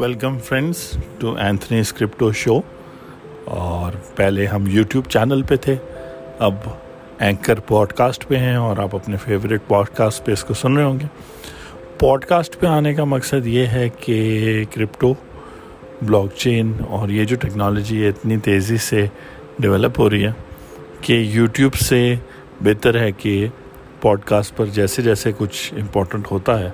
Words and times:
Welcome 0.00 0.36
friends 0.44 0.78
to 1.18 1.34
Anthony 1.38 1.78
crypto 1.80 2.30
show 2.42 2.60
اور 3.56 3.92
پہلے 4.16 4.46
ہم 4.46 4.66
یوٹیوب 4.70 5.08
چینل 5.10 5.42
پہ 5.48 5.56
تھے. 5.62 5.76
اب 6.38 6.54
اینکر 7.18 7.60
پوڈ 7.66 7.92
کاسٹ 7.92 8.26
پہ 8.28 8.36
ہیں 8.38 8.54
اور 8.56 8.76
آپ 8.82 8.94
اپنے 8.96 9.16
فیوریٹ 9.24 9.66
پوڈ 9.68 9.88
کاسٹ 9.96 10.24
پہ 10.26 10.32
اس 10.32 10.44
کو 10.44 10.54
سن 10.54 10.76
رہے 10.76 10.84
ہوں 10.84 11.00
گے. 11.00 11.06
پوڈ 11.98 12.24
کاسٹ 12.24 12.58
پہ 12.60 12.66
آنے 12.66 12.94
کا 12.94 13.04
مقصد 13.04 13.46
یہ 13.46 13.66
ہے 13.66 13.88
کہ 14.00 14.64
کرپٹو 14.72 15.12
بلاک 16.02 16.34
چین 16.36 16.72
اور 16.88 17.08
یہ 17.08 17.24
جو 17.24 17.36
ٹیکنالوجی 17.40 18.02
ہے 18.02 18.08
اتنی 18.08 18.36
تیزی 18.44 18.76
سے 18.88 19.06
ڈیولپ 19.58 19.98
ہو 20.00 20.10
رہی 20.10 20.24
ہے 20.24 20.32
کہ 21.00 21.22
یوٹیوب 21.32 21.74
سے 21.78 22.14
بہتر 22.60 23.00
ہے 23.00 23.10
کہ 23.18 23.46
پوڈ 24.00 24.24
کاسٹ 24.24 24.56
پر 24.56 24.66
جیسے 24.74 25.02
جیسے 25.02 25.32
کچھ 25.38 25.72
امپورٹنٹ 25.74 26.30
ہوتا 26.30 26.58
ہے. 26.60 26.70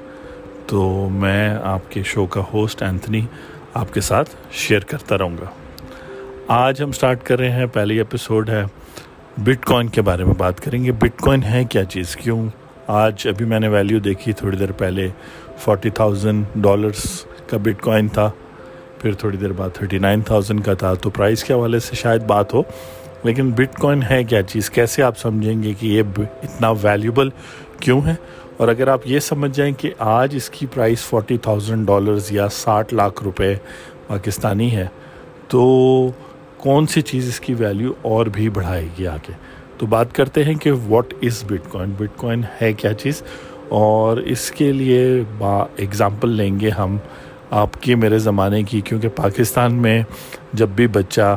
تو 0.67 1.09
میں 1.13 1.57
آپ 1.63 1.91
کے 1.91 2.03
شو 2.03 2.27
کا 2.27 2.43
ہوسٹ 2.53 2.83
اینتھنی 2.83 3.27
آپ 3.75 3.95
کے 3.95 4.01
ساتھ 4.01 4.31
شیئر 4.53 4.81
کرتا 4.81 5.19
رہوں 5.19 5.37
گا۔ 5.39 5.45
آج 6.49 6.83
ہم 6.83 6.93
سٹارٹ 6.93 7.23
کر 7.23 7.39
رہے 7.39 7.51
ہیں، 7.51 7.67
پہلی 7.67 7.99
ایپیسوڈ 7.99 8.51
ہے 8.51 8.63
بٹ 9.39 9.65
کوائن 9.65 9.89
کے 9.89 10.03
بارے 10.03 10.25
میں 10.25 10.35
بات 10.39 10.61
کریں 10.61 10.85
گے۔ 10.85 10.93
بٹ 10.93 11.21
کوائن 11.21 11.43
ہے 11.43 11.65
کیا 11.65 11.85
چیز؟ 11.85 12.17
کیوں؟ 12.17 12.47
آج 12.87 13.27
ابھی 13.29 13.47
میں 13.47 13.61
نے 13.61 13.69
ویلیو 13.69 13.99
دیکھی، 13.99 14.33
تھوڑی 14.33 14.57
دیر 14.57 14.73
پہلے 14.73 15.09
فورٹی 15.59 15.91
تھاؤزنڈ 15.91 16.45
ڈالرس 16.55 17.27
کا 17.51 17.57
بٹ 17.57 17.83
کوائن 17.83 18.09
تھا، 18.09 18.31
پھر 18.99 19.13
تھوڑی 19.13 19.37
دیر 19.37 19.53
بعد 19.53 19.71
تھرٹی 19.75 19.99
نائن 19.99 20.21
تھاؤزنڈ 20.21 20.65
کا 20.65 20.75
تھا۔ 20.75 20.95
تو 20.95 21.11
پرائز 21.11 21.45
کے 21.45 21.55
حوالے 21.55 21.79
سے 21.79 21.97
شاید 21.97 22.23
بات 22.23 22.55
ہو، 22.55 22.63
لیکن 23.25 23.51
بٹ 23.51 23.79
کوائن 23.79 24.03
ہے 24.11 24.25
کیا 24.25 24.43
چیز؟ 24.43 24.71
کیسے 24.71 25.03
آپ 25.03 25.19
سمجھیں 25.19 25.63
گے 25.63 25.73
کہ 25.81 25.87
یہ 25.87 26.03
اتنا 26.19 26.71
ویلیوبل 26.71 27.29
کیوں 27.81 28.01
ہے؟ 28.07 28.15
اور 28.57 28.69
اگر 28.69 28.89
آپ 28.89 29.07
یہ 29.07 29.21
سمجھ 29.21 29.51
جائیں 29.57 29.73
کہ 29.79 29.91
آج 29.99 30.37
اس 30.37 30.49
کی 30.51 30.67
پرائس 30.75 31.05
فورٹی 31.05 31.37
تھاؤزنڈ 31.43 31.87
ڈالرز 31.87 32.31
یا 32.33 32.49
ساٹھ 32.53 32.95
لاکھ 32.95 33.23
روپے 33.25 33.55
پاکستانی 34.07 34.71
ہے، 34.77 34.87
تو 35.49 36.11
کون 36.57 36.87
سی 36.87 37.01
چیز 37.01 37.29
اس 37.29 37.41
کی 37.41 37.55
ویلیو 37.55 37.93
اور 38.03 38.27
بھی 38.27 38.49
بڑھائے 38.49 38.87
گی 38.99 39.07
آگے؟ 39.07 39.33
تو 39.79 39.87
بات 39.87 40.15
کرتے 40.15 40.45
ہیں 40.45 40.55
کہ 40.55 40.73
what 40.89 41.15
is 41.23 41.43
but 41.47 41.71
coin 41.73 41.93
but 41.99 42.17
coin 42.17 42.43
ہے 42.61 42.73
کیا 42.73 42.93
چیز؟ 42.95 43.23
اور 43.69 44.17
اس 44.17 44.51
کے 44.51 44.73
لیے 44.73 45.23
با 45.39 45.57
ایگزامپل 45.77 46.31
لیں 46.31 46.59
گے 46.61 46.71
ہم 46.71 46.97
آپ 47.51 47.83
کی 47.83 47.95
میرے 47.95 48.19
زمانے 48.19 48.63
کی، 48.63 48.81
کیونکہ 48.81 49.09
پاکستان 49.17 49.75
میں 49.83 50.03
جب 50.53 50.69
بھی 50.69 50.87
بچہ 50.87 51.37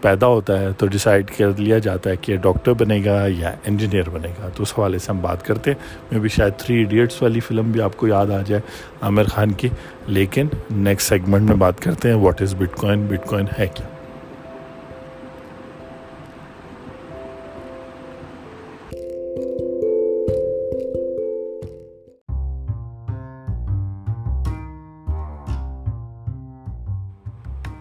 پیدا 0.00 0.26
ہوتا 0.26 0.60
ہے 0.60 0.72
تو 0.72 0.86
ڈیسائیڈ 0.86 1.30
کر 1.38 1.48
لیا 1.58 1.78
جاتا 1.78 2.10
ہے 2.10 2.16
کہ 2.16 2.36
ڈاکٹر 2.36 2.72
بنے 2.72 3.02
گا 3.04 3.26
یا 3.28 3.52
انجینئر 3.64 4.10
بنے 4.10 4.28
گا۔ 4.28 4.48
تو 4.54 4.62
اس 4.62 4.72
حوالے 4.78 4.98
سے 4.98 5.12
ہم 5.12 5.18
بات 5.20 5.46
کرتے 5.46 5.70
ہیں۔ 5.70 5.78
میں 6.10 6.20
بھی 6.20 6.28
شاید 6.28 6.52
تھری 6.58 6.76
ایڈیٹس 6.76 7.22
والی 7.22 7.40
فلم 7.40 7.72
بھی 7.72 7.80
آپ 7.82 7.96
کو 7.96 8.08
یاد 8.08 8.26
آ 8.26 8.42
جائے 8.46 8.62
عامر 9.00 9.24
خان 9.24 9.52
کی۔ 9.52 9.68
لیکن 10.06 10.46
نیکسٹ 10.70 11.08
سیگمنٹ 11.08 11.48
میں 11.48 11.56
بات 11.56 11.80
کرتے 11.80 12.08
ہیں۔ 12.08 12.16
What 12.16 12.42
is 12.42 12.54
but 12.54 12.76
coin 12.76 13.06
but 13.06 13.26
coin 13.26 13.46
ہے 13.58 13.66
کیا؟ 13.66 13.86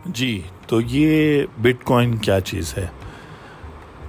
جی 0.05 0.41
تو 0.69 0.81
یہ 0.81 1.43
بٹ 1.61 1.83
کوائن 1.83 2.17
کیا 2.17 2.41
چیز 2.41 2.73
ہے؟ 2.77 2.85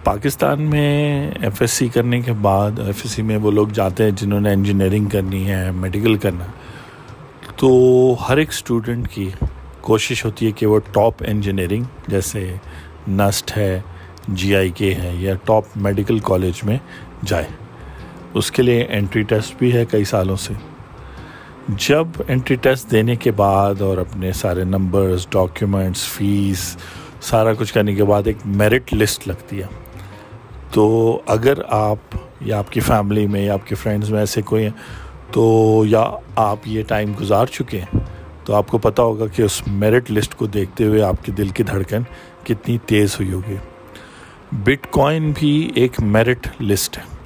پاکستان 0.04 0.62
میں 0.62 1.30
ایف 1.30 1.60
ایس 1.60 1.70
سی 1.70 1.88
کرنے 1.88 2.20
کے 2.20 2.32
بعد 2.32 2.70
ایف 2.78 3.00
ایس 3.02 3.10
سی 3.10 3.22
میں 3.22 3.36
وہ 3.36 3.50
لوگ 3.50 3.68
جاتے 3.68 4.04
ہیں 4.04 4.10
جنہوں 4.10 4.40
نے 4.40 4.52
انجینئرنگ 4.52 5.04
کرنی 5.04 5.50
ہے 5.50 5.70
میڈیکل 5.70 6.16
کرنا۔ 6.16 6.44
تو 7.56 7.68
ہر 8.28 8.36
ایک 8.36 8.48
اسٹوڈنٹ 8.48 9.08
کی 9.08 9.30
کوشش 9.80 10.24
ہوتی 10.24 10.46
ہے 10.46 10.50
کہ 10.50 10.66
وہ 10.66 10.78
ٹاپ 10.92 11.14
انجینئرنگ 11.26 11.84
جیسے 12.08 12.54
نسٹ 13.08 13.56
ہے 13.56 13.80
جی 14.28 14.56
آئی 14.56 14.70
کے 14.70 14.94
ہے، 14.94 15.12
یا 15.18 15.34
ٹاپ 15.44 15.64
میڈیکل 15.76 16.18
کالج 16.18 16.64
میں 16.64 16.78
جائے۔ 17.24 17.46
اس 18.34 18.50
کے 18.50 18.62
لیے 18.62 18.86
انٹری 18.90 19.22
ٹیسٹ 19.22 19.54
بھی 19.58 19.72
ہے 19.72 19.84
کئی 19.90 20.04
سالوں 20.04 20.36
سے۔ 20.36 20.54
جب 21.76 22.06
انٹری 22.28 22.56
ٹیسٹ 22.56 22.90
دینے 22.90 23.16
کے 23.16 23.30
بعد 23.30 23.82
اور 23.82 23.98
اپنے 23.98 24.32
سارے 24.32 24.64
نمبرز 24.64 25.26
ڈاکیومنٹس 25.30 26.08
فیس 26.08 26.76
سارا 27.20 27.54
کچھ 27.54 27.74
کرنے 27.74 27.94
کے 27.94 28.04
بعد 28.04 28.22
ایک 28.26 28.36
میرٹ 28.44 28.94
لسٹ 28.94 29.28
لگتی 29.28 29.62
ہے۔ 29.62 29.66
تو 30.72 31.18
اگر 31.26 31.54
آپ 31.68 31.96
یا 32.40 32.58
آپ 32.58 32.72
کی 32.72 32.80
فیملی 32.80 33.26
میں 33.26 33.42
یا 33.42 33.52
آپ 33.52 33.66
کے 33.66 33.74
فرینڈز 33.74 34.10
میں 34.10 34.20
ایسے 34.20 34.42
کوئی 34.42 34.62
ہیں، 34.62 34.70
تو 35.32 35.84
یا 35.86 36.04
آپ 36.36 36.56
یہ 36.64 36.82
ٹائم 36.82 37.12
گزار 37.20 37.46
چکے 37.46 37.80
ہیں، 37.80 38.00
تو 38.44 38.54
آپ 38.54 38.66
کو 38.66 38.78
پتہ 38.78 39.02
ہوگا 39.02 39.26
کہ 39.26 39.42
اس 39.42 39.62
میرٹ 39.66 40.10
لسٹ 40.10 40.34
کو 40.34 40.46
دیکھتے 40.46 40.84
ہوئے 40.84 41.02
آپ 41.02 41.24
کے 41.24 41.32
دل 41.32 41.48
کی 41.48 41.62
دھڑکن 41.62 42.02
کتنی 42.44 42.78
تیز 42.86 43.14
ہوئی 43.14 43.32
ہوگی۔ 43.32 43.56
بٹ 44.52 44.90
کوائن 44.90 45.32
بھی 45.38 45.70
ایک 45.74 46.00
میرٹ 46.00 46.62
لسٹ 46.62 46.98
ہے۔ 46.98 47.19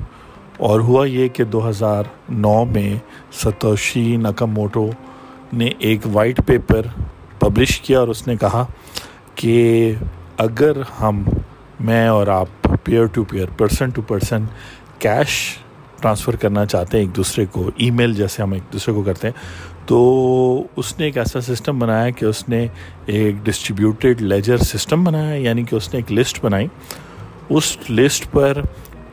اور 0.58 0.80
ہوا 0.80 1.06
یہ 1.06 1.28
کہ 1.28 1.44
دو 1.44 1.68
ہزار 1.68 2.04
نو 2.28 2.64
میں 2.64 2.96
ستوشی 3.32 4.16
نکاموٹو 4.16 4.88
نے 5.52 5.70
ایک 5.78 6.06
وائٹ 6.12 6.40
پیپر 6.46 6.86
پبلش 7.38 7.80
کیا 7.80 7.98
اور 8.00 8.08
اس 8.08 8.26
نے 8.26 8.36
کہا 8.36 8.64
کہ 9.34 9.92
اگر 10.38 10.80
ہم، 11.00 11.22
میں 11.80 12.06
اور 12.08 12.26
آپ 12.26 12.68
peer 12.84 13.06
to 13.06 13.24
peer 13.24 13.46
person 13.56 13.90
to 13.90 14.02
person 14.02 14.44
cash 14.98 15.58
transfer 16.00 16.36
کرنا 16.36 16.64
چاہتے 16.66 16.98
ہیں 16.98 17.04
ایک 17.04 17.16
دوسرے 17.16 17.44
کو 17.52 17.70
ای 17.76 17.90
میل 17.90 18.14
جیسے 18.14 18.42
ہم 18.42 18.52
ایک 18.52 18.72
دوسرے 18.72 18.94
کو 18.94 19.02
کرتے 19.02 19.28
ہیں، 19.28 19.34
تو 19.86 20.66
اس 20.76 20.98
نے 20.98 21.04
ایک 21.04 21.18
ایسا 21.18 21.40
سسٹم 21.40 21.78
بنایا 21.78 22.10
کہ 22.10 22.24
اس 22.24 22.48
نے 22.48 22.66
ایک 23.06 23.44
ڈسٹریبیوٹیڈ 23.44 24.20
لیجر 24.22 24.56
سسٹم 24.56 25.04
بنایا 25.04 25.34
یعنی 25.34 25.62
کہ 25.62 25.76
اس 25.76 25.92
نے 25.94 25.98
ایک 25.98 26.12
لسٹ 26.12 26.44
بنائی۔ 26.44 26.66
اس 27.48 27.76
لسٹ 27.90 28.30
پر 28.32 28.60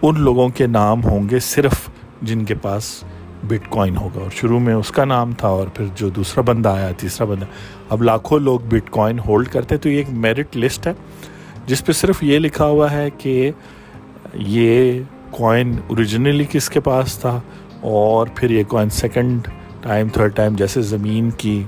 ان 0.01 0.19
لوگوں 0.19 0.49
کے 0.49 0.67
نام 0.67 1.03
ہوں 1.03 1.29
گے 1.29 1.39
صرف 1.39 1.89
جن 2.21 2.45
کے 2.45 2.55
پاس 2.55 3.03
بٹ 3.47 3.69
کوائن 3.69 3.97
ہوگا۔ 3.97 4.21
اور 4.21 4.29
شروع 4.31 4.59
میں 4.59 4.73
اس 4.73 4.91
کا 4.91 5.05
نام 5.05 5.31
تھا 5.31 5.47
اور 5.47 5.67
پھر 5.67 5.85
جو 5.95 6.09
دوسرا 6.09 6.41
بندہ 6.41 6.69
آیا، 6.69 6.91
تیسرا 6.97 7.25
بندہ۔ 7.25 7.45
اب 7.89 8.03
لاکھوں 8.03 8.39
لوگ 8.39 8.59
بٹ 8.59 8.89
کوائن 8.89 9.19
ہولڈ 9.19 9.47
کرتے 9.47 9.77
تو 9.77 9.89
یہ 9.89 9.97
ایک 9.97 10.07
میرٹ 10.09 10.57
لسٹ 10.57 10.87
ہے، 10.87 10.93
جس 11.65 11.85
پہ 11.85 11.91
صرف 11.91 12.23
یہ 12.23 12.39
لکھا 12.39 12.65
ہوا 12.65 12.91
ہے 12.91 13.09
کہ 13.17 13.51
یہ 14.33 15.01
کوائن 15.31 15.75
اوریجنلی 15.87 16.45
کس 16.51 16.69
کے 16.69 16.79
پاس 16.79 17.17
تھا 17.17 17.41
اور 17.81 18.27
پھر 18.35 18.49
یہ 18.49 18.63
coin 18.63 18.89
second 18.89 19.47
time 19.81 20.07
third 20.07 20.35
time 20.35 20.55
جیسے 20.55 20.81
زمین 20.81 21.29
کی 21.29 21.63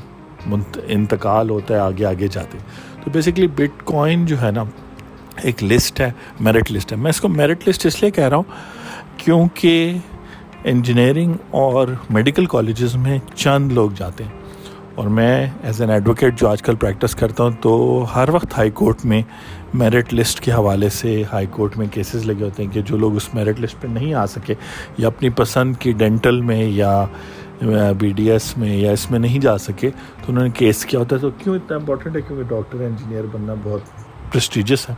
انتقال 0.88 1.50
ہوتا 1.50 1.74
ہے، 1.74 1.80
آگے 1.80 2.06
آگے 2.06 2.28
جاتے۔ 2.28 2.58
تو 3.04 3.12
بیسکلی 3.12 3.48
بٹ 3.48 3.84
کوائن 3.84 4.26
جو 4.26 4.42
ہے 4.42 4.52
نا 4.52 4.64
ایک 5.42 5.64
لسٹ 5.64 6.00
ہے 6.00 6.12
میرٹ 6.40 6.72
لسٹ 6.72 6.92
ہے۔ 6.92 6.98
میں 6.98 7.10
اس 7.10 7.22
کو 7.22 7.28
میرٹ 7.28 7.68
لسٹ 7.68 7.86
اس 7.86 8.02
لیے 8.02 8.12
کہہ 8.12 8.28
رہا 8.28 8.36
ہوں 8.38 8.44
کیونکہ 9.18 9.98
انجینئرنگ 10.64 11.34
اور 11.52 11.88
میڈیکل 12.10 12.46
کالجز 12.46 12.96
میں 12.96 13.20
چند 13.36 13.72
لوگ 13.72 13.92
جاتے 13.96 14.24
ہیں۔ 14.24 14.32
اور 14.96 15.08
میں 15.08 15.48
ایز 15.64 15.82
این 15.82 15.90
ایڈوکیٹ 15.90 16.40
جو 16.40 16.48
آج 16.48 16.62
کل 16.62 16.76
پریکٹس 16.76 17.16
کرتا 17.16 17.44
ہوں 17.44 17.52
تو 17.62 18.06
ہر 18.16 18.30
وقت 18.30 18.58
ہائی 18.58 18.72
کورٹ 18.72 19.06
میں 19.06 19.22
میرٹ 19.74 20.14
لسٹ 20.14 20.40
کے 20.40 20.52
حوالے 20.52 20.90
سے 20.90 21.24
ہائی 21.34 21.48
کورٹ 21.52 21.78
میں 21.78 21.88
کیسز 21.92 22.26
لگے 22.26 22.44
ہوتے 22.44 22.64
ہیں 22.64 22.72
کہ 22.72 22.82
جو 22.82 22.98
لوگ 22.98 23.16
اس 23.16 23.34
میرٹ 23.34 23.60
لسٹ 23.60 23.82
پہ 23.82 23.88
نہیں 23.88 24.14
آ 24.14 24.26
سکے 24.26 24.54
یا 24.98 25.08
اپنی 25.08 25.30
پسند 25.30 25.76
کی 25.76 25.92
ڈینٹل 25.92 26.42
میں 26.42 26.64
یا 26.64 27.06
بی 27.98 28.10
ڈی 28.10 28.32
ایس 28.32 28.58
میں 28.58 28.78
یا 28.78 28.92
اس 28.92 29.12
میں 29.12 29.20
نہیں 29.20 29.40
جا 29.40 29.58
سکے 29.58 29.90
تو 29.90 30.32
انہوں 30.32 30.44
نے 30.44 30.50
کیس 30.50 30.86
کیا 30.86 31.00
ہوتا 31.00 31.16
ہے۔ 31.16 31.22
تو 31.22 31.30
کیوں 31.38 31.56
اتنا 31.56 31.78
امپورٹنٹ 31.78 32.16
ہے؟ 32.16 32.22
کیونکہ 32.22 32.56
ڈاکٹر 32.56 32.78
انجینئر 32.78 33.24
بننا 33.32 33.54
بہت 33.64 33.82
پرسٹیجس 34.34 34.90
ہے 34.90 34.96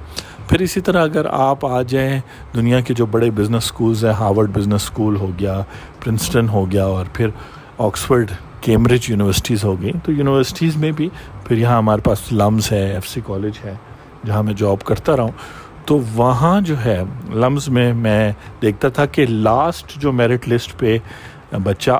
پھر 0.47 0.59
اسی 0.61 0.81
طرح 0.81 1.03
اگر 1.03 1.25
آپ 1.31 1.65
آ 1.65 1.81
جائیں 1.81 2.19
دنیا 2.55 2.79
کے 2.79 2.93
جو 2.93 3.05
بڑے 3.11 3.29
بزنس 3.35 3.63
سکولز 3.63 4.03
ہیں 4.05 4.13
ہارورڈ 4.19 4.49
بزنس 4.53 4.81
سکول 4.81 5.15
ہو 5.15 5.31
گیا 5.39 5.61
پرنسٹن 6.03 6.49
ہو 6.49 6.69
گیا، 6.71 6.85
اور 6.85 7.05
پھر 7.13 7.29
آکسفرڈ 7.77 8.31
کیمبرج 8.61 9.09
یونیورسٹیز 9.09 9.63
ہو 9.63 9.81
گئی 9.81 9.91
تو 10.03 10.11
یونیورسٹیز 10.11 10.77
میں 10.77 10.91
بھی 10.91 11.09
پھر 11.47 11.57
یہاں 11.57 11.77
ہمارے 11.77 12.01
پاس 12.01 12.31
لمز 12.31 12.71
ہے 12.71 12.83
ایف 12.93 13.07
سی 13.07 13.21
کالج 13.25 13.59
ہے، 13.65 13.75
جہاں 14.25 14.43
میں 14.43 14.53
جاب 14.57 14.83
کرتا 14.85 15.17
رہا 15.17 15.23
ہوں۔ 15.23 15.63
تو 15.85 15.99
وہاں 16.13 16.59
جو 16.61 16.75
ہے 16.85 17.01
لمز 17.33 17.67
میں 17.69 17.91
میں 17.93 18.31
دیکھتا 18.61 18.89
تھا 18.89 19.05
کہ 19.05 19.25
لاسٹ 19.25 19.97
جو 20.01 20.11
میرٹ 20.11 20.47
لسٹ 20.49 20.77
پہ 20.79 20.97
بچہ 21.63 21.91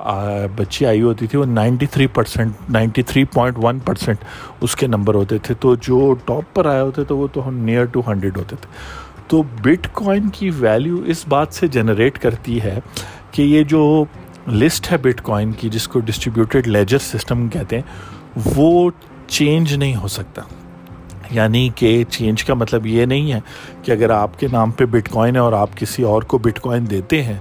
بچی 0.56 0.86
آئی 0.86 1.02
ہوتی 1.02 1.28
تھی 1.28 1.40
وہ 1.40 1.46
ninety 1.46 1.86
three 1.86 2.08
percent 2.08 2.54
ninety 2.70 3.02
three 3.02 3.24
point 3.24 3.58
one 3.62 3.80
percent 3.80 4.18
اس 4.62 4.76
کے 4.76 4.88
نمبر 4.88 5.16
ہوتے 5.16 5.38
تھے۔ 5.38 5.56
تو 5.60 5.76
جو 5.76 6.14
ٹاپ 6.26 6.56
پر 6.56 6.66
آئے 6.66 6.82
ہوتے 6.82 7.04
تھے 7.04 7.16
وہ 7.16 7.28
تو 7.34 7.52
نیئر 7.52 7.86
ٹو 7.86 8.02
ہنڈریڈ 8.08 8.38
ہوتے 8.38 8.56
تھے۔ 8.62 8.68
تو 9.28 9.44
بٹ 9.62 9.88
کوائن 9.94 10.30
کی 10.30 10.50
ویلیو 10.50 10.98
اس 11.06 11.28
بات 11.28 11.54
سے 11.54 11.68
جنریٹ 11.68 12.20
کرتی 12.20 12.62
ہے 12.62 12.80
کہ 13.32 13.42
یہ 13.42 13.64
جو 13.64 14.06
لسٹ 14.52 14.92
ہے 14.92 14.98
بٹ 14.98 15.22
کوائن 15.22 15.52
کی، 15.52 15.70
جس 15.70 15.88
کو 15.88 16.00
ڈسٹریبیوٹیڈ 16.00 16.68
لیجر 16.68 16.98
سسٹم 16.98 17.48
کہتے 17.48 17.76
ہیں، 17.76 17.84
وہ 18.56 18.92
چینج 19.28 19.74
نہیں 19.74 19.96
ہو 19.96 20.08
سکتا۔ 20.08 20.42
یعنی 21.32 21.70
کہ 21.76 22.04
چینج 22.10 22.44
کا 22.44 22.54
مطلب 22.54 22.86
یہ 22.86 23.06
نہیں 23.06 23.34
ہے 23.34 23.40
کہ 23.84 23.92
اگر 23.92 24.10
آپ 24.10 24.40
کے 24.40 24.48
نام 24.52 24.72
پہ 24.72 24.86
بٹ 24.86 25.10
کوائن 25.10 25.36
ہے 25.36 25.40
اور 25.40 25.54
آپ 25.54 25.70
کسی 25.76 26.04
اور 26.04 26.22
کو 26.22 26.38
بٹ 26.38 26.60
کوائن 26.60 26.90
دیتے 26.90 27.24
ہیں، 27.24 27.40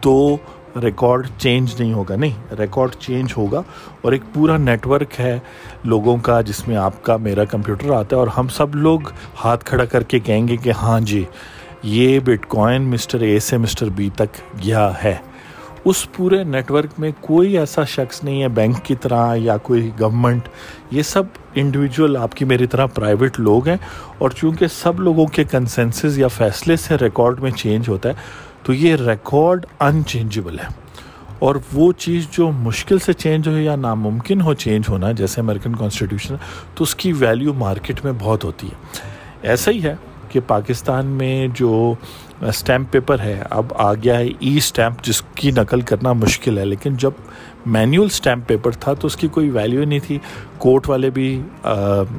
تو 0.00 0.36
ریکارڈ 0.82 1.26
چینج 1.38 1.74
نہیں 1.78 1.92
ہوگا، 1.92 2.16
نہیں، 2.16 2.54
ریکارڈ 2.58 2.94
چینج 2.94 3.32
ہوگا 3.36 3.62
اور 4.02 4.12
ایک 4.12 4.22
پورا 4.32 4.56
نیٹورک 4.56 5.20
ہے 5.20 5.38
لوگوں 5.84 6.16
کا 6.16 6.40
جس 6.40 6.66
میں 6.68 6.76
آپ 6.76 7.02
کا، 7.02 7.16
میرا 7.16 7.44
کمپیوٹر 7.44 7.90
آتا 7.90 8.16
ہے 8.16 8.20
اور 8.20 8.28
ہم 8.28 8.48
سب 8.48 8.74
لوگ 8.76 9.10
ہاتھ 9.44 9.64
کھڑا 9.64 9.84
کر 9.84 10.02
کے 10.02 10.18
کہیں 10.18 10.48
گے 10.48 10.56
کہ 10.56 10.72
ہاں 10.82 11.00
جی 11.00 11.24
یہ 11.82 12.18
بٹ 12.24 12.46
کوائن 12.48 12.90
مسٹر 12.90 13.20
اے 13.20 13.38
سے 13.38 13.56
مسٹر 13.56 13.88
بی 13.88 14.08
تک 14.16 14.40
گیا 14.64 14.90
ہے۔ 15.04 15.16
اس 15.84 16.06
پورے 16.12 16.42
نیٹورک 16.44 16.98
میں 16.98 17.10
کوئی 17.20 17.58
ایسا 17.58 17.84
شخص 17.84 18.22
نہیں 18.24 18.42
ہے، 18.42 18.48
بینک 18.48 18.84
کی 18.84 18.94
طرح 18.94 19.34
یا 19.36 19.56
کوئی 19.56 19.90
گورنمنٹ 20.00 20.48
یہ 20.90 21.02
سب 21.02 21.22
انڈیویجول 21.54 22.16
آپ 22.16 22.34
کی 22.34 22.44
میری 22.44 22.66
طرح 22.66 22.86
پرائیویٹ 22.86 23.38
لوگ 23.40 23.68
ہیں 23.68 23.76
اور 24.18 24.30
چونکہ 24.30 24.66
سب 24.66 25.00
لوگوں 25.00 25.26
کے 25.26 25.44
کنسنسز 25.44 26.18
یا 26.18 26.28
فیصلے 26.28 26.76
سے 26.76 26.96
ریکارڈ 27.00 27.40
میں 27.40 27.50
چینج 27.50 27.88
ہوتا 27.88 28.08
ہے 28.08 28.14
تو 28.62 28.72
یہ 28.72 28.96
ریکارڈ 28.96 29.66
ان 29.80 30.04
چینجیبل 30.04 30.58
ہے۔ 30.58 30.88
اور 31.38 31.56
وہ 31.72 31.92
چیز 31.92 32.26
جو 32.30 32.50
مشکل 32.50 32.98
سے 32.98 33.12
چینج 33.12 33.48
ہو 33.48 33.58
یا 33.58 33.76
ناممکن 33.76 34.40
ہو 34.40 34.54
چینج 34.54 34.84
ہونا، 34.88 35.12
جیسے 35.12 35.40
امریکن 35.40 35.74
کانسٹیٹیوشن 35.76 36.34
تو 36.74 36.82
اس 36.84 36.94
کی 36.94 37.12
ویلیو 37.12 37.54
مارکیٹ 37.54 38.04
میں 38.04 38.12
بہت 38.18 38.44
ہوتی 38.44 38.66
ہے۔ 38.66 39.00
ایسا 39.42 39.70
ہی 39.70 39.82
ہے 39.82 39.94
کہ 40.30 40.40
پاکستان 40.46 41.06
میں 41.06 41.48
جو 41.54 41.94
اسٹیمپ 42.42 42.92
پیپر 42.92 43.20
ہے، 43.20 43.42
اب 43.50 43.66
آ 43.76 43.94
گیا 43.94 44.18
ہے 44.18 44.26
ای 44.26 44.56
اسٹیمپ، 44.56 45.04
جس 45.04 45.22
کی 45.34 45.50
نقل 45.50 45.80
کرنا 45.80 46.12
مشکل 46.12 46.58
ہے، 46.58 46.64
لیکن 46.64 46.94
جب 46.94 47.10
مینول 47.66 48.06
اسٹیمپ 48.06 48.46
پیپر 48.46 48.70
تھا 48.70 48.94
تو 48.94 49.06
اس 49.06 49.16
کی 49.16 49.28
کوئی 49.28 49.50
ویلیو 49.50 49.84
نہیں 49.84 49.98
تھی۔ 50.06 50.18
کورٹ 50.58 50.88
والے 50.88 51.10
بھی 51.10 51.42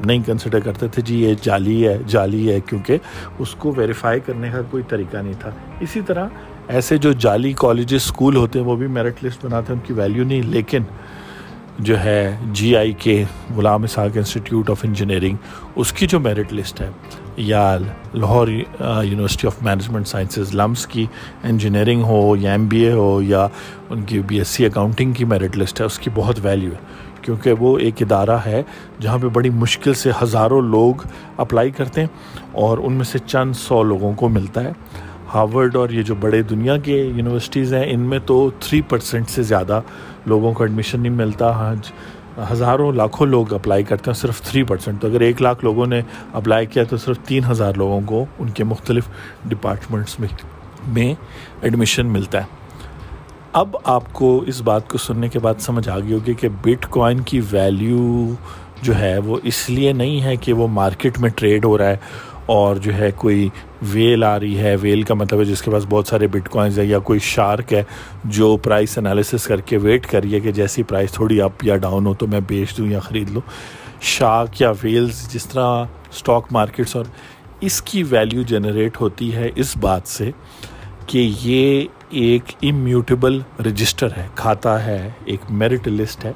نہیں 0.04 0.22
کنسیڈر 0.26 0.60
کرتے 0.60 0.88
تھے 0.88 1.02
جی 1.02 1.22
یہ 1.22 1.34
جعلی 1.42 1.86
ہے 1.88 1.98
جعلی 2.06 2.52
ہے، 2.52 2.60
کیونکہ 2.60 2.96
اس 3.38 3.54
کو 3.54 3.72
ویریفائی 3.76 4.20
کرنے 4.20 4.50
کا 4.52 4.60
کوئی 4.70 4.82
طریقہ 4.88 5.16
نہیں 5.16 5.40
تھا۔ 5.40 5.50
اسی 5.80 6.00
طرح 6.06 6.28
ایسے 6.68 6.96
جو 6.96 7.12
جعلی 7.12 7.52
کالجز 7.56 7.94
اسکول 7.94 8.36
ہوتے 8.36 8.58
ہیں، 8.58 8.66
وہ 8.66 8.76
بھی 8.76 8.86
میرٹ 8.86 9.24
لسٹ 9.24 9.44
بناتے 9.44 9.72
ہیں، 9.72 9.80
ان 9.80 9.86
کی 9.86 9.92
ویلیو 9.92 10.24
نہیں۔ 10.24 10.42
لیکن 10.42 10.82
جو 11.80 11.98
ہے 12.00 12.36
G 12.52 12.74
I 12.76 12.92
K 12.98 13.22
Ghulam 13.56 13.82
Ishaq 13.82 14.16
institute 14.16 14.70
of 14.70 14.84
engineering, 14.84 15.36
اس 15.76 15.92
کی 15.92 16.06
جو 16.06 16.20
میرٹ 16.20 16.52
لسٹ 16.52 16.80
ہے 16.80 16.88
یا 17.36 17.76
Lahore 18.14 18.48
university 18.48 19.46
of 19.46 19.62
management 19.62 20.08
sciences, 20.08 20.54
LUMS 20.54 20.86
کی 20.86 21.06
انجینئرنگ 21.42 22.02
ہو 22.04 22.36
یا 22.36 22.52
ایم 22.52 22.66
بی 22.66 22.84
اے 22.86 22.92
ہو 22.92 23.20
یا 23.22 23.46
ان 23.90 24.02
کی 24.02 24.20
بی 24.20 24.38
ایس 24.38 24.48
سی 24.48 24.66
اکاؤنٹنگ 24.66 25.12
کی 25.12 25.24
میرٹ 25.24 25.56
لسٹ 25.58 25.80
ہے، 25.80 25.86
اس 25.86 25.98
کی 25.98 26.10
بہت 26.14 26.40
ویلیو 26.42 26.70
ہے، 26.70 26.78
کیونکہ 27.22 27.52
وہ 27.52 27.76
ایک 27.78 28.02
ادارہ 28.02 28.38
ہے 28.46 28.62
جہاں 29.00 29.18
پہ 29.18 29.28
بڑی 29.28 29.50
مشکل 29.50 29.94
سے 29.94 30.10
ہزاروں 30.22 30.60
لوگ 30.62 31.06
اپلائی 31.36 31.70
کرتے 31.70 32.00
ہیں 32.00 32.08
اور 32.62 32.78
ان 32.78 32.92
میں 32.92 33.04
سے 33.04 33.18
چند 33.26 33.56
سو 33.56 33.82
لوگوں 33.82 34.12
کو 34.12 34.28
ملتا 34.28 34.64
ہے۔ 34.64 34.72
ہارورڈ 35.34 35.76
اور 35.76 35.90
یہ 35.90 36.02
جو 36.02 36.14
بڑے 36.14 36.42
دنیا 36.42 36.76
کے 36.76 37.02
یونیورسٹیز 37.16 37.74
ہیں، 37.74 37.84
ان 37.86 38.00
میں 38.00 38.18
تو 38.26 38.50
تھری 38.60 38.80
پرسنٹ 38.82 39.28
سے 39.28 39.42
زیادہ 39.42 39.80
لوگوں 40.26 40.52
کو 40.52 40.62
ایڈمیشن 40.62 41.00
نہیں 41.00 41.12
ملتا۔ 41.12 41.72
ہزاروں، 42.52 42.92
لاکھوں 42.92 43.26
لوگ 43.26 43.52
اپلائی 43.52 43.82
کرتے 43.82 44.10
ہیں 44.10 44.18
صرف 44.18 44.42
تھری 44.42 44.62
پرسنٹ۔ 44.62 45.00
تو 45.00 45.08
اگر 45.08 45.20
ایک 45.20 45.42
لاکھ 45.42 45.64
لوگوں 45.64 45.86
نے 45.86 46.02
اپلائی 46.32 46.66
کیا 46.66 46.84
تو 46.84 46.96
صرف 46.96 47.18
تین 47.18 47.42
ہزار 47.50 47.74
لوگوں 47.74 48.00
کو 48.06 48.24
ان 48.38 48.48
کے 48.48 48.64
مختلف 48.64 49.08
ڈپارٹمنٹس 49.44 50.20
میں 50.20 50.28
میں 50.88 51.14
ایڈمیشن 51.62 52.06
ملتا 52.06 52.38
ہے۔ 52.38 52.46
اب 53.52 53.76
آپ 53.84 54.12
کو 54.12 54.44
اس 54.46 54.62
بات 54.62 54.88
کو 54.88 54.98
سننے 54.98 55.28
کے 55.28 55.38
بعد 55.38 55.54
سمجھ 55.60 55.88
آ 55.88 55.98
گئی 55.98 56.12
ہوگی 56.12 56.34
کہ 56.34 56.48
بٹ 56.64 56.86
کوائن 56.86 57.20
کی 57.20 57.40
ویلیو 57.50 58.30
جو 58.82 58.98
ہے 58.98 59.18
وہ 59.18 59.38
اس 59.42 59.70
لیے 59.70 59.92
نہیں 59.92 60.22
ہے 60.22 60.36
کہ 60.36 60.52
وہ 60.52 60.68
مارکیٹ 60.68 61.18
میں 61.18 61.30
ٹریڈ 61.30 61.64
ہو 61.64 61.78
رہا 61.78 61.88
ہے۔ 61.88 61.96
اور 62.50 62.76
جو 62.76 62.94
ہے 62.94 63.10
کوئی 63.16 63.48
ویل 63.82 64.24
آ 64.24 64.40
رہی 64.40 64.58
ہے، 64.58 64.76
ویل 64.80 65.02
کا 65.02 65.14
مطلب 65.14 65.40
ہے 65.40 65.44
جس 65.44 65.62
کے 65.62 65.70
پاس 65.70 65.86
بہت 65.90 66.06
سارے 66.06 66.26
بٹ 66.26 66.48
کوائنز 66.48 66.78
ہیں 66.78 66.86
یا 66.86 66.98
کوئی 66.98 67.18
شارک 67.18 67.72
ہے 67.72 67.82
جو 68.24 68.56
پرائس 68.56 68.98
انالیسس 68.98 69.44
کر 69.44 69.60
کے 69.60 69.76
ویٹ 69.76 70.06
کریے 70.06 70.40
کہ 70.40 70.52
جیسی 70.52 70.82
پرائس 70.82 71.12
تھوڑی 71.12 71.40
اپ 71.40 71.64
یا 71.64 71.76
ڈاؤن 71.76 72.06
ہو 72.06 72.14
تو 72.14 72.26
میں 72.26 72.40
بیچ 72.46 72.78
دوں 72.78 72.86
یا 72.86 73.00
خرید 73.00 73.30
لوں۔ 73.30 73.40
شارک 74.00 74.60
یا 74.60 74.72
ویلز 74.82 75.28
جس 75.32 75.46
طرح 75.46 75.84
اسٹاک 76.12 76.46
مارکیٹس 76.50 76.96
اور 76.96 77.04
اس 77.60 77.82
کی 77.82 78.02
ویلیو 78.02 78.42
جنریٹ 78.42 79.00
ہوتی 79.00 79.34
ہے 79.34 79.50
اس 79.54 79.76
بات 79.76 80.08
سے 80.08 80.30
کہ 81.06 81.30
یہ 81.42 81.84
ایک 82.10 82.42
امیوٹیبل 82.62 83.40
رجسٹر 83.66 84.08
ہے، 84.16 84.26
کھاتا 84.34 84.86
ہے، 84.86 85.10
ایک 85.24 85.40
میرٹ 85.50 85.88
لسٹ 85.88 86.24
ہے۔ 86.24 86.32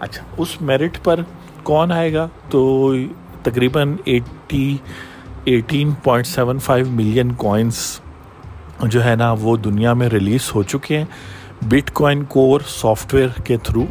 اچھا 0.00 0.24
اس 0.38 0.60
میرٹ 0.60 1.04
پر 1.04 1.20
کون 1.62 1.92
آئے 1.92 2.12
گا؟ 2.12 2.28
تو 2.50 2.94
تقریباً 3.42 3.96
eighty 4.04 4.76
eighteen 5.44 5.90
point 6.02 6.26
seven 6.26 6.58
five 6.58 6.86
million 6.90 7.32
coins 7.32 8.00
جو 8.82 9.04
ہے 9.04 9.14
نا 9.16 9.34
وہ 9.40 9.56
دنیا 9.56 9.92
میں 9.92 10.08
ریلیز 10.08 10.50
ہو 10.54 10.62
چکے 10.62 10.98
ہیں 10.98 11.04
but 11.68 11.90
coin 11.90 12.24
core 12.28 12.60
soft 12.66 13.14
where 13.14 13.40
کے 13.44 13.56
تھرو 13.56 13.84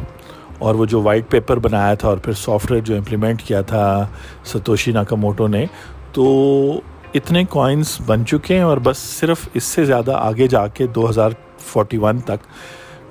اور 0.57 0.75
وہ 0.75 0.86
جو 0.86 1.01
وائٹ 1.01 1.30
پیپر 1.30 1.59
بنایا 1.59 1.94
تھا 1.94 2.07
اور 2.07 2.18
پھر 2.18 2.33
سافٹ 2.33 2.71
ویئر 2.71 2.83
جو 2.83 2.95
امپلیمنٹ 2.95 3.42
کیا 3.42 3.62
تھا 3.62 4.06
ستوشی 4.45 4.92
ناکاموٹو 4.92 5.48
نے، 5.48 5.65
تو 6.12 6.81
اتنے 7.13 7.44
کوائنس 7.44 8.01
بن 8.06 8.25
چکے 8.25 8.56
ہیں 8.56 8.62
اور 8.62 8.77
بس 8.77 8.98
صرف 8.98 9.48
اس 9.53 9.63
سے 9.63 9.86
زیادہ 9.86 10.12
آگے 10.12 10.48
جا 10.48 10.68
کے 10.68 10.88
دو 10.88 11.09
ہزار 11.09 11.31
فورٹی 11.59 11.98
ون 11.98 12.19
تک 12.19 12.48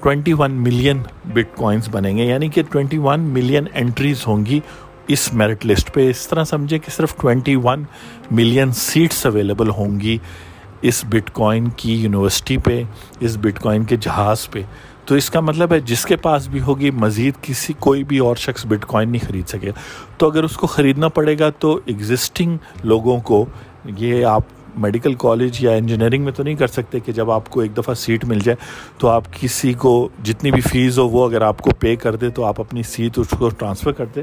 twenty 0.02 0.32
one 0.32 0.52
million 0.52 1.02
but 1.24 1.56
coins 1.56 1.88
بنیں 1.92 2.16
گے 2.16 2.24
یعنی 2.24 2.48
کہ 2.48 2.62
ٹوینٹی 2.62 2.98
ون 2.98 3.20
ملین 3.20 3.64
انٹریز 3.74 4.26
ہوں 4.26 4.46
گی 4.46 4.60
اس 5.12 5.32
میرٹ 5.34 5.66
لسٹ 5.66 5.92
پہ 5.94 6.08
اس 6.10 6.28
طرح 6.28 6.44
سمجھے 6.44 6.78
کہ 6.78 6.90
صرف 6.90 7.14
twenty 7.20 7.56
one 7.56 7.84
million 8.30 8.72
seats 8.72 9.26
available 9.26 9.70
ہوں 9.70 10.00
گی 10.00 10.18
اس 10.82 11.04
بٹ 11.08 11.30
کوائن 11.30 11.68
کی 11.76 11.94
یونیورسٹی 11.94 12.56
پہ، 12.56 12.82
اس 13.20 13.36
بٹ 13.40 13.58
کوائن 13.60 13.84
کے 13.84 13.96
جہاز 13.96 14.48
پہ۔ 14.50 14.62
تو 15.04 15.14
اس 15.14 15.30
کا 15.30 15.40
مطلب 15.40 15.72
ہے 15.72 15.80
جس 15.80 16.04
کے 16.06 16.16
پاس 16.16 16.46
بھی 16.48 16.60
ہوگی 16.60 16.90
مزید 16.90 17.34
کسی 17.42 17.72
کوئی 17.78 18.04
بھی 18.04 18.18
اور 18.18 18.36
شخص 18.36 18.66
بٹ 18.66 18.84
کوائن 18.84 19.10
نہیں 19.10 19.26
خرید 19.26 19.48
سکے۔ 19.48 19.70
تو 20.18 20.30
اگر 20.30 20.44
اس 20.44 20.56
کو 20.56 20.66
خریدنا 20.66 21.08
پڑے 21.08 21.38
گا 21.38 21.50
تو 21.50 21.80
ایگزسٹنگ 21.84 22.56
لوگوں 22.82 23.18
کو، 23.20 23.44
یہ 23.96 24.24
آپ 24.24 24.42
میڈیکل 24.78 25.14
کالج 25.14 25.64
یا 25.64 25.70
انجینئرنگ 25.70 26.24
میں 26.24 26.32
تو 26.32 26.42
نہیں 26.42 26.54
کر 26.54 26.66
سکتے 26.66 27.00
کہ 27.00 27.12
جب 27.12 27.30
آپ 27.30 27.48
کو 27.50 27.60
ایک 27.60 27.76
دفعہ 27.76 27.94
سیٹ 27.94 28.24
مل 28.24 28.38
جائے 28.38 28.56
تو 28.98 29.08
آپ 29.08 29.24
کسی 29.40 29.72
کو 29.72 30.08
جتنی 30.24 30.50
بھی 30.50 30.60
فیس 30.60 30.98
ہو 30.98 31.08
وہ 31.08 31.28
اگر 31.28 31.42
آپ 31.42 31.58
کو 31.58 31.70
پے 31.78 31.96
کر 31.96 32.16
دے 32.16 32.30
تو 32.30 32.44
آپ 32.44 32.60
اپنی 32.60 32.82
سیٹ 32.82 33.18
اس 33.18 33.34
کو 33.38 33.48
ٹرانسفر 33.48 33.92
کر 33.92 34.06
دیں 34.14 34.22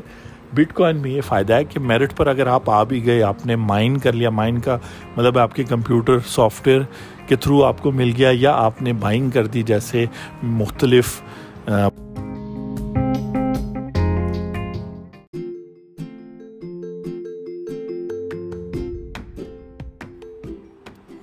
بٹ 0.54 0.74
کوائن 0.74 0.98
میں 0.98 1.12
یہ 1.12 1.22
فائدہ 1.22 1.54
ہے 1.54 1.64
کہ 1.64 1.80
میرٹ 1.80 2.16
پر 2.16 2.28
اگر 2.28 2.48
آپ 2.48 2.70
آ 2.70 2.84
بھی 2.84 3.06
گئے، 3.06 3.24
آپ 3.24 3.46
نے 3.46 3.56
مائن 3.56 3.98
کر 3.98 4.14
لیا 4.14 4.30
مائن 4.30 4.60
کا 4.60 4.78
مطلب 5.16 5.40
آپ 5.40 5.56
کے 5.56 5.64
کمپیوٹر 5.64 6.20
سافٹ 6.26 6.68
ویئر 6.68 6.82
کے 7.28 7.36
تھرو 7.36 7.64
آپ 7.64 7.82
کو 7.82 7.92
مل 7.92 8.12
گیا 8.18 8.30
یا 8.34 8.52
آپ 8.52 8.82
نے 8.82 8.94
بائنگ 8.94 9.30
کر 9.30 9.48
دی 9.48 9.62
جیسے 9.62 10.06
مختلف 10.44 11.22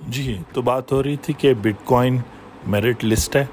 جی 0.07 0.37
تو 0.53 0.61
بات 0.61 0.91
ہو 0.91 1.03
رہی 1.03 1.15
تھی 1.15 1.33
کہ 1.37 1.53
بٹ 1.53 1.85
کوائن 1.85 2.17
میرٹ 2.67 3.05
لسٹ 3.05 3.35
ہے 3.35 3.45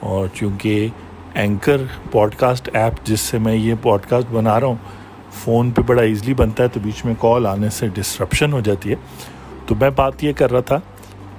اور 0.00 0.26
چونکہ 0.34 0.88
اینکر 1.34 1.76
پوڈ 2.10 2.34
کاسٹ 2.34 2.70
ایپ 2.72 2.92
جس 3.04 3.20
سے 3.20 3.38
میں 3.38 3.54
یہ 3.54 3.74
پوڈ 3.82 4.00
کاسٹ 4.08 4.26
بنا 4.32 4.60
رہا 4.60 4.66
ہوں 4.66 4.76
فون 5.44 5.70
پہ 5.70 5.82
بڑا 5.82 6.02
ایزلی 6.02 6.34
بنتا 6.34 6.62
ہے 6.62 6.68
تو 6.68 6.80
بیچ 6.80 7.04
میں 7.04 7.14
کال 7.18 7.46
آنے 7.46 7.70
سے 7.70 7.88
ڈسرپشن 7.88 8.52
ہو 8.52 8.60
جاتی 8.60 8.90
ہے۔ 8.90 8.94
تو 9.66 9.74
میں 9.74 9.90
بات 9.90 10.24
یہ 10.24 10.32
کر 10.32 10.52
رہا 10.52 10.60
تھا 10.60 10.80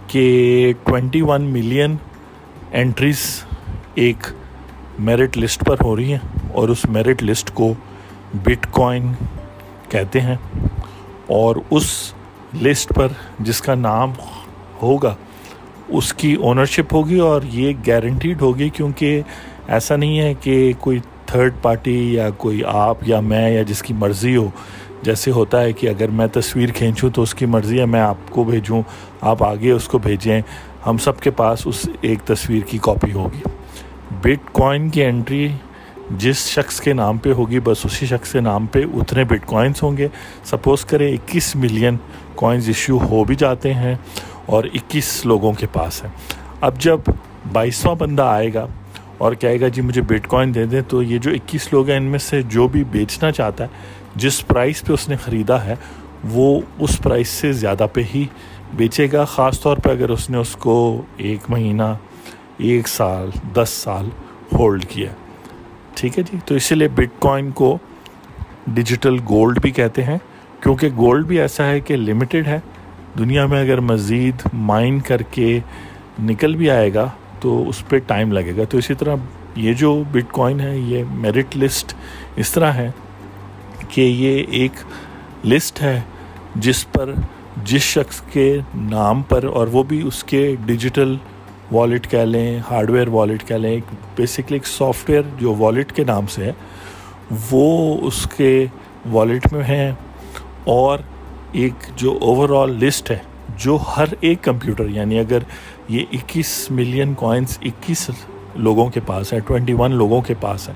کہ 0.08 0.74
ٹوینٹی 0.84 1.22
ون 1.22 1.42
ملین 1.42 1.96
انٹریز 2.72 3.44
ایک 3.96 4.28
میرٹ 5.00 5.38
لسٹ 5.38 5.66
پر 5.66 5.76
ہو 5.82 5.96
رہی 5.96 6.12
ہیں 6.12 6.20
اور 6.54 6.70
اس 6.70 6.86
میرٹ 6.86 7.24
لسٹ 7.24 7.52
کو 7.54 7.74
بٹ 8.34 8.68
کوائن 8.72 9.12
کہتے 9.90 10.22
ہیں 10.22 10.36
اور 11.28 11.56
اس 11.70 12.14
لسٹ 12.62 12.94
پر 12.96 13.08
جس 13.40 13.62
کا 13.62 13.76
نام 13.76 14.14
ہوگا 14.82 15.16
اس 15.88 16.14
کی 16.14 16.34
اونرشپ 16.34 16.94
ہوگی 16.94 17.20
اور 17.20 17.42
یہ 17.44 17.74
گارنٹیڈ 17.88 18.42
ہوگی 18.42 18.70
کیونکہ 18.70 19.22
ایسا 19.68 19.96
نہیں 19.96 20.20
ہے 20.20 20.34
کہ 20.34 20.74
کوئی 20.80 21.00
تھرڈ 21.28 21.54
پارٹی 21.62 22.14
یا 22.14 22.30
کوئی 22.30 22.62
آپ 22.66 22.98
یا 23.02 23.20
میں 23.20 23.50
یا 23.52 23.62
جس 23.62 23.82
کی 23.82 23.94
مرضی 23.94 24.36
ہو، 24.36 24.50
جیسے 25.02 25.32
ہوتا 25.32 25.62
ہے 25.62 25.74
کہ 25.74 25.88
اگر 25.88 26.08
میں 26.08 26.28
تصویر 26.28 26.70
کھینچوں 26.70 27.10
تو 27.10 27.22
اس 27.22 27.34
کی 27.36 27.46
مرضی 27.46 27.80
ہے، 27.80 27.86
میں 27.86 28.00
آپ 28.00 28.16
کو 28.30 28.44
بھیجوں، 28.44 28.82
آپ 29.22 29.44
آگے 29.44 29.72
اس 29.72 29.88
کو 29.88 29.98
بھیجیں، 29.98 30.42
ہم 30.86 30.98
سب 30.98 31.20
کے 31.20 31.32
پاس 31.32 31.68
اس 31.68 31.90
ایک 32.02 32.20
تصویر 32.26 32.60
کی 32.68 32.78
کاپی 32.82 33.12
ہوگی۔ 33.12 33.42
بٹ 34.22 34.52
کوائن 34.52 34.90
کی 34.90 35.04
انٹری 35.04 35.48
جس 36.12 36.38
شخص 36.38 36.80
کے 36.80 36.94
نام 36.94 37.18
پہ 37.18 37.34
ہوگی، 37.34 37.60
بس 37.60 37.78
اسی 37.86 38.06
شخص 38.06 38.32
کے 38.32 38.40
نام 38.40 38.66
پہ 38.66 38.84
اتنے 38.94 39.24
بٹ 39.24 39.46
کوائنس 39.46 39.84
ہوں 39.84 39.98
گے۔ 39.98 40.08
سپوز 40.44 40.86
کریں 40.86 41.14
اکیس 41.14 41.56
ملین 41.56 41.98
کوائنز 42.36 42.68
ایشو 42.68 42.98
ہو 42.98 43.24
بھی 43.24 43.36
جاتے 43.36 43.74
ہیں 43.74 43.96
اور 44.46 44.64
اکیس 44.64 45.26
لوگوں 45.26 45.54
کے 45.54 45.68
پاس 45.74 46.04
ہیں۔ 46.04 46.12
اب 46.62 46.80
جب 46.80 47.00
بائیسواں 47.54 47.96
بندہ 47.96 48.24
آئے 48.24 48.54
گا 48.54 48.68
اور 49.18 49.34
کہے 49.34 49.62
گا 49.62 49.68
جی 49.68 49.82
مجھے 49.82 50.02
بٹ 50.02 50.28
کوائن 50.28 50.56
دے 50.56 50.66
دیں، 50.66 50.82
تو 50.88 51.04
یہ 51.04 51.18
جو 51.18 51.32
اکیس 51.32 51.74
لوگ 51.74 51.90
ہیں 51.90 51.98
ان 51.98 52.04
میں 52.04 52.20
سے 52.20 52.42
جو 52.42 52.68
بھی 52.68 52.84
بیچنا 52.84 53.32
چاہتا 53.32 53.64
ہے، 53.64 53.70
جس 54.16 54.48
پرائس 54.48 54.84
پہ 54.86 54.94
اس 54.94 55.10
نے 55.10 55.16
خریدا 55.16 55.66
ہے، 55.66 55.76
وہ 56.30 56.62
اس 56.80 57.00
پرائس 57.00 57.28
سے 57.28 57.54
زیادہ 57.54 57.88
پہ 57.94 58.02
ہی 58.16 58.26
بیچے 58.74 59.08
گا۔ 59.14 59.26
خاص 59.26 59.62
طور 59.62 59.78
پہ 59.78 59.90
اگر 59.90 60.10
اس 60.10 60.30
نے 60.30 60.38
اس 60.38 60.56
کو 60.56 61.02
ایک 61.18 61.40
مہینہ، 61.50 61.94
ایک 62.58 62.88
سال، 62.88 63.30
دس 63.54 63.70
سال 63.70 64.10
ہولڈ 64.54 64.86
کیا۔ 64.86 65.10
ٹھیک 65.96 66.20
ہے 66.20 66.24
جی؟ 66.24 66.38
تو 66.46 66.56
اسی 66.56 66.76
لیے 66.76 66.88
بٹ 66.88 67.20
کوائن 67.20 67.52
کو 67.52 67.78
ڈیجیٹل 68.68 69.18
گولڈ 69.30 69.62
بھی 69.62 69.72
کہتے 69.72 70.04
ہیں، 70.04 70.18
کیونکہ 70.62 70.90
گولڈ 70.98 71.26
بھی 71.26 71.40
ایسا 71.40 71.66
ہے 71.66 71.80
کہ 71.80 71.96
لمیٹڈ 71.96 72.48
ہے۔ 72.48 72.60
دنیا 73.20 73.46
میں 73.46 73.62
اگر 73.62 73.80
مزید 73.80 74.42
مائن 74.54 75.00
کر 75.00 75.22
کے 75.22 75.60
نکل 76.20 76.56
بھی 76.56 76.70
آئے 76.70 76.94
گا 76.94 77.10
تو 77.40 77.68
اس 77.70 77.84
پہ 77.90 77.98
ٹائم 78.08 78.32
لگے 78.32 78.56
گا۔ 78.58 78.64
تو 78.70 78.78
اسی 78.78 78.94
طرح 78.94 79.16
یہ 79.56 79.74
جو 79.74 79.94
بٹ 80.12 80.32
کوائن 80.32 80.60
ہے، 80.60 80.78
یہ 80.78 81.04
میرٹ 81.12 81.58
لسٹ 81.58 81.94
اس 82.36 82.52
طرح 82.52 82.72
ہے 82.74 82.90
کہ 83.90 84.02
یہ 84.02 84.44
ایک 84.50 85.46
لسٹ 85.48 85.82
ہے 85.82 86.00
جس 86.56 86.86
پر 86.92 87.14
جس 87.66 87.82
شخص 87.82 88.22
کے 88.34 88.58
نام 88.76 89.22
پر 89.22 89.44
اور 89.44 89.68
وہ 89.72 89.84
بھی 89.84 90.02
اس 90.08 90.24
کے 90.24 90.56
ڈیجیٹل 90.66 91.16
والیٹ 91.72 92.10
کہہ 92.10 92.26
لیں 92.26 92.60
ہارڈ 92.70 92.90
ویئر 92.90 93.08
والیٹ 93.08 93.48
کہہ 93.48 93.56
لیں، 93.56 93.72
ایک 93.72 93.94
بیسکلی 94.16 94.56
ایک 94.56 94.68
سافٹ 94.68 95.10
ویئر 95.10 95.24
جو 95.40 95.54
والیٹ 95.58 95.92
کے 95.94 96.04
نام 96.04 96.28
سے 96.28 96.46
ہے، 96.46 96.52
وہ 97.52 97.98
اس 98.08 98.28
کے 98.38 98.66
والیٹ 99.12 99.52
میں 99.54 99.64
ہیں 99.64 99.92
اور 100.66 101.00
ایک 101.52 101.90
جو 101.96 102.18
اوور 102.22 102.50
آل 102.62 102.76
لسٹ 102.80 103.12
ہے، 103.12 103.18
جو 103.58 103.78
ہر 103.98 104.14
ایک 104.20 104.44
کمپیوٹر 104.44 104.90
یعنی 104.90 105.20
اگر 105.20 105.44
یہ 105.88 106.04
اکیس 106.14 106.72
ملین 106.72 107.14
کوائنس 107.14 107.58
اکیس 107.62 108.10
لوگوں 108.56 108.90
کے 108.90 109.00
پاس 109.00 109.34
ہے 109.34 109.40
ٹوینٹی 109.40 109.74
ون 109.74 109.92
لوگوں 109.92 110.22
کے 110.22 110.34
پاس 110.40 110.70
ہے 110.70 110.74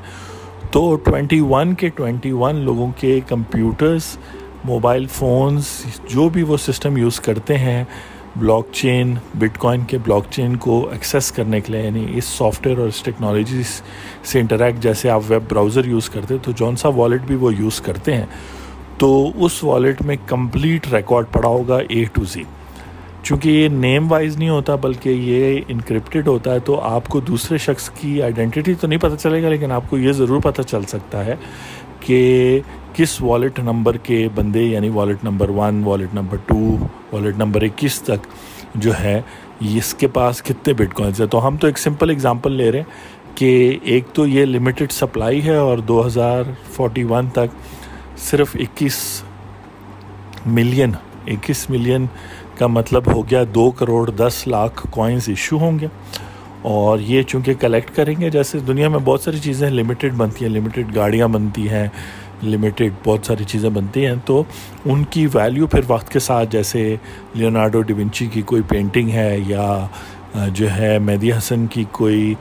تو 0.71 0.95
ٹوینٹی 0.95 1.39
ون 1.39 1.73
کے 1.73 1.89
ٹوینٹی 1.89 2.31
ون 2.31 2.55
لوگوں 2.55 2.91
کے 2.97 3.19
کمپیوٹرز 3.27 4.17
موبائل 4.63 5.05
فونز 5.07 5.63
جو 6.09 6.29
بھی 6.29 6.43
وہ 6.43 6.57
سسٹم 6.57 6.97
یوز 6.97 7.19
کرتے 7.19 7.57
ہیں 7.57 7.83
بلاک 8.35 8.67
چین 8.71 9.15
بٹ 9.39 9.57
کوائن 9.57 9.81
کے 9.81 9.97
بلاک 9.97 10.25
چین 10.29 10.55
کو 10.55 10.89
ایکسیس 10.91 11.31
کرنے 11.31 11.61
کے 11.61 11.71
لیے 11.71 11.81
یعنی 11.81 12.05
اس 12.13 12.25
سافٹ 12.25 12.67
ویئر 12.67 12.77
اور 12.77 12.87
اس 12.87 13.03
ٹیکنالوجی 13.03 13.63
سے 14.23 14.39
انٹریکٹ 14.39 14.79
جیسے 14.79 15.09
آپ 15.09 15.21
ویب 15.27 15.41
براؤزر 15.49 15.85
یوز 15.85 16.09
کرتے 16.09 16.37
تو 16.37 16.51
جون 16.51 16.75
سا 16.75 16.89
والیٹ 16.89 17.21
بھی 17.21 17.35
وہ 17.35 17.53
یوز 17.53 17.81
کرتے 17.81 18.17
ہیں۔ 18.17 18.25
تو 18.97 19.31
اس 19.45 19.63
والیٹ 19.63 20.01
میں 20.01 20.15
کمپلیٹ 20.25 20.93
ریکارڈ 20.93 21.25
پڑا 21.31 21.49
ہوگا 21.49 21.77
اے 21.89 22.05
ٹو 22.05 22.23
زی 22.23 22.43
چونکہ 23.23 23.49
یہ 23.49 23.67
نیم 23.69 24.11
وائز 24.11 24.37
نہیں 24.37 24.49
ہوتا 24.49 24.75
بلکہ 24.81 25.09
یہ 25.09 25.59
انکرپٹڈ 25.67 26.27
ہوتا 26.27 26.53
ہے، 26.53 26.59
تو 26.59 26.79
آپ 26.81 27.07
کو 27.09 27.19
دوسرے 27.19 27.57
شخص 27.65 27.89
کی 27.99 28.21
آئیڈینٹی 28.23 28.73
تو 28.73 28.87
نہیں 28.87 28.99
پتہ 28.99 29.15
چلے 29.15 29.41
گا، 29.43 29.49
لیکن 29.49 29.71
آپ 29.71 29.89
کو 29.89 29.97
یہ 29.97 30.11
ضرور 30.11 30.41
پتہ 30.41 30.61
چل 30.61 30.83
سکتا 30.87 31.25
ہے 31.25 31.35
کہ 31.99 32.59
کس 32.93 33.21
والیٹ 33.21 33.59
نمبر 33.59 33.97
کے 34.03 34.27
بندے 34.35 34.63
یعنی 34.63 34.89
wallet 34.89 35.23
number 35.23 35.49
one 35.55 35.83
wallet 35.85 36.13
number 36.13 36.37
two 36.47 36.75
wallet 37.11 37.37
number 37.37 37.61
اکیس 37.61 38.01
تک 38.01 38.27
جو 38.75 38.91
ہے، 38.99 39.19
اس 39.75 39.93
کے 39.93 40.07
پاس 40.07 40.41
کتنے 40.43 40.73
بٹ 40.73 40.93
کوائنس 40.93 41.19
ہیں؟ 41.21 41.27
تو 41.27 41.47
ہم 41.47 41.57
تو 41.57 41.67
ایک 41.67 41.77
سمپل 41.79 42.09
اگزامپل 42.09 42.51
لے 42.51 42.71
رہے 42.71 42.79
ہیں 42.79 43.35
کہ 43.37 43.77
ایک 43.83 44.05
تو 44.13 44.27
یہ 44.27 44.45
لمیٹڈ 44.45 44.91
سپلائی 44.91 45.43
ہے 45.45 45.55
اور 45.57 45.77
دو 45.89 46.05
ہزار 46.05 46.51
فورٹی 46.71 47.03
ون 47.09 47.27
تک 47.33 47.55
صرف 48.19 48.55
اکیس 48.59 49.01
ملین 50.45 50.91
اکیس 51.27 51.69
ملین 51.69 52.05
کا 52.61 52.67
مطلب 52.67 53.07
ہو 53.13 53.21
گیا 53.29 53.43
دو 53.55 53.69
کروڑ 53.77 54.09
دس 54.09 54.43
لاکھ 54.47 54.85
کوائنز 54.89 55.29
ایشو 55.29 55.57
ہوں 55.59 55.79
گے۔ 55.79 55.87
اور 56.71 56.99
یہ 56.99 57.21
چونکہ 57.23 57.53
کلیکٹ 57.59 57.95
کریں 57.95 58.13
گے، 58.19 58.29
جیسے 58.29 58.59
دنیا 58.67 58.89
میں 58.89 58.99
بہت 59.05 59.21
ساری 59.21 59.37
چیزیں 59.43 59.69
لمیٹڈ 59.69 60.13
بنتی 60.17 60.45
ہیں 60.45 60.51
لمیٹڈ 60.51 60.95
گاڑیاں 60.95 61.27
بنتی 61.27 61.67
ہیں 61.69 61.87
لمیٹڈ 62.43 62.93
بہت 63.05 63.25
ساری 63.25 63.43
چیزیں 63.43 63.69
بنتی 63.69 64.05
ہیں۔ 64.05 64.15
تو 64.25 64.41
ان 64.85 65.03
کی 65.09 65.25
ویلیو 65.33 65.67
پھر 65.67 65.81
وقت 65.87 66.11
کے 66.11 66.19
ساتھ، 66.19 66.51
جیسے 66.51 66.95
لیونارڈو 67.33 67.81
ڈیونچی 67.81 68.25
کی 68.33 68.41
کوئی 68.51 68.61
پینٹنگ 68.69 69.09
ہے 69.09 69.37
یا 69.47 69.65
جو 70.53 70.71
ہے 70.71 70.97
مہدی 70.99 71.31
حسن 71.31 71.65
کی 71.67 71.83
کوئی 71.91 72.33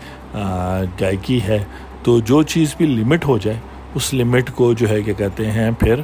گائکی 1.01 1.41
ہے، 1.43 1.59
تو 2.03 2.19
جو 2.21 2.43
چیز 2.43 2.75
بھی 2.79 2.87
لمٹ 2.87 3.25
ہو 3.27 3.39
جائے، 3.39 3.57
اس 3.95 4.13
لمٹ 4.15 4.51
کو 4.55 4.73
جو 4.73 4.89
ہے، 4.89 5.03
کیا 5.03 5.15
کہتے 5.19 5.51
ہیں، 5.51 5.71
پھر 5.79 6.01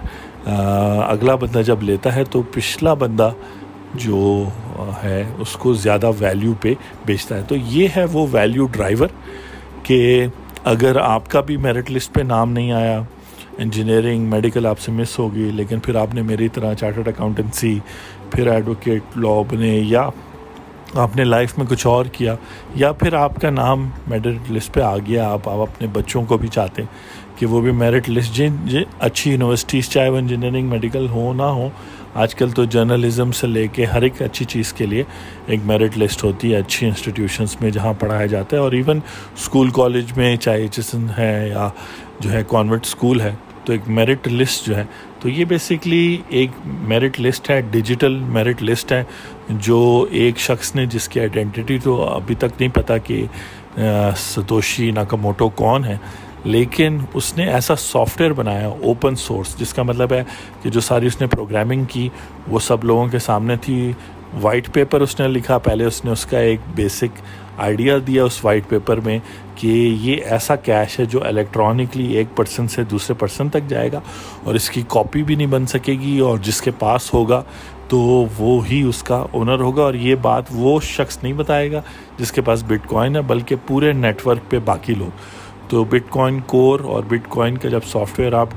اگلا 0.47 1.35
بندہ 1.35 1.63
جب 1.67 1.83
لیتا 1.83 2.15
ہے 2.17 2.25
تو 2.25 2.43
پچھلا 2.53 2.95
بندہ 2.95 3.31
جو 3.95 4.49
ہے، 5.03 5.23
اس 5.39 5.53
کو 5.53 5.73
زیادہ 5.75 6.11
ویلیو 6.19 6.53
پہ 6.61 6.75
بیچتا 7.07 7.37
ہے۔ 7.37 7.43
تو 7.49 7.57
یہ 7.57 7.89
ہے 7.97 8.05
وہ 8.13 8.27
ویلیو 8.33 8.67
ڈرائیور 8.67 9.09
کہ 9.83 10.27
اگر 10.65 10.97
آپ 10.97 11.31
کا 11.31 11.41
بھی 11.41 11.57
میرٹ 11.57 11.91
لسٹ 11.91 12.13
پہ 12.15 12.23
نام 12.23 12.53
نہیں 12.53 12.73
آیا 12.73 13.01
انجینئرنگ 13.59 14.29
میڈیکل 14.31 14.67
آپ 14.67 14.79
سے 14.81 14.93
مس 14.93 15.19
ہوگی، 15.19 15.51
لیکن 15.55 15.81
پھر 15.81 15.95
آپ 15.97 16.15
نے 16.15 16.23
میری 16.23 16.49
طرح 16.49 16.75
چارٹرڈ 16.75 17.09
اکاؤنٹنسی 17.09 17.79
پھر 18.31 18.47
ایڈوکیٹ 18.47 19.17
لاء 19.17 19.41
بنے، 19.51 19.77
یا 19.79 20.09
آپ 20.95 21.17
نے 21.17 21.25
لائف 21.25 21.57
میں 21.59 21.67
کچھ 21.67 21.87
اور 21.87 22.05
کیا، 22.13 22.35
یا 22.75 22.91
پھر 22.93 23.15
آپ 23.15 23.41
کا 23.41 23.51
نام 23.51 23.89
میرٹ 24.07 24.51
لسٹ 24.51 24.73
پہ 24.75 24.81
آ 24.81 24.97
گیا، 24.97 25.29
آپ 25.31 25.49
آپ 25.49 25.59
اپنے 25.61 25.89
بچوں 25.93 26.23
کو 26.25 26.39
بھی 26.39 26.49
چاہتے 26.49 26.83
ہیں 26.83 27.39
کہ 27.39 27.47
وہ 27.47 27.61
بھی 27.61 27.73
میرٹ 27.73 28.09
لسٹ 28.11 28.35
جن 28.35 28.57
جن، 28.65 28.83
اچھی 28.99 29.31
یونیورسٹیز 29.31 29.89
چاہے 29.91 30.09
وہ 30.09 30.19
انجینئرنگ 30.19 30.69
میڈیکل 30.69 31.09
ہو، 31.09 31.33
نہ 31.33 31.43
ہو 31.43 31.69
آج 32.23 32.35
کل 32.35 32.51
تو 32.51 32.65
جرنلزم 32.65 33.33
سے 33.33 33.47
لے 33.47 33.67
کے 33.73 33.85
ہر 33.85 34.03
ایک 34.03 34.21
اچھی 34.23 34.45
چیز 34.45 34.73
کے 34.73 34.87
لیے 34.87 35.03
ایک 35.47 35.61
میرٹ 35.65 35.99
لسٹ 35.99 36.25
ہوتی 36.25 36.53
ہے، 36.53 36.59
اچھی 36.59 36.87
انسٹیٹیوشنس 36.87 37.61
میں 37.61 37.71
جہاں 37.71 37.93
پڑھایا 38.01 38.27
جاتا 38.27 38.57
ہے 38.57 38.63
اور 38.63 38.73
ایون 38.73 39.01
اسکول 39.37 39.71
کالج 39.75 40.13
میں 40.17 40.37
چاہے 40.37 40.63
ایچ 40.63 40.79
ایس 40.79 40.95
این 40.95 41.07
ہے 41.19 41.49
یا 41.49 41.69
جو 42.21 42.31
ہے 42.33 42.43
کانوینٹ 42.49 42.87
اسکول 42.87 43.21
ہے، 43.21 43.35
تو 43.65 43.73
ایک 43.73 43.89
میرٹ 43.89 44.29
لسٹ 44.29 44.67
جو 44.67 44.77
ہے، 44.77 44.85
تو 45.21 45.29
یہ 45.29 45.45
بیسکلی 45.45 46.17
ایک 46.29 46.51
میرٹ 46.65 47.21
لسٹ 47.21 47.51
ہے 47.51 47.61
ڈیجیٹل 47.71 48.19
میرٹ 48.29 48.63
لسٹ 48.63 48.93
ہے، 48.93 49.03
جو 49.51 50.07
ایک 50.11 50.39
شخص 50.39 50.75
نے 50.75 50.87
جس 50.87 51.09
کی 51.09 51.21
آئیڈینٹی 51.21 51.79
تو 51.85 52.03
ابھی 52.05 52.35
تک 52.35 52.61
نہیں 52.61 52.75
پتہ 52.75 52.93
کہ 53.05 53.25
ستوشی 54.17 54.91
ناکاموٹو 54.91 55.49
کون 55.57 55.85
ہے۔ 55.85 55.97
لیکن 56.47 56.99
اس 57.15 57.37
نے 57.37 57.51
ایسا 57.51 57.77
سافٹ 57.77 58.21
ویئر 58.21 58.33
بنایا 58.33 58.69
اوپن 58.69 59.15
سورس 59.17 59.59
جس 59.59 59.75
کا 59.75 59.83
مطلب 59.83 60.13
ہے 60.13 60.23
کہ 60.63 60.71
جو 60.71 60.81
ساری 60.81 61.07
اس 61.07 61.21
نے 61.21 61.27
پروگرامنگ 61.27 61.85
کی، 61.85 62.09
وہ 62.49 62.59
سب 62.59 62.85
لوگوں 62.85 63.07
کے 63.07 63.19
سامنے 63.19 63.57
تھی۔ 63.57 63.93
وائٹ 64.43 64.73
پیپر 64.73 65.01
اس 65.01 65.21
نے 65.21 65.29
لکھا، 65.29 65.59
پہلے 65.59 65.85
اس 65.85 66.05
نے 66.05 66.11
اس 66.11 66.27
کا 66.27 66.39
ایک 66.39 66.61
بیسک 66.75 67.21
آئیڈیا 67.59 67.97
دیا 68.07 68.25
اس 68.25 68.45
وائٹ 68.45 68.69
پیپر 68.69 69.01
میں 69.01 69.19
کہ 69.55 69.67
یہ 70.01 70.17
ایسا 70.25 70.57
کیش 70.57 70.99
ہے 71.01 71.05
جو 71.05 71.25
الیکٹرانکلی 71.25 72.13
ایک 72.13 72.37
پرسن 72.37 72.69
سے 72.69 72.85
دوسرے 72.85 73.15
پرسن 73.15 73.49
تک 73.49 73.69
جائے 73.69 73.93
گا 73.93 74.01
اور 74.45 74.55
اس 74.55 74.71
کی 74.71 74.83
کاپی 74.89 75.23
بھی 75.23 75.35
نہیں 75.35 75.47
بن 75.47 75.67
سکے 75.67 75.93
گی 75.93 76.19
اور 76.19 76.39
جس 76.39 76.61
کے 76.61 76.71
پاس 76.71 77.15
ہوگا 77.15 77.43
تو 77.89 77.99
وہ 78.39 78.67
ہی 78.67 78.83
اس 78.83 79.03
کا 79.03 79.25
اونر 79.33 79.61
ہوگا 79.61 79.83
اور 79.83 79.95
یہ 79.95 80.15
بات 80.15 80.45
وہ 80.51 80.81
شخص 80.81 81.19
نہیں 81.23 81.33
بتائے 81.33 81.73
گا 81.73 81.81
جس 82.19 82.33
کے 82.33 82.41
پاس 82.41 82.65
بٹ 82.67 82.89
کوائن 82.89 83.17
ہے، 83.17 83.23
بلکہ 83.23 83.57
پورے 83.67 83.93
نیٹ 83.93 84.27
ورک 84.27 84.51
پہ 84.51 84.59
باقی 84.65 84.95
لوگ۔ 84.95 85.11
تو 85.69 85.85
بٹ 85.85 86.11
کوائن 86.11 86.41
کور 86.47 86.81
اور 86.81 87.03
بٹ 87.09 87.29
کوائن 87.29 87.59
کا 87.59 87.69
جب 87.69 87.81
سافٹ 87.87 88.19
ویئر 88.19 88.33
آپ 88.33 88.49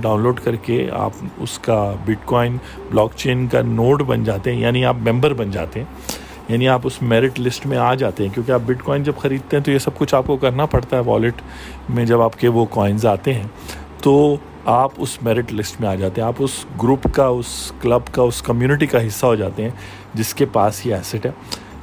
ڈاؤن 0.00 0.22
لوڈ 0.22 0.40
کر 0.40 0.56
کے 0.56 0.88
آپ 0.92 1.12
اس 1.38 1.58
کا 1.58 1.94
بٹ 2.04 2.24
کوائن 2.24 2.56
بلاک 2.90 3.12
چین 3.16 3.46
کا 3.46 3.62
نوڈ 3.62 4.02
بن 4.02 4.24
جاتے 4.24 4.52
ہیں 4.52 4.60
یعنی 4.60 4.84
آپ 4.84 4.96
ممبر 4.96 5.34
بن 5.34 5.50
جاتے 5.50 5.80
ہیں 5.80 5.86
یعنی 6.48 6.68
آپ 6.68 6.80
اس 6.84 7.02
میرٹ 7.02 7.40
لسٹ 7.40 7.66
میں 7.66 7.78
آ 7.78 7.94
جاتے 7.94 8.26
ہیں، 8.26 8.34
کیونکہ 8.34 8.52
آپ 8.52 8.60
بٹ 8.66 8.82
کوائن 8.82 9.02
جب 9.02 9.12
خریدتے 9.18 9.56
ہیں 9.56 9.64
تو 9.64 9.70
یہ 9.70 9.78
سب 9.78 9.98
کچھ 9.98 10.14
آپ 10.14 10.26
کو 10.26 10.36
کرنا 10.36 10.66
پڑتا 10.66 10.96
ہے 10.96 11.02
والیٹ 11.06 11.34
میں 11.88 12.04
جب 12.04 12.20
آپ 12.20 12.40
کے 12.40 12.48
وہ 12.48 12.64
کوائنز 12.64 13.06
آتے 13.06 13.34
ہیں۔ 13.34 13.46
تو 14.02 14.36
آپ 14.64 14.92
اس 14.96 15.22
میرٹ 15.22 15.52
لسٹ 15.52 15.80
میں 15.80 15.88
آ 15.88 15.94
جاتے 15.94 16.20
ہیں، 16.20 16.28
آپ 16.28 16.34
اس 16.38 16.64
گروپ 16.82 17.06
کا، 17.12 17.26
اس 17.26 17.72
کلب 17.80 18.12
کا، 18.12 18.22
اس 18.22 18.42
کمیونٹی 18.42 18.86
کا 18.86 19.06
حصہ 19.06 19.26
ہو 19.26 19.34
جاتے 19.34 19.62
ہیں 19.62 19.70
جس 20.14 20.34
کے 20.34 20.46
پاس 20.46 20.86
یہ 20.86 20.94
ایسٹ 20.94 21.26
ہے۔ 21.26 21.30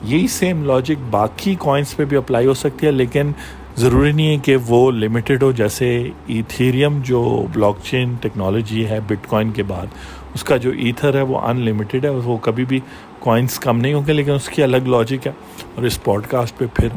یہی 0.04 0.28
سیم 0.28 0.64
لاجک 0.64 1.02
باقی 1.10 1.56
کوائنس 1.56 1.98
پہ 1.98 2.06
بھی 2.06 2.18
اپلائی 2.18 2.48
ہو 2.48 2.54
سکتی 2.54 2.86
ہے، 2.86 2.92
لیکن 2.92 3.32
ضروری 3.80 4.12
نہیں 4.12 4.28
ہے 4.28 4.38
کہ 4.38 4.56
وہ 4.68 4.92
لمیٹڈ 4.92 5.44
ہو، 5.44 5.52
جیسے 5.52 6.10
ایتھیریم 6.28 7.00
جو 7.04 7.46
بلاک 7.54 7.78
چین 7.84 8.16
ٹیکنالوجی 8.22 8.88
ہے 8.88 9.00
بٹ 9.08 9.28
کوائن 9.28 9.52
کے 9.52 9.64
بعد، 9.64 9.88
اس 10.34 10.44
کا 10.44 10.58
جو 10.58 10.72
ایتھر 10.72 11.16
ہے 11.16 11.22
وہ 11.22 11.40
ان 11.40 11.60
لمیٹیڈ 11.60 12.06
ہے، 12.06 12.10
وہ 12.10 12.38
کبھی 12.38 12.66
بھی 12.66 12.80
کوائنس 13.20 13.60
کم 13.60 13.80
نہیں 13.80 13.94
ہوں 13.94 14.02
گے، 14.08 14.14
لیکن 14.14 14.32
اس 14.32 14.50
کی 14.50 14.64
الگ 14.64 14.78
لاجک 14.78 15.28
ہے۔ 15.28 15.32
اور 15.76 15.84
اس 15.84 16.04
پوڈ 16.04 16.28
کاسٹ 16.28 16.58
پہ 16.58 16.66
پھر 16.74 16.88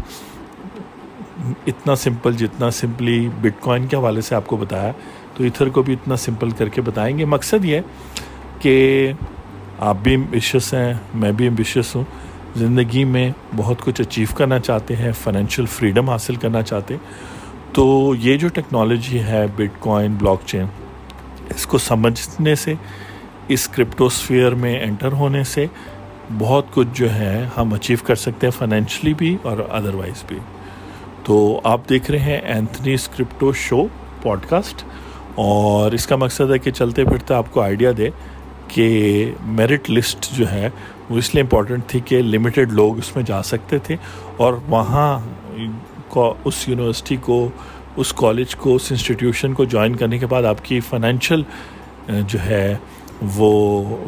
اتنا 1.66 1.94
سمپل 1.96 2.32
جتنا 2.32 2.70
سمپلی 2.70 3.28
بٹ 3.40 3.60
کوائن 3.60 3.86
کے 3.86 3.96
حوالے 3.96 4.20
سے 4.20 4.34
آپ 4.34 4.46
کو 4.46 4.56
بتایا 4.56 4.92
تو 5.34 5.44
ایتھر 5.44 5.68
کو 5.68 5.82
بھی 5.82 5.92
اتنا 5.92 6.16
سمپل 6.16 6.50
کر 6.50 6.68
کے 6.68 6.80
بتائیں 6.80 7.18
گے۔ 7.18 7.24
مقصد 7.24 7.64
یہ 7.64 7.80
کہ 8.58 9.12
آپ 9.78 9.96
بھی 10.02 10.14
امبیشیس 10.14 10.74
ہیں، 10.74 10.94
میں 11.14 11.32
بھی 11.32 11.46
امبیشیس 11.46 11.96
ہوں۔ 11.96 12.04
زندگی 12.56 13.04
میں 13.04 13.30
بہت 13.56 13.82
کچھ 13.84 14.00
اچیو 14.00 14.26
کرنا 14.36 14.58
چاہتے 14.58 14.96
ہیں 14.96 15.12
فائنینشیل 15.12 15.66
فریڈم 15.66 16.10
حاصل 16.10 16.34
کرنا 16.34 16.62
چاہتے 16.62 16.96
تو 17.72 18.14
یہ 18.18 18.36
جو 18.36 18.48
ٹیکنالوجی 18.48 19.20
ہے 19.20 19.46
بٹ 19.56 19.80
کوائن 19.80 20.14
بلاک 20.14 20.40
چین 20.46 20.66
اس 21.54 21.66
کو 21.66 21.78
سمجھنے 21.78 22.54
سے، 22.54 22.74
اس 23.48 23.68
کرپٹوسفیئر 23.68 24.54
میں 24.54 24.78
انٹر 24.82 25.12
ہونے 25.12 25.44
سے 25.44 25.66
بہت 26.38 26.64
کچھ 26.74 26.88
جو 26.92 27.14
ہے 27.14 27.48
ہم 27.56 27.72
اچیو 27.74 27.96
کر 28.06 28.14
سکتے 28.14 28.46
ہیں 28.46 28.58
فائنینشلی 28.58 29.14
بھی 29.14 29.36
اور 29.42 29.58
ادروائز 29.70 30.24
بھی۔ 30.26 30.38
تو 31.24 31.60
آپ 31.64 31.88
دیکھ 31.88 32.10
رہے 32.10 32.18
ہیں 32.18 32.40
اینتھنی 32.44 32.94
اسکرپٹو 32.94 33.52
شو 33.52 33.84
پوڈ 34.22 34.46
کاسٹ 34.48 34.84
اور 35.34 35.92
اس 35.92 36.06
کا 36.06 36.16
مقصد 36.16 36.50
ہے 36.50 36.58
کہ 36.58 36.70
چلتے 36.70 37.04
پھرتے 37.04 37.34
آپ 37.34 37.52
کو 37.52 37.60
آئیڈیا 37.60 37.90
دے 37.96 38.10
کہ 38.68 38.86
میرٹ 39.40 39.90
لسٹ 39.90 40.32
جو 40.32 40.50
ہے 40.52 40.68
وہ 41.10 41.18
اس 41.18 41.34
لیے 41.34 41.42
امپورٹنٹ 41.42 41.86
تھی 41.86 42.00
کہ 42.00 42.22
لمیٹڈ 42.22 42.72
لوگ 42.72 42.98
اس 42.98 43.14
میں 43.16 43.24
جا 43.24 43.42
سکتے 43.42 43.78
تھے 43.78 43.96
اور 44.36 44.54
وہاں 44.68 45.18
اس 46.44 46.68
یونیورسٹی 46.68 47.16
کو، 47.16 47.48
اس 47.96 48.12
کالج 48.12 48.54
کو، 48.54 48.74
اس 48.74 48.90
انسٹیٹیوشن 48.90 49.54
کو 49.54 49.64
جوائن 49.64 49.96
کرنے 49.96 50.18
کے 50.18 50.26
بعد 50.26 50.44
آپ 50.44 50.64
کی 50.64 50.80
فائنینشیل 50.80 51.42
جو 52.08 52.38
ہے 52.40 52.76
وہ 53.36 53.52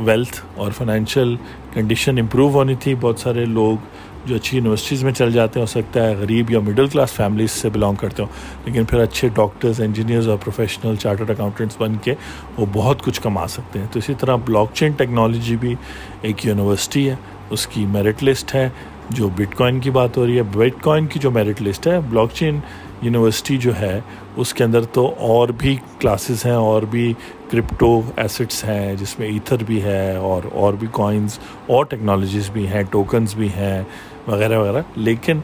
ویلتھ 0.04 0.40
اور 0.54 0.72
فائنینشیل 0.72 1.36
کنڈیشن 1.72 2.18
امپروو 2.18 2.48
ہونی 2.48 2.74
تھی۔ 2.74 2.94
بہت 3.00 3.18
سارے 3.18 3.44
لوگ 3.44 3.76
جو 4.26 4.34
اچھی 4.34 4.56
یونیورسٹیز 4.56 5.04
میں 5.04 5.12
چل 5.12 5.32
جاتے 5.32 5.60
ہیں، 5.60 5.66
ہو 5.66 5.70
سکتا 5.70 6.06
ہے 6.06 6.14
غریب 6.14 6.50
یا 6.50 6.60
مڈل 6.60 6.86
کلاس 6.86 7.12
فیملیز 7.12 7.50
سے 7.50 7.68
بلانگ 7.68 7.94
کرتے 7.94 8.22
ہوں، 8.22 8.30
لیکن 8.64 8.84
پھر 8.84 8.98
اچھے 8.98 9.28
ڈاکٹرز 9.34 9.80
انجینئرز 9.80 10.28
اور 10.28 10.38
پروفیشنل 10.38 10.96
چارٹرڈ 10.96 11.30
اکاؤنٹنٹس 11.30 11.76
بن 11.78 11.94
کے 12.02 12.14
وہ 12.58 12.66
بہت 12.72 13.02
کچھ 13.02 13.20
کما 13.20 13.46
سکتے 13.46 13.78
ہیں۔ 13.78 13.86
تو 13.92 13.98
اسی 13.98 14.14
طرح 14.18 14.36
بلاک 14.36 14.74
چین 14.74 14.92
ٹیکنالوجی 14.92 15.56
بھی 15.56 15.74
ایک 16.22 16.46
یونیورسٹی 16.46 17.08
ہے، 17.10 17.14
اس 17.50 17.66
کی 17.66 17.86
میرٹ 17.86 18.24
لسٹ 18.24 18.54
ہے۔ 18.54 18.68
جو 19.10 19.28
بٹ 19.28 19.54
کوائن 19.54 19.80
کی 19.80 19.90
بات 19.90 20.16
ہو 20.16 20.26
رہی 20.26 20.36
ہے 20.36 20.42
بٹ 20.42 20.82
کوائن 20.82 21.06
کی 21.06 21.18
جو 21.18 21.30
میرٹ 21.30 21.60
لسٹ 21.62 21.86
ہے 21.86 21.98
بلاک 22.00 22.30
چین 22.34 22.60
یونیورسٹی 23.02 23.56
جو 23.56 23.76
ہے، 23.80 24.00
اس 24.36 24.54
کے 24.54 24.64
اندر 24.64 24.84
تو 24.92 25.14
اور 25.18 25.48
بھی 25.48 25.76
کلاسز 25.98 26.44
ہیں، 26.46 26.52
اور 26.52 26.82
بھی 26.82 27.12
کرپٹو 27.50 28.00
ایسٹس 28.16 28.64
ہیں، 28.64 28.94
جس 28.96 29.18
میں 29.18 29.28
ایتھر 29.28 29.64
بھی 29.66 29.82
ہے، 29.82 30.16
اور 30.16 30.42
اور 30.52 30.74
بھی 30.74 30.86
کوائنز 30.92 31.38
اور 31.66 31.84
ٹیکنالوجیز 31.84 32.50
بھی 32.50 32.66
ہیں 32.66 32.82
ٹوکنز 32.90 33.34
بھی 33.34 33.48
ہیں۔ 33.56 33.82
وغیرہ 34.28 34.58
وغیرہ، 34.58 34.82
لیکن 34.96 35.40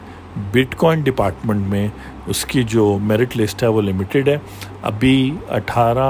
بٹ 0.53 0.75
کوائن 0.79 1.01
ڈپارٹمنٹ 1.03 1.67
میں 1.69 1.87
اس 2.27 2.45
کی 2.45 2.63
جو 2.65 2.87
میرٹ 3.03 3.37
لسٹ 3.37 3.63
ہے 3.63 3.69
وہ 3.69 3.83
لمیٹیڈ 3.83 4.29
ہے۔ 4.29 4.37
ابھی 4.83 5.31
اٹھارہ 5.51 6.09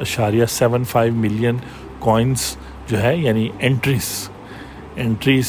اشاریہ 0.00 0.46
سیون 0.50 0.84
فائیو 0.84 1.14
ملین 1.14 1.56
کوائنس 1.98 2.56
جو 2.88 3.02
ہے 3.02 3.16
یعنی 3.16 3.48
انٹریز 3.60 4.10
انٹریز 4.96 5.48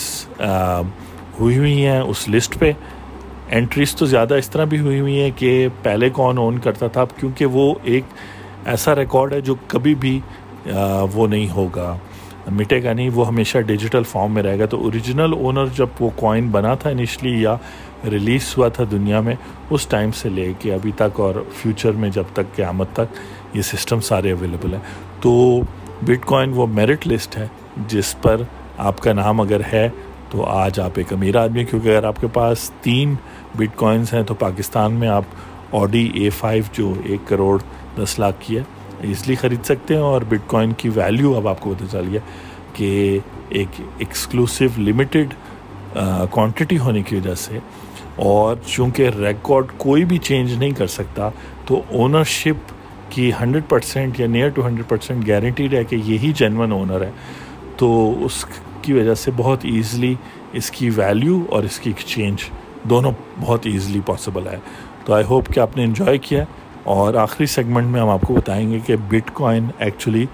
ہوئی 1.39 1.57
ہوئی 1.57 1.85
ہیں 1.85 1.99
اس 1.99 2.27
لسٹ 2.29 2.57
پہ۔ 2.59 2.71
انٹریز 3.51 3.95
تو 3.95 4.05
زیادہ 4.05 4.35
اس 4.35 4.49
طرح 4.49 4.65
بھی 4.65 4.79
ہوئی 4.79 4.99
ہوئی 4.99 5.19
ہیں 5.21 5.31
کہ 5.37 5.67
پہلے 5.83 6.09
کون 6.09 6.37
اون 6.37 6.57
کرتا 6.59 6.87
تھا، 6.87 7.03
کیونکہ 7.19 7.45
وہ 7.45 7.73
ایک 7.83 8.03
ایسا 8.65 8.95
ریکارڈ 8.95 9.33
ہے 9.33 9.41
جو 9.41 9.55
کبھی 9.67 9.95
بھی 9.95 10.19
وہ 11.13 11.27
نہیں 11.27 11.49
ہوگا۔ 11.49 11.95
مٹے 12.51 12.83
گا 12.83 12.93
نہیں، 12.93 13.09
وہ 13.13 13.27
ہمیشہ 13.27 13.57
ڈیجیٹل 13.57 14.03
فارم 14.03 14.33
میں 14.33 14.43
رہے 14.43 14.59
گا۔ 14.59 14.65
تو 14.65 14.83
اوریجنل 14.83 15.33
اونر 15.33 15.65
جب 15.75 15.87
وہ 15.99 16.09
کوائن 16.15 16.47
بنا 16.47 16.73
تھا 16.75 16.89
انیشلی 16.89 17.41
یا 17.41 17.55
ریلیز 18.11 18.53
ہوا 18.57 18.67
تھا 18.67 18.83
دنیا 18.91 19.19
میں، 19.19 19.35
اس 19.69 19.87
ٹائم 19.87 20.11
سے 20.11 20.29
لے 20.29 20.53
کے 20.59 20.73
ابھی 20.73 20.91
تک 20.95 21.19
اور 21.19 21.35
فیوچر 21.55 21.91
میں 21.91 22.09
جب 22.09 22.23
تک 22.33 22.55
قیامت 22.55 22.87
تک 22.93 23.15
یہ 23.53 23.61
سسٹم 23.61 23.99
سارے 23.99 24.31
اویلیبل 24.31 24.73
ہیں۔ 24.73 24.81
تو 25.21 25.59
بٹ 26.01 26.25
کوائن 26.25 26.51
وہ 26.55 26.67
میرٹ 26.67 27.07
لسٹ 27.07 27.37
ہے، 27.37 27.47
جس 27.87 28.21
پر 28.21 28.41
آپ 28.77 28.99
کا 28.99 29.13
نام 29.13 29.41
اگر 29.41 29.61
ہے 29.73 29.89
تو 30.29 30.43
آج 30.43 30.79
آپ 30.79 30.91
ایک 30.95 31.13
امیر 31.13 31.35
آدمی 31.35 31.63
کیونکہ 31.63 31.87
اگر 31.87 32.03
آپ 32.03 32.21
کے 32.21 32.27
پاس 32.27 32.69
تین 32.81 33.13
بٹ 33.55 33.75
کوائنس 33.75 34.13
ہیں 34.13 34.23
تو 34.23 34.33
پاکستان 34.33 34.93
میں 34.93 35.07
آپ 35.07 35.23
آڈی 35.71 36.09
اے 36.13 36.29
فائیو 36.29 36.63
جو 36.73 36.93
ایک 37.03 37.27
کروڑ 37.27 37.57
دس 37.97 38.19
لاکھ 38.19 38.35
کی 38.39 38.57
ہے 38.57 38.63
ایزلی 39.07 39.35
خرید 39.35 39.65
سکتے 39.65 39.93
ہیں 39.93 40.01
اور 40.01 40.21
بٹ 40.29 40.39
کوائن 40.47 40.71
کی 40.71 40.89
ویلیو 40.89 41.35
اب 41.35 41.47
آپ 41.47 41.59
کو 41.59 41.73
پتہ 41.77 41.91
چل 41.91 42.07
گیا 42.11 42.19
کہ 42.73 43.19
ایک 43.49 43.67
ایکسکلوسیو 43.97 44.69
لمیٹڈ 44.77 45.33
کوانٹٹی 46.31 46.77
ہونے 46.77 47.01
کی 47.01 47.15
وجہ 47.15 47.35
سے 47.35 47.59
اور 48.15 48.55
چونکہ 48.65 49.09
ریکارڈ 49.09 49.65
کوئی 49.77 50.05
بھی 50.05 50.17
چینج 50.17 50.53
نہیں 50.53 50.71
کر 50.71 50.87
سکتا 50.87 51.29
تو 51.65 51.81
اونرشپ 51.91 52.73
کی 53.09 53.31
ہنڈریڈ 53.41 53.63
پرسینٹ 53.69 54.19
یا 54.19 54.27
near 54.27 54.49
to 54.49 54.67
hundred 54.67 54.89
percent 54.89 55.27
guaranteed 55.27 55.73
ہے 55.73 55.83
کہ 55.83 55.95
یہی 55.95 56.31
جینون 56.35 56.71
اونر 56.71 57.01
ہے 57.01 57.11
تو 57.77 58.15
اس 58.25 58.45
کی 58.81 58.93
وجہ 58.93 59.13
سے 59.13 59.31
بہت 59.37 59.65
ایزلی 59.65 60.15
اس 60.53 60.71
کی 60.71 60.89
ویلیو 60.89 61.39
اور 61.49 61.63
اس 61.63 61.79
کی 61.79 61.89
ایکسچینج 61.89 62.37
دونوں 62.83 63.11
بہت 63.41 63.65
ایزلی 63.65 63.99
پاسبل 64.05 64.47
ہے۔ 64.47 64.57
تو 65.05 65.13
آئی 65.13 65.23
ہوپ 65.29 65.53
کہ 65.53 65.59
آپ 65.59 65.77
نے 65.77 65.83
انجوائے 65.83 66.17
کیا۔ 66.17 66.43
اور 66.85 67.13
آخری 67.13 67.45
سیگمنٹ 67.45 67.87
میں 67.87 68.01
ہم 68.01 68.09
آپ 68.09 68.21
کو 68.21 68.33
بتائیں 68.33 68.71
گے 68.71 68.79
کہ 68.85 68.95
بٹ 69.09 69.31
کوائن 69.33 69.67
ایکچولی 69.79 70.25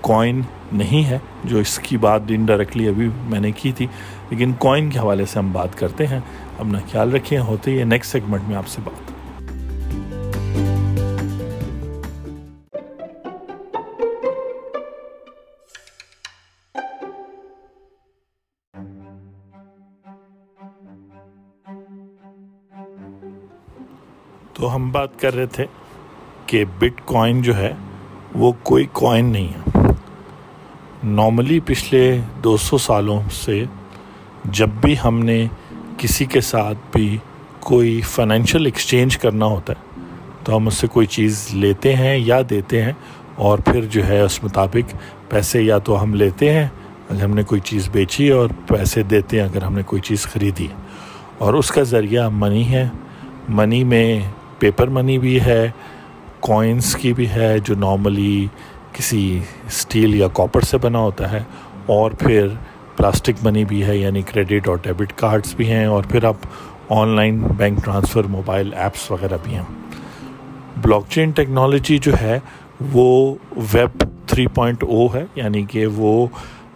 کوائن 0.00 0.40
نہیں 0.72 1.04
ہے، 1.04 1.18
جو 1.44 1.58
اس 1.58 1.78
کی 1.78 1.96
بات 1.96 2.20
انڈائریکٹلی 2.28 2.88
ابھی 2.88 3.08
میں 3.24 3.40
نے 3.40 3.52
کی 3.52 3.72
تھی، 3.72 3.86
لیکن 4.30 4.52
کوائن 4.52 4.90
کے 4.90 4.98
حوالے 4.98 5.24
سے 5.24 5.38
ہم 5.38 5.52
بات 5.52 5.78
کرتے 5.78 6.06
ہیں۔ 6.06 6.20
اپنا 6.58 6.78
خیال 6.92 7.12
رکھیں، 7.12 7.38
ہوتے 7.38 7.70
ہی 7.70 7.84
نیکسٹ 7.84 8.12
سیگمنٹ 8.12 8.48
میں 8.48 8.56
آپ 8.56 8.68
سے 8.68 8.80
بات۔ 8.84 9.10
تو 24.52 24.74
ہم 24.74 24.90
بات 24.90 25.20
کر 25.20 25.34
رہے 25.34 25.46
تھے 25.46 25.66
کہ 26.50 26.64
بٹ 26.78 27.00
کوائن 27.04 27.42
جو 27.42 27.56
ہے 27.56 27.72
وہ 28.34 28.52
کوئی 28.62 28.86
کوائن 28.92 29.24
نہیں 29.24 29.48
ہے۔ 29.48 29.78
نارملی 31.04 31.60
پچھلے 31.60 32.20
دو 32.44 32.56
سو 32.56 32.78
سالوں 32.78 33.20
سے 33.30 33.64
جب 34.44 34.68
بھی 34.68 34.94
ہم 35.04 35.20
نے 35.20 35.46
کسی 35.98 36.24
کے 36.24 36.40
ساتھ 36.40 36.96
بھی 36.96 37.18
کوئی 37.60 38.00
فائنینشیل 38.00 38.64
ایکسچینج 38.64 39.18
کرنا 39.18 39.46
ہوتا 39.46 39.72
ہے، 39.72 40.00
تو 40.44 40.56
ہم 40.56 40.66
اس 40.66 40.74
سے 40.74 40.86
کوئی 40.86 41.06
چیز 41.06 41.48
لیتے 41.52 41.96
ہیں 41.96 42.18
یا 42.18 42.40
دیتے 42.50 42.82
ہیں 42.82 42.92
اور 43.34 43.58
پھر 43.58 43.84
جو 43.84 44.06
ہے 44.06 44.20
اس 44.20 44.44
مطابق 44.44 44.94
پیسے 45.28 45.62
یا 45.62 45.78
تو 45.78 46.02
ہم 46.02 46.14
لیتے 46.14 46.52
ہیں، 46.52 46.68
اگر 47.10 47.22
ہم 47.22 47.34
نے 47.34 47.42
کوئی 47.42 47.60
چیز 47.60 47.88
بیچی 47.92 48.30
اور 48.30 48.48
پیسے 48.66 49.02
دیتے 49.02 49.40
ہیں 49.40 49.48
اگر 49.48 49.62
ہم 49.62 49.74
نے 49.74 49.82
کوئی 49.82 50.02
چیز 50.02 50.22
خریدی۔ 50.22 50.66
اور 51.38 51.54
اس 51.54 51.70
کا 51.70 51.82
ذریعہ 51.82 52.28
منی 52.28 52.68
ہے۔ 52.68 52.88
منی 53.48 53.84
میں 53.84 54.20
پیپر 54.58 54.88
منی 54.88 55.18
بھی 55.18 55.40
ہے۔ 55.40 55.70
کوائنس 56.40 56.94
کی 56.96 57.12
بھی 57.12 57.28
ہے 57.28 57.58
جو 57.64 57.74
نارملی 57.74 58.46
کسی 58.92 59.40
اسٹیل 59.66 60.14
یا 60.14 60.28
کاپر 60.28 60.60
سے 60.60 60.78
بنا 60.78 60.98
ہوتا 60.98 61.32
ہے 61.32 61.42
اور 61.86 62.10
پھر 62.10 62.48
پلاسٹک 62.96 63.44
منی 63.44 63.64
بھی 63.64 63.84
ہے 63.84 63.96
یعنی 63.96 64.22
کریڈٹ 64.22 64.68
اور 64.68 64.76
ڈیبٹ 64.82 65.12
کارڈز 65.16 65.54
بھی 65.54 65.70
ہیں 65.70 65.84
اور 65.84 66.04
پھر 66.04 66.24
اب 66.24 66.34
online 67.08 67.38
bank 67.56 67.84
transfer 67.84 68.24
mobile 68.24 68.74
apps 68.74 69.10
وغیرہ 69.10 69.36
بھی 69.42 69.54
ہیں۔ 69.54 69.62
بلاک 70.82 71.04
چین 71.08 71.30
ٹیکنالوجی 71.30 71.98
جو 71.98 72.12
ہے 72.20 72.38
وہ 72.92 73.34
ویب 73.56 74.04
تھری 74.26 74.46
پوائنٹ 74.46 74.84
او 74.84 75.14
ہے 75.14 75.24
یعنی 75.34 75.62
کہ 75.62 75.86
وہ 75.86 76.26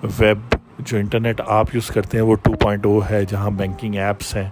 ویب 0.02 0.54
جو 0.78 0.96
انٹرنیٹ 0.96 1.40
آپ 1.46 1.74
یوز 1.74 1.86
کرتے 1.86 2.18
ہیں 2.18 2.24
وہ 2.24 2.34
ٹو 2.34 2.52
پوائنٹ 2.52 2.86
او 2.86 3.00
ہے، 3.10 3.24
جہاں 3.24 3.50
بینکنگ 3.50 3.94
ایپس 3.94 4.36
ہیں۔ 4.36 4.50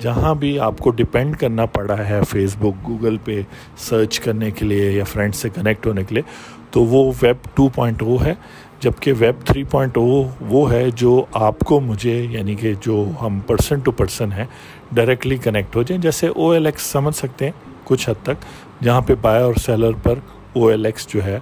جہاں 0.00 0.34
بھی 0.34 0.58
آپ 0.58 0.78
کو 0.78 0.90
ڈپینڈ 0.90 1.36
کرنا 1.38 1.66
پڑا 1.74 1.96
ہے 2.08 2.20
فیس 2.28 2.56
بک 2.60 2.86
گوگل 2.86 3.16
پہ 3.24 3.40
سرچ 3.78 4.18
کرنے 4.20 4.50
کے 4.50 4.64
لیے 4.64 4.90
یا 4.92 5.04
فرینڈ 5.04 5.34
سے 5.34 5.48
کنیکٹ 5.54 5.86
ہونے 5.86 6.04
کے 6.04 6.14
لیے، 6.14 6.22
تو 6.70 6.84
وہ 6.84 7.10
ویب 7.20 7.46
ٹو 7.54 7.68
پوائنٹ 7.74 8.02
او 8.02 8.16
ہے، 8.24 8.34
جبکہ 8.80 9.12
ویب 9.18 9.46
تھری 9.46 9.62
پوائنٹ 9.70 9.98
او 9.98 10.22
وہ 10.48 10.70
ہے 10.72 10.88
جو 10.96 11.24
آپ 11.32 11.58
کو 11.66 11.80
مجھے 11.80 12.16
یعنی 12.30 12.54
کہ 12.54 12.72
جو 12.80 13.04
ہم 13.22 13.38
پرسن 13.46 13.80
ٹو 13.80 13.92
پرسن 13.92 14.32
ہیں 14.32 14.44
ڈائریکٹلی 14.92 15.36
کنیکٹ 15.44 15.76
ہو 15.76 15.82
جائیں، 15.82 16.00
جیسے 16.02 16.28
او 16.28 16.50
ایل 16.50 16.66
ایکس 16.66 16.82
سمجھ 16.82 17.14
سکتے 17.16 17.44
ہیں 17.44 17.52
کچھ 17.84 18.08
حد 18.08 18.24
تک، 18.24 18.44
جہاں 18.82 19.00
پہ 19.00 19.14
بائر 19.20 19.42
اور 19.42 19.54
سیلر 19.64 19.92
پر 20.02 20.18
او 20.52 20.66
ایل 20.68 20.86
ایکس 20.86 21.08
جو 21.08 21.24
ہے 21.24 21.38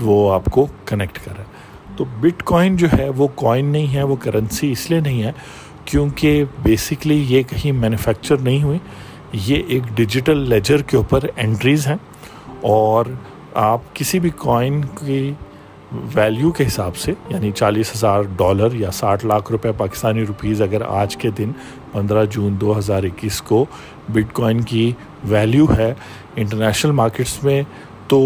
وہ 0.00 0.32
آپ 0.32 0.44
کو 0.52 0.66
کنیکٹ 0.84 1.18
کرے 1.24 1.42
تو 1.96 2.04
بٹ 2.20 2.42
کوائن 2.44 2.76
جو 2.76 2.86
ہے 2.92 3.08
وہ 3.16 3.26
کوائن 3.34 3.66
نہیں 3.66 3.94
ہے، 3.94 4.02
وہ 4.02 4.16
کرنسی 4.20 4.72
اس 4.72 4.90
لیے 4.90 5.00
نہیں 5.00 5.22
ہے 5.22 5.32
کیونکہ 5.86 6.44
بیسکلی 6.62 7.24
یہ 7.28 7.42
کہیں 7.42 7.72
مینوفیکچر 7.72 8.36
نہیں 8.36 8.62
ہوئی، 8.62 8.78
یہ 9.32 9.62
ایک 9.68 9.82
ڈیجیٹل 9.94 10.48
لیجر 10.48 10.82
کے 10.82 10.96
اوپر 10.96 11.26
انٹریز 11.36 11.86
ہیں 11.86 11.96
اور 12.60 13.06
آپ 13.54 13.94
کسی 13.94 14.18
بھی 14.20 14.30
کوائن 14.36 14.80
کی 15.00 15.32
ویلیو 16.14 16.50
کے 16.50 16.66
حساب 16.66 16.96
سے 16.96 17.12
یعنی 17.28 17.50
چالیس 17.50 17.94
ہزار 17.94 18.22
ڈالر 18.36 18.74
یا 18.74 18.90
ساٹھ 18.90 19.26
لاکھ 19.26 19.50
روپے 19.52 19.72
پاکستانی 19.76 20.24
روپیز 20.26 20.62
اگر 20.62 20.82
آج 20.88 21.16
کے 21.16 21.30
دن 21.38 21.50
پندرہ 21.92 22.24
جون 22.24 22.60
دو 22.60 22.78
ہزار 22.78 23.02
اکیس 23.02 23.40
کو 23.42 23.64
بٹ 24.08 24.32
کوائن 24.32 24.60
کی 24.60 24.92
ویلیو 25.28 25.66
ہے 25.78 25.92
انٹرنیشنل 26.36 26.92
مارکیٹس 26.92 27.42
میں 27.44 27.62
تو 28.08 28.20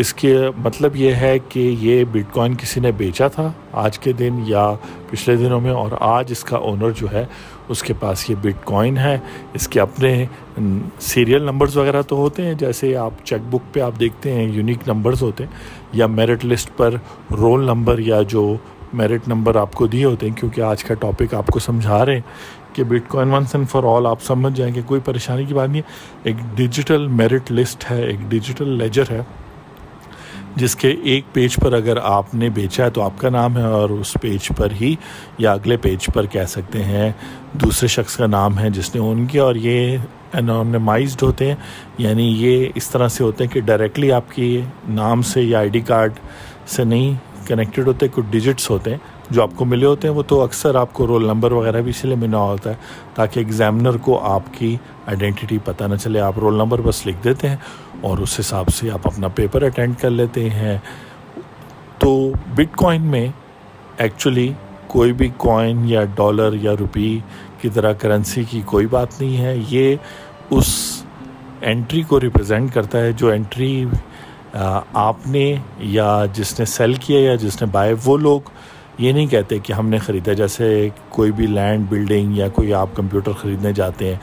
اس 0.00 0.12
کے 0.14 0.36
مطلب 0.56 0.96
یہ 0.96 1.14
ہے 1.14 1.38
کہ 1.48 1.60
یہ 1.80 2.04
بٹ 2.04 2.32
کوائن 2.32 2.54
کسی 2.54 2.80
نے 2.80 2.92
بیچا 2.92 3.28
تھا 3.28 3.50
آج 3.72 3.98
کے 3.98 4.12
دن 4.12 4.38
یا 4.46 4.72
پچھلے 5.10 5.36
دنوں 5.36 5.60
میں 5.60 5.70
اور 5.70 5.90
آج 6.00 6.32
اس 6.32 6.44
کا 6.44 6.56
اونر 6.56 6.90
جو 6.90 7.06
ہے 7.12 7.24
اس 7.68 7.82
کے 7.82 7.94
پاس 8.00 8.30
یہ 8.30 8.34
بٹ 8.42 8.64
کوائن 8.64 8.98
ہے۔ 8.98 9.18
اس 9.54 9.68
کے 9.68 9.80
اپنے 9.80 10.24
سیریل 11.00 11.42
نمبرز 11.42 11.76
وغیرہ 11.76 12.02
تو 12.02 12.16
ہوتے 12.16 12.46
ہیں، 12.46 12.54
جیسے 12.54 12.96
آپ 12.96 13.24
چیک 13.24 13.48
بک 13.50 13.74
پہ 13.74 13.80
آپ 13.80 14.00
دیکھتے 14.00 14.32
ہیں 14.32 14.44
یونیک 14.44 14.78
نمبرز 14.86 15.22
ہوتے 15.22 15.44
ہیں 15.44 15.50
یا 15.92 16.06
میرٹ 16.06 16.44
لسٹ 16.44 16.70
پر 16.76 16.94
رول 17.30 17.64
نمبر 17.66 17.98
یا 17.98 18.22
جو 18.22 18.54
میرٹ 18.92 19.28
نمبر 19.28 19.56
آپ 19.56 19.74
کو 19.74 19.86
دیے 19.86 20.04
ہوتے 20.04 20.28
ہیں، 20.28 20.36
کیونکہ 20.36 20.60
آج 20.60 20.84
کا 20.84 20.94
ٹاپک 20.94 21.34
آپ 21.34 21.46
کو 21.46 21.58
سمجھا 21.58 22.04
رہے 22.06 22.14
ہیں 22.14 22.74
کہ 22.74 22.84
bitcoin 23.08 23.30
once 23.30 23.54
and 23.54 23.68
for 23.70 23.96
all 23.96 24.06
آپ 24.06 24.22
سمجھ 24.22 24.56
جائیں 24.56 24.72
کہ 24.74 24.82
کوئی 24.86 25.00
پریشانی 25.04 25.44
کی 25.44 25.54
بات 25.54 25.68
نہیں 25.68 25.82
ہے۔ 25.82 26.20
ایک 26.22 26.36
ڈیجیٹل 26.54 27.06
میرٹ 27.06 27.52
لسٹ 27.52 27.90
ہے، 27.90 28.02
ایک 28.06 28.20
ڈیجیٹل 28.28 28.68
لیجر 28.68 29.10
ہے۔ 29.10 29.22
جس 30.58 30.76
کے 30.76 30.88
ایک 30.88 31.24
پیج 31.32 31.56
پر 31.56 31.72
اگر 31.72 31.96
آپ 32.02 32.34
نے 32.34 32.48
بیچا 32.48 32.84
ہے 32.84 32.90
تو 32.90 33.02
آپ 33.02 33.10
کا 33.16 33.28
نام 33.28 33.56
ہے 33.56 33.64
اور 33.64 33.90
اس 33.90 34.16
پیج 34.22 34.48
پر 34.56 34.68
ہی 34.80 34.94
یا 35.38 35.52
اگلے 35.52 35.76
پیج 35.76 36.06
پر 36.14 36.26
کہہ 36.26 36.44
سکتے 36.48 36.82
ہیں 36.82 37.12
دوسرے 37.52 37.88
شخص 37.88 38.16
کا 38.16 38.26
نام 38.26 38.58
ہے 38.58 38.70
جس 38.70 38.94
نے 38.94 39.00
اون 39.00 39.26
کیا 39.26 39.42
اور 39.42 39.54
یہ 39.54 39.96
انونیمائزڈ 40.32 41.22
ہوتے 41.22 41.48
ہیں۔ 41.48 41.54
یعنی 41.98 42.34
یہ 42.36 42.68
اس 42.74 42.90
طرح 42.90 43.08
سے 43.08 43.24
ہوتے 43.24 43.44
ہیں 43.44 43.50
کہ 43.50 43.60
ڈائریکٹلی 43.60 44.12
آپ 44.12 44.32
کی 44.34 44.60
نام 44.88 45.22
سے 45.22 45.42
یا 45.42 45.58
آئی 45.58 45.68
ڈی 45.68 45.80
کارڈ 45.80 46.12
سے 46.66 46.84
نہیں 46.84 47.14
کنیکٹڈ 47.46 47.86
ہوتے، 47.86 48.06
کچھ 48.14 48.26
ڈیجٹس 48.30 48.70
ہوتے 48.70 48.90
ہیں 48.90 48.98
جو 49.30 49.42
آپ 49.42 49.50
کو 49.56 49.64
ملے 49.64 49.86
ہوتے 49.86 50.08
ہیں۔ 50.08 50.14
وہ 50.14 50.22
تو 50.22 50.40
اکثر 50.40 50.74
آپ 50.74 50.92
کو 50.92 51.06
رول 51.06 51.24
نمبر 51.24 51.52
وغیرہ 51.52 51.80
بھی 51.80 51.90
اس 51.90 52.04
لیے 52.04 52.16
ملنا 52.16 52.38
ہوتا 52.38 52.70
ہے 52.70 52.74
تاکہ 53.14 53.38
ایگزامنر 53.38 53.96
کو 53.96 54.18
آپ 54.18 54.42
کی 54.58 54.76
آئیڈینٹی 55.06 55.58
پتہ 55.64 55.84
نہ 55.84 55.96
چلے۔ 55.96 56.20
آپ 56.20 56.38
رول 56.38 56.54
نمبر 56.54 56.80
بس 56.80 57.06
لکھ 57.06 57.24
دیتے 57.24 57.48
ہیں۔ 57.48 57.56
اور 58.00 58.18
اس 58.18 58.40
حساب 58.40 58.68
سے 58.68 58.90
آپ 58.90 59.06
اپنا 59.06 59.28
پیپر 59.28 59.62
اٹینڈ 59.62 59.94
کر 60.00 60.10
لیتے 60.10 60.50
ہیں۔ 60.50 60.78
تو 61.98 62.32
بٹ 62.54 62.76
کوائن 62.76 63.02
میں 63.02 63.28
ایکچولی 63.98 64.52
کوئی 64.86 65.12
بھی 65.12 65.28
کوائن 65.36 65.88
یا 65.88 66.04
ڈالر 66.14 66.52
یا 66.52 66.72
روپی 66.80 67.18
کی 67.60 67.68
طرح 67.68 67.92
کرنسی 67.92 68.44
کی 68.44 68.62
کوئی 68.64 68.86
بات 68.86 69.20
نہیں 69.20 69.36
ہے۔ 69.38 69.56
یہ 69.68 69.96
اس 70.50 71.02
انٹری 71.60 72.02
کو 72.02 72.20
ریپرزینٹ 72.20 72.74
کرتا 72.74 73.00
ہے 73.00 73.12
جو 73.12 73.30
انٹری 73.30 73.84
آپ 74.92 75.26
نے 75.26 75.54
یا 75.78 76.24
جس 76.32 76.58
نے 76.58 76.64
سیل 76.64 76.94
کیا 76.94 77.20
یا 77.20 77.34
جس 77.34 77.62
نے 77.62 77.68
بائے 77.72 77.94
وہ 78.04 78.18
لوگ 78.18 78.40
یہ 78.98 79.12
نہیں 79.12 79.26
کہتے 79.26 79.58
کہ 79.58 79.72
ہم 79.72 79.88
نے 79.88 79.98
خریدا، 79.98 80.32
جیسے 80.32 80.88
کوئی 81.08 81.32
بھی 81.32 81.46
لینڈ 81.46 81.84
بلڈنگ 81.88 82.36
یا 82.36 82.48
کوئی 82.48 82.72
آپ 82.74 82.88
کمپیوٹر 82.94 83.32
خریدنے 83.32 83.72
جاتے 83.72 84.08
ہیں 84.08 84.16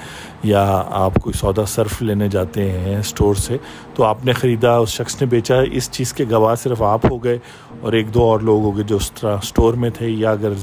یا 0.43 0.63
آپ 0.89 1.13
کوئی 1.23 1.37
سودا 1.39 1.65
صرف 1.65 2.01
لینے 2.01 2.27
جاتے 2.29 2.69
ہیں 2.71 2.97
اسٹور 2.97 3.35
سے، 3.35 3.57
تو 3.95 4.03
آپ 4.03 4.25
نے 4.25 4.33
خریدا، 4.33 4.75
اس 4.77 4.89
شخص 4.89 5.21
نے 5.21 5.27
بیچا، 5.27 5.59
اس 5.71 5.89
چیز 5.91 6.13
کے 6.13 6.25
گواہ 6.31 6.55
صرف 6.55 6.81
آپ 6.81 7.05
ہو 7.11 7.23
گئے 7.23 7.37
اور 7.81 7.93
ایک 7.93 8.13
دو 8.13 8.23
اور 8.23 8.39
لوگ 8.39 8.63
ہو 8.63 8.75
گئے 8.75 8.83
جو 8.83 8.95
اس 8.95 9.11
طرح 9.11 9.37
اسٹور 9.37 9.73
میں 9.73 9.89
تھے 9.89 10.09
یا 10.09 10.31
اگر 10.31 10.53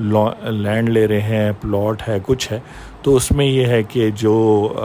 لینڈ 0.00 0.88
لے 0.88 1.06
رہے 1.08 1.20
ہیں، 1.20 1.52
پلاٹ 1.60 2.08
ہے، 2.08 2.18
کچھ 2.22 2.50
ہے، 2.52 2.58
تو 3.02 3.14
اس 3.16 3.30
میں 3.32 3.46
یہ 3.46 3.66
ہے 3.66 3.82
کہ 3.82 4.08
جو 4.10 4.34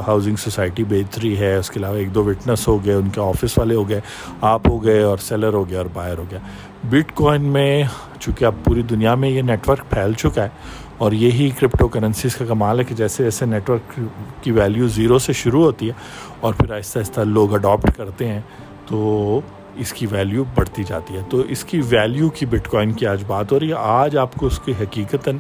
ہاؤسنگ 0.08 0.36
سوسائٹی 0.36 0.84
بیچ 0.84 1.18
رہی 1.20 1.38
ہے، 1.38 1.56
اس 1.56 1.70
کے 1.70 1.80
علاوہ 1.80 1.98
ایک 1.98 2.14
دو 2.16 2.24
وٹنس 2.24 2.68
ہو 2.68 2.78
گئے، 2.86 2.94
ان 2.94 3.10
کے 3.10 3.22
آفس 3.22 3.58
والے 3.58 3.76
ہو 3.76 3.88
گئے، 3.90 4.00
آپ 4.42 4.68
ہو 4.70 4.84
گئے 4.84 5.02
اور 5.04 5.18
سیلر 5.18 5.54
ہو 5.54 5.70
گیا 5.70 5.78
اور 5.78 5.88
بائر 5.94 6.18
ہو 6.18 6.26
گیا۔ 6.32 6.40
بٹ 6.84 7.12
کوائن 7.14 7.42
میں 7.42 7.84
چونکہ 8.20 8.46
اب 8.46 8.56
پوری 8.64 8.82
دنیا 8.82 9.16
میں 9.16 9.30
یہ 9.30 9.42
نیٹ 9.42 9.70
ورک 9.70 9.90
پھیل 9.90 10.14
چکا 10.14 10.44
ہے 10.44 10.50
اور 10.98 11.12
یہی 11.12 11.50
کرپٹو 11.50 11.88
کرنسیز 11.88 12.36
کا 12.36 12.46
کمال 12.46 12.80
ہے 12.80 12.84
کہ 12.84 12.96
جیسے 12.96 13.24
جیسے 13.24 13.46
نیٹ 13.46 13.70
ورک 13.70 14.00
کی 14.42 14.52
ویلیو 14.52 14.88
زیرو 14.88 15.20
سے 15.20 15.34
شروع 15.34 15.64
ہوتی 15.64 15.88
ہے 15.88 15.94
اور 16.40 16.54
پھر 16.54 16.76
آہستہ 16.76 17.00
آہستہ 17.00 17.22
لوگ 17.22 17.54
اڈاپٹ 17.54 17.98
کرتے 17.98 18.28
ہیں، 18.28 18.42
تو 18.86 19.42
اس 19.76 19.94
کی 19.94 20.08
ویلیو 20.12 20.44
بڑھتی 20.56 20.84
جاتی 20.88 21.14
ہے۔ 21.14 21.22
تو 21.30 21.38
اس 21.38 21.64
کی 21.64 21.82
ویلیو 21.90 22.30
کی 22.30 22.46
بٹ 22.46 22.68
کوائن 22.68 22.92
کی 22.92 23.06
آج 23.06 23.24
بات 23.28 23.52
ہو 23.52 23.60
رہی 23.60 23.70
ہے۔ 23.70 23.76
آج 23.78 24.18
آپ 24.18 24.36
کو 24.36 24.46
اس 24.46 24.60
کی 24.60 24.72
حقیقتاً 24.72 25.38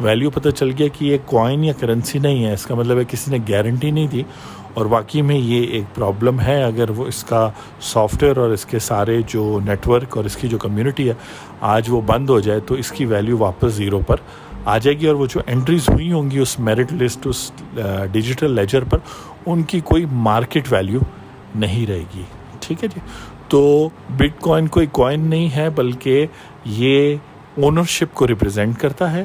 ویلیو 0.00 0.30
پتہ 0.30 0.48
چل 0.48 0.70
گیا 0.78 0.88
کہ 0.98 1.04
یہ 1.04 1.16
کوائن 1.26 1.64
یا 1.64 1.72
کرنسی 1.80 2.18
نہیں 2.18 2.44
ہے۔ 2.44 2.52
اس 2.52 2.66
کا 2.66 2.74
مطلب 2.74 2.98
ہے 2.98 3.04
کسی 3.08 3.30
نے 3.30 3.38
گارنٹی 3.48 3.90
نہیں 3.90 4.06
دی۔ 4.06 4.22
اور 4.74 4.86
واقعی 4.86 5.22
میں 5.22 5.36
یہ 5.36 5.66
ایک 5.66 5.94
پرابلم 5.94 6.40
ہے، 6.40 6.62
اگر 6.62 6.90
وہ 6.90 7.06
اس 7.06 7.24
کا 7.24 7.50
سافٹ 7.80 8.22
ویئر 8.22 8.36
اور 8.36 8.50
اس 8.50 8.64
کے 8.64 8.78
سارے 8.78 9.20
جو 9.26 9.60
نیٹ 9.64 9.88
ورک 9.88 10.16
اور 10.16 10.24
اس 10.24 10.36
کی 10.36 10.48
جو 10.48 10.58
کمیونٹی 10.58 11.08
ہے، 11.08 11.14
آج 11.60 11.86
وہ 11.88 12.00
بند 12.00 12.30
ہو 12.30 12.40
جائے 12.40 12.60
تو 12.60 12.74
اس 12.74 12.92
کی 12.92 13.04
ویلیو 13.04 13.38
واپس 13.38 13.72
زیرو 13.72 14.00
پر 14.00 14.16
آ 14.64 14.78
جائے 14.78 14.98
گی 14.98 15.06
اور 15.06 15.14
وہ 15.14 15.26
جو 15.26 15.40
انٹریز 15.46 15.88
ہوئی 15.88 16.12
ہوں 16.12 16.30
گی 16.30 16.38
اس 16.38 16.58
میرٹ 16.60 16.92
لسٹ 16.92 17.26
اس 17.26 17.52
ڈیجیٹل 18.12 18.50
لیجر 18.50 18.84
پر، 18.84 18.98
ان 19.46 19.62
کی 19.62 19.80
کوئی 19.80 20.06
مارکیٹ 20.12 20.72
ویلیو 20.72 21.00
نہیں 21.54 21.86
رہے 21.86 22.04
گی۔ 22.14 22.22
ٹھیک 22.60 22.84
ہے 22.84 22.88
جی؟ 22.88 23.00
تو 23.48 23.88
بٹ 24.16 24.40
کوائن 24.40 24.66
کوئی 24.66 24.86
کوائن 24.86 25.20
نہیں 25.20 25.56
ہے، 25.56 25.70
بلکہ 25.70 26.26
یہ 26.64 27.16
اونرشپ 27.56 28.14
کو 28.14 28.26
ریپرزینٹ 28.26 28.78
کرتا 28.78 29.12
ہے۔ 29.12 29.24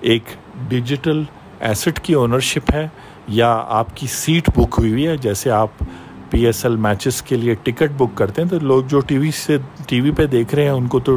ایک 0.00 0.22
ڈیجیٹل 0.68 1.22
ایسٹ 1.60 2.00
کی 2.00 2.14
اونرشپ 2.14 2.70
ہے۔ 2.74 2.88
یا 3.28 3.52
آپ 3.68 3.96
کی 3.96 4.06
سیٹ 4.06 4.48
بک 4.56 4.74
ہوئی 4.78 4.90
ہوئی 4.90 5.06
ہے، 5.06 5.16
جیسے 5.16 5.50
آپ 5.50 5.82
پی 6.30 6.44
ایس 6.46 6.64
ایل 6.64 6.76
میچز 6.76 7.20
کے 7.22 7.36
لیے 7.36 7.54
ٹکٹ 7.54 7.92
بک 7.96 8.16
کرتے 8.18 8.42
ہیں، 8.42 8.48
تو 8.48 8.58
لوگ 8.58 8.82
جو 8.88 9.00
ٹی 9.00 9.18
وی 9.18 9.30
سے، 9.30 9.56
ٹی 9.88 10.00
وی 10.00 10.10
پہ 10.10 10.26
دیکھ 10.26 10.54
رہے 10.54 10.62
ہیں، 10.62 10.70
ان 10.70 10.86
کو 10.86 11.00
تو 11.00 11.16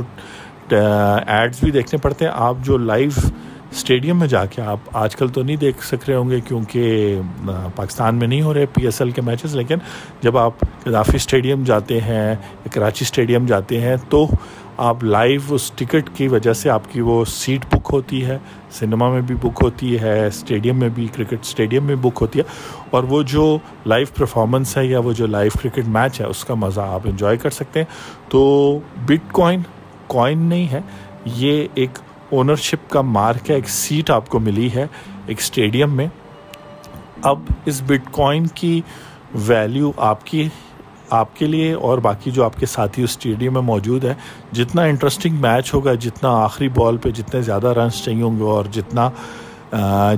ایڈز 0.71 1.59
بھی 1.59 1.71
دیکھنے 1.71 1.97
پڑتے 2.01 2.25
ہیں۔ 2.25 2.31
آپ 2.35 2.55
جو 2.63 2.77
لائیو 2.77 3.09
اسٹیڈیم 3.71 4.19
میں 4.19 4.27
جا 4.27 4.45
کے 4.45 4.61
آپ 4.61 4.79
آج 4.97 5.15
کل 5.15 5.27
تو 5.27 5.43
نہیں 5.43 5.57
دیکھ 5.57 5.83
سک 5.85 6.09
رہے 6.09 6.15
ہوں 6.15 6.29
گے 6.29 6.39
کیونکہ 6.47 7.19
پاکستان 7.75 8.15
میں 8.15 8.27
نہیں 8.27 8.41
ہو 8.41 8.53
رہے 8.53 8.65
پی 8.73 8.85
ایس 8.85 9.01
ایل 9.01 9.11
کے 9.11 9.21
میچز، 9.21 9.55
لیکن 9.55 9.77
جب 10.21 10.37
آپ 10.37 10.59
قذافی 10.83 11.15
اسٹیڈیم 11.15 11.63
جاتے 11.63 11.99
ہیں، 12.01 12.35
کراچی 12.73 13.05
اسٹیڈیم 13.05 13.45
جاتے 13.45 13.81
ہیں، 13.81 13.95
تو 14.09 14.25
آپ 14.77 15.03
لائیو 15.03 15.53
اس 15.55 15.69
ٹکٹ 15.75 16.09
کی 16.15 16.27
وجہ 16.27 16.53
سے 16.53 16.69
آپ 16.69 16.91
کی 16.91 17.01
وہ 17.01 17.23
سیٹ 17.27 17.65
بک 17.71 17.89
ہوتی 17.93 18.23
ہے، 18.25 18.37
سنیما 18.79 19.09
میں 19.09 19.21
بھی 19.21 19.35
بک 19.35 19.61
ہوتی 19.63 19.99
ہے، 19.99 20.25
اسٹیڈیم 20.27 20.79
میں 20.79 20.89
بھی، 20.89 21.07
کرکٹ 21.15 21.39
اسٹیڈیم 21.41 21.83
میں 21.83 21.95
بک 21.95 22.21
ہوتی 22.21 22.39
ہے، 22.39 22.43
اور 22.89 23.03
وہ 23.03 23.21
جو 23.27 23.57
لائیو 23.85 24.07
پرفارمنس 24.15 24.77
ہے 24.77 24.85
یا 24.85 24.99
وہ 24.99 25.13
جو 25.13 25.27
لائیو 25.27 25.51
کرکٹ 25.61 25.87
میچ 25.89 26.19
ہے، 26.21 26.25
اس 26.25 26.43
کا 26.45 26.53
مزہ 26.55 26.81
آپ 26.81 27.01
انجوائے 27.05 27.37
کر 27.37 27.49
سکتے 27.49 27.79
ہیں۔ 27.79 28.29
تو 28.29 28.79
بٹ 29.07 29.31
کوائن 29.31 29.61
کوائن 30.07 30.39
نہیں 30.39 30.67
ہے، 30.71 30.81
یہ 31.35 31.65
ایک 31.73 31.99
اونرشپ 32.29 32.89
کا 32.89 33.01
مارک 33.01 33.49
ہے، 33.49 33.55
ایک 33.55 33.69
سیٹ 33.69 34.09
آپ 34.11 34.29
کو 34.29 34.39
ملی 34.39 34.69
ہے 34.75 34.85
ایک 35.27 35.37
اسٹیڈیم 35.39 35.95
میں۔ 35.95 36.07
اب 37.23 37.39
اس 37.65 37.81
بٹ 37.87 38.11
کوائن 38.11 38.47
کی 38.55 38.79
ویلیو 39.47 39.91
آپ 39.97 40.25
کی 40.25 40.47
آپ 41.09 41.35
کے 41.35 41.45
لیے 41.45 41.73
اور 41.73 41.97
باقی 41.97 42.31
جو 42.31 42.43
آپ 42.45 42.55
کے 42.57 42.65
ساتھی 42.65 43.03
اس 43.03 43.09
اسٹیڈیم 43.09 43.53
میں 43.53 43.61
موجود 43.61 44.05
ہے 44.05 44.13
جتنا 44.51 44.83
انٹرسٹنگ 44.83 45.35
میچ 45.41 45.73
ہوگا، 45.73 45.93
جتنا 45.93 46.29
آخری 46.43 46.69
بال 46.69 46.97
پہ 46.97 47.09
جتنے 47.09 47.41
زیادہ 47.41 47.67
رنس 47.77 48.03
چاہیے 48.03 48.23
ہوں 48.23 48.37
گے 48.39 48.43
اور 48.45 48.65
جتنا 48.71 49.09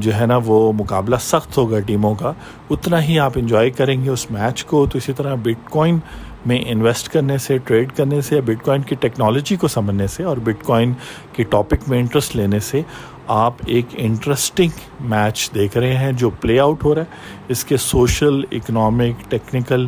جو 0.01 0.15
ہے 0.15 0.25
نا 0.25 0.39
وہ 0.45 0.71
مقابلہ 0.73 1.15
سخت 1.21 1.57
ہوگا 1.57 1.79
ٹیموں 1.79 2.13
کا، 2.15 2.31
اتنا 2.69 3.01
ہی 3.03 3.19
آپ 3.19 3.31
انجوائے 3.35 3.69
کریں 3.69 4.03
گے 4.03 4.09
اس 4.09 4.29
میچ 4.31 4.63
کو۔ 4.65 4.85
تو 4.85 4.97
اسی 4.97 5.13
طرح 5.13 5.35
بٹ 5.35 5.69
کوائن 5.69 5.99
میں 6.45 6.61
انویسٹ 6.67 7.09
کرنے 7.09 7.37
سے 7.37 7.57
ٹریڈ 7.57 7.91
کرنے 7.91 8.21
سے 8.21 8.35
یا 8.35 8.41
بٹ 8.45 8.63
کوائن 8.63 8.81
کی 8.81 8.95
ٹیکنالوجی 8.95 9.55
کو 9.55 9.67
سمجھنے 9.67 10.07
سے 10.07 10.23
اور 10.23 10.37
بٹ 10.37 10.63
کوائن 10.63 10.93
کے 11.33 11.43
ٹاپک 11.43 11.89
میں 11.89 11.99
انٹرسٹ 11.99 12.35
لینے 12.35 12.59
سے 12.59 12.81
آپ 13.27 13.53
ایک 13.65 13.85
انٹرسٹنگ 13.91 14.69
میچ 14.99 15.51
دیکھ 15.55 15.77
رہے 15.77 15.97
ہیں 15.97 16.11
جو 16.11 16.29
پلے 16.29 16.59
آؤٹ 16.59 16.83
ہو 16.83 16.95
رہا 16.95 17.01
ہے۔ 17.01 17.41
اس 17.47 17.65
کے 17.65 17.77
سوشل 17.77 18.41
اکنامک 18.51 19.31
ٹیکنیکل 19.31 19.87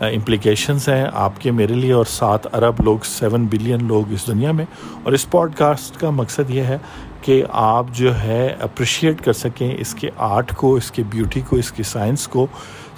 امپلیکیشنس 0.00 0.88
ہیں 0.88 1.06
آپ 1.12 1.40
کے 1.40 1.50
میرے 1.50 1.74
لیے 1.74 1.92
اور 1.92 2.04
سات 2.04 2.54
ارب 2.54 2.74
لوگ 2.80 2.98
سیون 3.04 3.46
بلین 3.50 3.86
لوگ 3.86 4.12
اس 4.12 4.26
دنیا 4.26 4.52
میں۔ 4.52 4.64
اور 5.02 5.12
اس 5.12 5.30
پوڈ 5.30 5.54
کاسٹ 5.54 6.00
کا 6.00 6.10
مقصد 6.10 6.50
یہ 6.50 6.62
ہے 6.62 6.78
کہ 7.22 7.44
آپ 7.50 7.86
جو 7.92 8.20
ہے 8.20 8.54
اپریشیٹ 8.60 9.22
کر 9.24 9.32
سکیں 9.32 9.76
اس 9.78 9.94
کے 9.94 10.10
آرٹ 10.16 10.56
کو، 10.56 10.74
اس 10.74 10.90
کے 10.90 11.02
بیوٹی 11.10 11.40
کو، 11.40 11.56
اس 11.56 11.72
کی 11.72 11.82
سائنس 11.82 12.28
کو۔ 12.28 12.46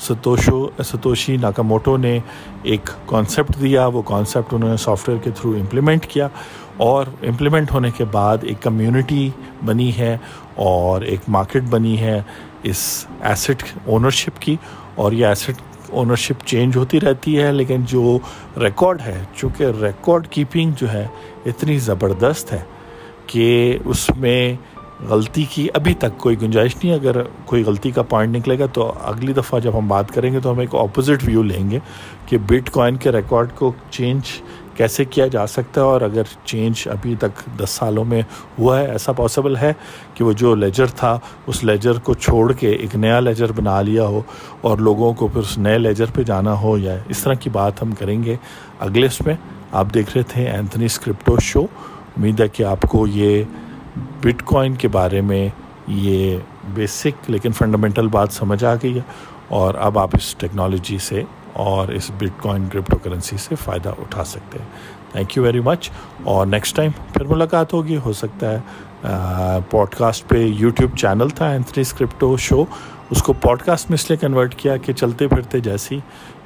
ستوشو 0.00 0.66
ستوشی 0.84 1.36
ناکاموٹو 1.36 1.96
نے 1.96 2.18
ایک 2.62 2.90
کانسیپٹ 3.06 3.60
دیا، 3.60 3.86
وہ 3.86 4.02
کانسیپٹ 4.06 4.54
انہوں 4.54 4.70
نے 4.70 4.76
سافٹ 4.76 5.08
ویئر 5.08 5.18
کے 5.24 5.30
تھرو 5.40 5.52
امپلیمنٹ 5.58 6.06
کیا 6.06 6.28
اور 6.76 7.06
امپلیمنٹ 7.22 7.72
ہونے 7.72 7.90
کے 7.96 8.04
بعد 8.12 8.38
ایک 8.42 8.62
کمیونٹی 8.62 9.28
بنی 9.66 9.90
ہے 9.98 10.16
اور 10.64 11.02
ایک 11.02 11.28
مارکیٹ 11.28 11.64
بنی 11.70 11.98
ہے 12.00 12.20
اس 12.62 12.82
ایسٹ 13.20 13.64
اونرشپ 13.86 14.40
کی 14.42 14.56
اور 14.94 15.12
یہ 15.12 15.26
ایسٹ 15.26 15.62
اونرشپ 15.90 16.46
چینج 16.46 16.76
ہوتی 16.76 17.00
رہتی 17.00 17.38
ہے، 17.38 17.50
لیکن 17.52 17.82
جو 17.88 18.18
ریکارڈ 18.60 19.00
ہے، 19.00 19.18
چونکہ 19.36 19.64
ریکارڈ 19.80 20.26
کیپنگ 20.30 20.72
جو 20.76 20.92
ہے 20.92 21.06
اتنی 21.46 21.78
زبردست 21.78 22.52
ہے 22.52 22.60
کہ 23.26 23.78
اس 23.84 24.08
میں 24.16 24.54
غلطی 25.10 25.44
کی 25.50 25.66
ابھی 25.74 25.94
تک 25.94 26.18
کوئی 26.18 26.40
گنجائش 26.42 26.76
نہیں 26.76 26.94
اگر 26.94 27.22
کوئی 27.44 27.64
غلطی 27.64 27.90
کا 27.90 28.02
پوائنٹ 28.02 28.36
نکلے 28.36 28.58
گا 28.58 28.66
تو 28.66 28.92
اگلی 29.02 29.32
دفعہ 29.32 29.60
جب 29.60 29.78
ہم 29.78 29.88
بات 29.88 30.10
کریں 30.14 30.32
گے 30.32 30.40
تو 30.40 30.52
ہم 30.52 30.58
ایک 30.58 30.74
اپوزٹ 30.74 31.24
ویو 31.26 31.42
لیں 31.42 31.70
گے 31.70 31.78
کہ 32.26 32.38
بٹ 32.38 32.70
کوائن 32.70 32.96
کے 32.96 33.12
ریکارڈ 33.12 33.52
کو 33.54 33.72
چینج 33.90 34.30
کیسے 34.76 35.04
کیا 35.04 35.26
جا 35.26 35.46
سکتا 35.46 35.80
ہے 35.80 35.86
اور 35.86 36.00
اگر 36.00 36.22
چینج 36.44 36.88
ابھی 36.90 37.14
تک 37.18 37.40
دس 37.58 37.70
سالوں 37.70 38.04
میں 38.04 38.22
ہوا 38.58 38.78
ہے، 38.80 38.90
ایسا 38.90 39.12
پاسبل 39.12 39.56
ہے 39.56 39.72
کہ 40.14 40.24
وہ 40.24 40.32
جو 40.32 40.54
لیجر 40.54 40.86
تھا، 40.86 41.18
اس 41.46 41.62
لیجر 41.64 41.98
کو 41.98 42.14
چھوڑ 42.14 42.52
کے 42.52 42.70
ایک 42.70 42.94
نیا 42.96 43.20
لیجر 43.20 43.52
بنا 43.52 43.80
لیا 43.82 44.06
ہو 44.06 44.20
اور 44.60 44.78
لوگوں 44.78 45.12
کو 45.12 45.28
پھر 45.28 45.40
اس 45.40 45.58
نئے 45.58 45.78
لیجر 45.78 46.10
پہ 46.14 46.22
جانا 46.22 46.54
ہو 46.60 46.76
یا 46.78 46.96
اس 47.08 47.18
طرح 47.18 47.34
کی 47.34 47.50
بات 47.50 47.82
ہم 47.82 47.92
کریں 47.92 48.22
گے۔ 48.24 48.36
اگلے 48.78 49.06
اس 49.06 49.20
میں 49.20 49.34
آپ 49.72 49.94
دیکھ 49.94 50.10
رہے 50.14 50.22
تھے 50.28 50.48
اینتھنی 50.48 50.84
اسکرپٹو 50.84 51.38
شو 51.42 51.62
امید 52.16 52.40
ہے 52.40 52.48
کہ 52.48 52.62
آپ 52.62 52.82
کو 52.82 53.06
یہ 53.06 53.42
بٹ 53.96 54.42
کوائن 54.42 54.74
کے 54.74 54.88
بارے 54.88 55.20
میں 55.20 55.48
یہ 55.88 56.36
بیسک 56.74 57.30
لیکن 57.30 57.52
فنڈامنٹل 57.52 58.08
بات 58.08 58.32
سمجھ 58.32 58.64
آ 58.64 58.74
گئی 58.82 58.94
ہے 58.96 59.00
اور 59.48 59.74
اب 59.74 59.98
آپ 59.98 60.10
اس 60.16 60.34
ٹیکنالوجی 60.38 60.98
سے 60.98 61.22
اور 61.64 61.88
اس 61.88 62.10
بٹ 62.18 62.40
کوائن 62.42 62.68
کرپٹو 62.72 62.96
کرنسی 63.02 63.36
سے 63.36 63.54
فائدہ 63.54 63.88
اٹھا 63.88 64.24
سکتے 64.24 64.58
ہیں۔ 64.58 64.66
تھینک 65.12 65.36
یو 65.36 65.42
ویری 65.42 65.60
مچ 65.60 65.90
اور 66.24 66.46
نیکسٹ 66.46 66.76
ٹائم 66.76 66.90
پھر 67.12 67.24
ملاقات 67.24 67.72
ہوگی، 67.74 67.96
ہو 68.04 68.12
سکتا 68.12 68.52
ہے 68.52 69.58
پوڈ 69.70 69.94
کاسٹ 69.94 70.28
پہ 70.28 70.38
یوٹیوب 70.38 70.96
چینل 70.96 71.28
تھا 71.28 71.48
اینتھنی 71.50 71.80
اسکرپٹو 71.80 72.36
شو 72.36 72.64
اس 73.10 73.22
کو 73.22 73.32
پوڈ 73.32 73.62
کاسٹ 73.62 73.90
میں 73.90 73.94
اس 73.94 74.08
لیے 74.10 74.16
کنورٹ 74.16 74.54
کیا 74.54 74.76
کہ 74.76 74.92
چلتے 74.92 75.28
پھرتے 75.28 75.60
جیسی 75.60 75.98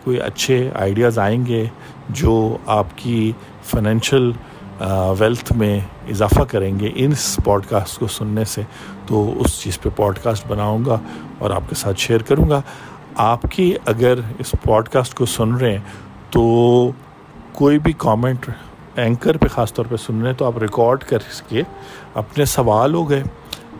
کوئی 0.04 0.20
اچھے 0.20 0.68
آئیڈیاز 0.74 1.18
آئیں 1.18 1.44
گے 1.46 1.64
جو 2.08 2.34
آپ 2.66 2.86
کی 2.96 3.32
فائنینشیل 3.64 4.30
ویلتھ 5.18 5.52
میں 5.52 5.78
اضافہ 6.10 6.42
کریں 6.48 6.78
گے 6.80 6.90
ان 6.94 7.12
پوڈ 7.44 7.66
کاسٹ 7.68 7.98
کو 7.98 8.06
سننے 8.06 8.44
سے، 8.44 8.62
تو 9.06 9.32
اس 9.40 9.58
چیز 9.60 9.80
پہ 9.80 9.88
پوڈ 9.96 10.18
کاسٹ 10.22 10.46
بناؤں 10.48 10.84
گا 10.86 10.98
اور 11.38 11.50
آپ 11.50 11.68
کے 11.68 11.74
ساتھ 11.74 12.00
شیئر 12.00 12.22
کروں 12.28 12.48
گا۔ 12.50 12.60
آپ 13.14 13.42
کی 13.50 13.72
اگر 13.86 14.18
اس 14.38 14.54
پوڈ 14.62 14.88
کاسٹ 14.88 15.14
کو 15.14 15.26
سن 15.26 15.54
رہے 15.54 15.70
ہیں، 15.72 15.82
تو 16.30 16.42
کوئی 17.52 17.78
بھی 17.78 17.92
کامنٹ 17.98 18.48
اینکر 18.96 19.36
پہ 19.36 19.48
خاص 19.48 19.72
طور 19.74 19.84
پہ 19.88 19.96
سن 19.96 20.20
رہے 20.20 20.30
ہیں، 20.30 20.36
تو 20.36 20.44
آپ 20.44 20.58
ریکارڈ 20.58 21.04
کر 21.04 21.18
کے 21.48 21.62
اپنے 22.14 22.44
سوال 22.44 22.94
ہو 22.94 23.08
گئے 23.10 23.22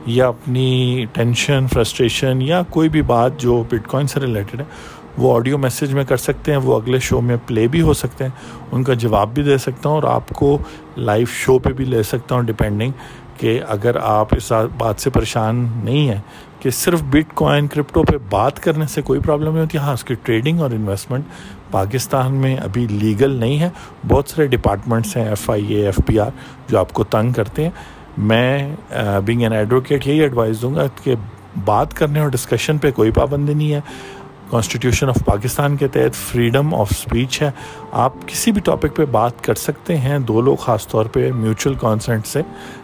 یا 0.06 0.26
اپنی 0.28 1.04
ٹینشن 1.12 1.66
فرسٹریشن 1.66 2.42
یا 2.42 2.62
کوئی 2.70 2.88
بھی 2.88 3.02
بات 3.02 3.38
جو 3.40 3.62
بٹ 3.70 3.88
کوائن 3.88 4.06
سے 4.06 4.20
ریلیٹڈ 4.20 4.60
ہے 4.60 4.64
وہ 5.18 5.34
آڈیو 5.34 5.58
میسیج 5.58 5.94
میں 5.94 6.04
کر 6.04 6.16
سکتے 6.16 6.52
ہیں، 6.52 6.58
وہ 6.58 6.76
اگلے 6.76 6.98
شو 6.98 7.20
میں 7.20 7.36
پلے 7.46 7.66
بھی 7.66 7.80
ہو 7.80 7.92
سکتے 7.94 8.24
ہیں۔ 8.24 8.30
ان 8.72 8.82
کا 8.84 8.94
جواب 8.94 9.34
بھی 9.34 9.42
دے 9.42 9.58
سکتا 9.58 9.88
ہوں 9.88 9.96
اور 9.96 10.02
آپ 10.04 10.28
کو 10.28 10.56
لائیو 10.96 11.26
شو 11.34 11.58
پہ 11.58 11.72
بھی 11.72 11.84
لے 11.84 12.02
سکتا 12.02 12.34
ہوں 12.34 12.42
ڈپینڈنگ 12.42 12.92
کہ 13.36 13.60
اگر 13.68 13.96
آپ 14.02 14.34
اس 14.34 14.52
بات 14.78 15.00
سے 15.00 15.10
پریشان 15.10 15.66
نہیں 15.84 16.08
ہیں 16.08 16.20
کہ 16.60 16.70
صرف 16.70 17.02
بٹ 17.02 17.34
کوائن 17.34 17.66
کرپٹو 17.66 18.02
پہ 18.02 18.16
بات 18.30 18.62
کرنے 18.62 18.86
سے 18.86 19.02
کوئی 19.02 19.20
پرابلم 19.20 19.52
نہیں 19.52 19.62
ہوتی۔ 19.62 19.78
ہاں 19.78 19.92
اس 19.92 20.04
کی 20.04 20.14
ٹریڈنگ 20.22 20.60
اور 20.60 20.70
انویسٹمنٹ 20.70 21.24
پاکستان 21.70 22.34
میں 22.34 22.56
ابھی 22.56 22.86
لیگل 22.90 23.30
نہیں 23.30 23.60
ہے۔ 23.60 23.68
بہت 24.08 24.28
سارے 24.28 24.46
ڈپارٹمنٹس 24.46 25.16
ہیں 25.16 25.24
F 25.28 25.50
I 25.50 25.74
A 25.74 25.84
F 25.86 26.00
P 26.06 26.18
R 26.18 26.30
جو 26.68 26.78
آپ 26.78 26.92
کو 26.92 27.04
تنگ 27.04 27.32
کرتے 27.32 27.62
ہیں۔ 27.62 27.70
میں 28.18 28.76
بینگ 29.24 29.42
این 29.42 29.52
ایڈوکیٹ 29.52 30.06
یہی 30.06 30.20
ایڈوائز 30.20 30.62
دوں 30.62 30.74
گا 30.74 30.86
کہ 31.04 31.14
بات 31.64 31.94
کرنے 31.94 32.20
اور 32.20 32.28
ڈسکشن 32.28 32.78
پہ 32.78 32.90
کوئی 32.90 33.10
پابندی 33.10 33.54
نہیں 33.54 33.72
ہے۔ 33.72 33.80
کانسٹیٹیوشن 34.50 35.08
آف 35.08 35.16
پاکستان 35.24 35.76
کے 35.76 35.88
تحت 35.88 36.14
فریڈم 36.14 36.74
آف 36.74 36.88
اسپیچ 36.90 37.42
ہے۔ 37.42 37.50
آپ 37.92 38.12
کسی 38.26 38.52
بھی 38.52 38.60
ٹاپک 38.60 38.96
پہ 38.96 39.04
بات 39.04 39.44
کر 39.44 39.54
سکتے 39.54 39.96
ہیں، 39.96 40.18
دو 40.18 40.40
لوگ 40.40 40.56
خاص 40.56 40.88
طور 40.88 41.04
پہ 41.04 41.32
میوچل 41.32 41.74
کانسنٹ 41.74 42.26
سے۔ 42.26 42.42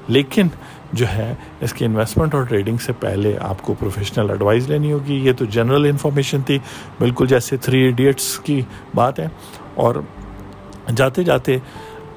لیکن 0.08 0.48
جو 0.92 1.06
ہے، 1.06 1.34
اس 1.60 1.72
کی 1.72 1.84
انویسٹمنٹ 1.84 2.34
اور 2.34 2.42
ٹریڈنگ 2.42 2.76
سے 2.76 2.92
پہلے 2.92 3.38
آپ 3.40 3.62
کو 3.62 3.74
پروفیشنل 3.78 4.30
ایڈوائز 4.30 4.70
لینی 4.70 4.92
ہوگی۔ 4.92 5.14
یہ 5.14 5.32
تو 5.32 5.44
جنرل 5.44 5.84
انفارمیشن 5.84 6.42
تھی۔ 6.42 6.58
بالکل 6.98 7.26
جیسے 7.26 7.56
تھری 7.56 7.80
ایڈیٹس 7.80 8.38
کی 8.38 8.60
بات 8.94 9.18
ہے۔ 9.18 9.28
اور 9.74 9.94
جاتے 10.96 11.24
جاتے 11.24 11.56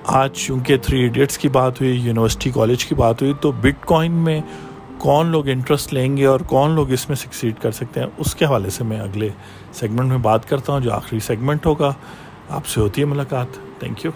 آج 0.05 0.31
چونکہ 0.33 0.77
تھری 0.77 1.01
ایڈیٹس 1.01 1.37
کی 1.37 1.49
بات 1.49 1.81
ہوئی 1.81 1.99
یونیورسٹی 1.99 2.51
کالج 2.51 2.85
کی 2.85 2.95
بات 2.95 3.21
ہوئی، 3.21 3.33
تو 3.41 3.51
بٹ 3.51 3.85
کوائن 3.85 4.11
میں 4.11 4.41
کون 4.97 5.27
لوگ 5.27 5.47
انٹرسٹ 5.47 5.93
لیں 5.93 6.17
گے 6.17 6.25
اور 6.25 6.39
کون 6.39 6.71
لوگ 6.71 6.91
اس 6.91 7.09
میں 7.09 7.17
سکسیڈ 7.17 7.59
کر 7.61 7.71
سکتے 7.71 7.99
ہیں، 7.99 8.07
اس 8.17 8.35
کے 8.35 8.45
حوالے 8.45 8.69
سے 8.69 8.83
میں 8.83 8.99
اگلے 8.99 9.29
سیگمنٹ 9.73 10.09
میں 10.09 10.17
بات 10.17 10.49
کرتا 10.49 10.73
ہوں 10.73 10.79
جو 10.79 10.93
آخری 10.93 11.19
سیگمنٹ 11.19 11.65
ہوگا۔ 11.65 11.93
آپ 12.49 12.65
سے 12.65 12.81
ہوتی 12.81 13.01
ہے 13.01 13.05
ملاقات۔ 13.05 13.47
تھینک 13.79 14.05
یو 14.05 14.11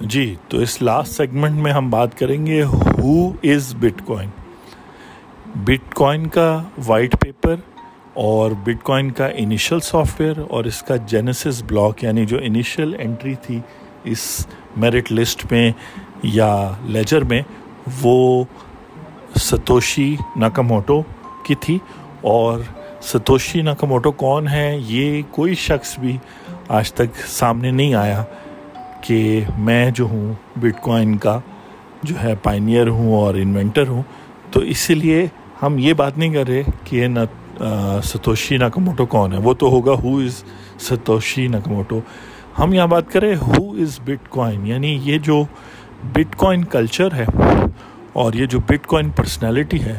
جی 0.00 0.34
تو 0.48 0.58
اس 0.58 0.82
لاسٹ 0.82 1.12
سیگمنٹ 1.12 1.54
میں 1.54 1.72
ہم 1.72 1.90
بات 1.90 2.18
کریں 2.18 2.46
گے 2.46 2.62
who 2.62 3.28
is 3.42 3.74
but 3.74 4.02
coin 4.04 4.28
but 5.64 5.94
coin 5.94 6.28
کا 6.28 6.62
وائٹ 6.86 7.17
اور 8.18 8.50
بٹ 8.50 8.82
کوائن 8.82 9.10
کا 9.10 9.26
انیشل 9.26 9.80
سافٹ 9.80 10.20
ویئر 10.20 10.34
اور 10.48 10.64
اس 10.64 10.82
کا 10.82 10.96
جینیسس 10.96 11.62
بلاک 11.66 12.04
یعنی 12.04 12.26
جو 12.26 12.38
انیشل 12.42 12.94
انٹری 12.98 13.34
تھی 13.34 13.60
اس 14.04 14.46
میرٹ 14.76 15.12
لسٹ 15.12 15.52
میں 15.52 15.72
یا 16.22 16.72
لیجر 16.84 17.24
میں، 17.24 17.42
وہ 18.02 18.44
ستوشی 19.40 20.16
ناکاموٹو 20.36 21.02
کی 21.44 21.54
تھی۔ 21.54 21.78
اور 22.20 22.58
ستوشی 23.02 23.62
ناکاموٹو 23.62 24.12
کون 24.12 24.48
ہے؟ 24.48 24.78
یہ 24.86 25.22
کوئی 25.30 25.54
شخص 25.54 25.98
بھی 25.98 26.16
آج 26.68 26.92
تک 26.92 27.16
سامنے 27.26 27.70
نہیں 27.70 27.94
آیا 27.94 28.24
کہ 29.00 29.44
میں 29.58 29.90
جو 29.90 30.04
ہوں 30.04 30.32
بٹ 30.56 30.80
کوائن 30.80 31.16
کا 31.16 31.40
جو 32.02 32.14
ہے 32.22 32.34
پائنیئر 32.42 32.88
ہوں 32.88 33.14
اور 33.14 33.34
انوینٹر 33.34 33.88
ہوں۔ 33.88 34.02
تو 34.50 34.60
اسی 34.60 34.94
لیے 34.94 35.26
ہم 35.62 35.76
یہ 35.78 35.92
بات 35.92 36.18
نہیں 36.18 36.34
کر 36.34 36.48
رہے 36.48 36.62
کہ 36.84 37.06
نہ 37.06 37.20
Uh, 37.58 38.00
ستوشی 38.04 38.56
ناکموٹو 38.56 39.04
کون 39.06 39.32
ہے؟ 39.32 39.38
وہ 39.38 39.52
تو 39.54 39.68
ہوگا 39.70 39.92
ہو 40.02 40.16
از 40.18 40.42
ستوشی 40.80 41.46
ناکموٹو 41.48 41.98
ہم 42.58 42.72
یہاں 42.74 42.86
بات 42.86 43.10
کریں 43.12 43.34
ہو 43.36 43.72
از 43.82 43.98
بٹ 44.04 44.28
کوائن 44.28 44.66
یعنی 44.66 44.98
یہ 45.04 45.18
جو 45.18 45.42
بٹ 46.12 46.36
کوائن 46.36 46.64
کلچر 46.64 47.14
ہے 47.14 47.26
اور 48.12 48.32
یہ 48.32 48.46
جو 48.46 48.58
بٹ 48.66 48.86
کوائن 48.86 49.10
پرسنالٹی 49.10 49.80
ہے، 49.82 49.98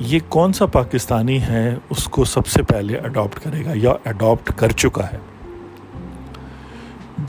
یہ 0.00 0.18
کون 0.28 0.52
سا 0.52 0.66
پاکستانی 0.66 1.40
ہے 1.42 1.74
اس 1.90 2.04
کو 2.08 2.24
سب 2.24 2.46
سے 2.46 2.62
پہلے 2.62 2.98
اڈاپٹ 2.98 3.40
کرے 3.44 3.64
گا 3.64 3.72
یا 3.74 3.94
اڈاپٹ 4.04 4.52
کر 4.56 4.72
چکا 4.76 5.10
ہے؟ 5.12 5.18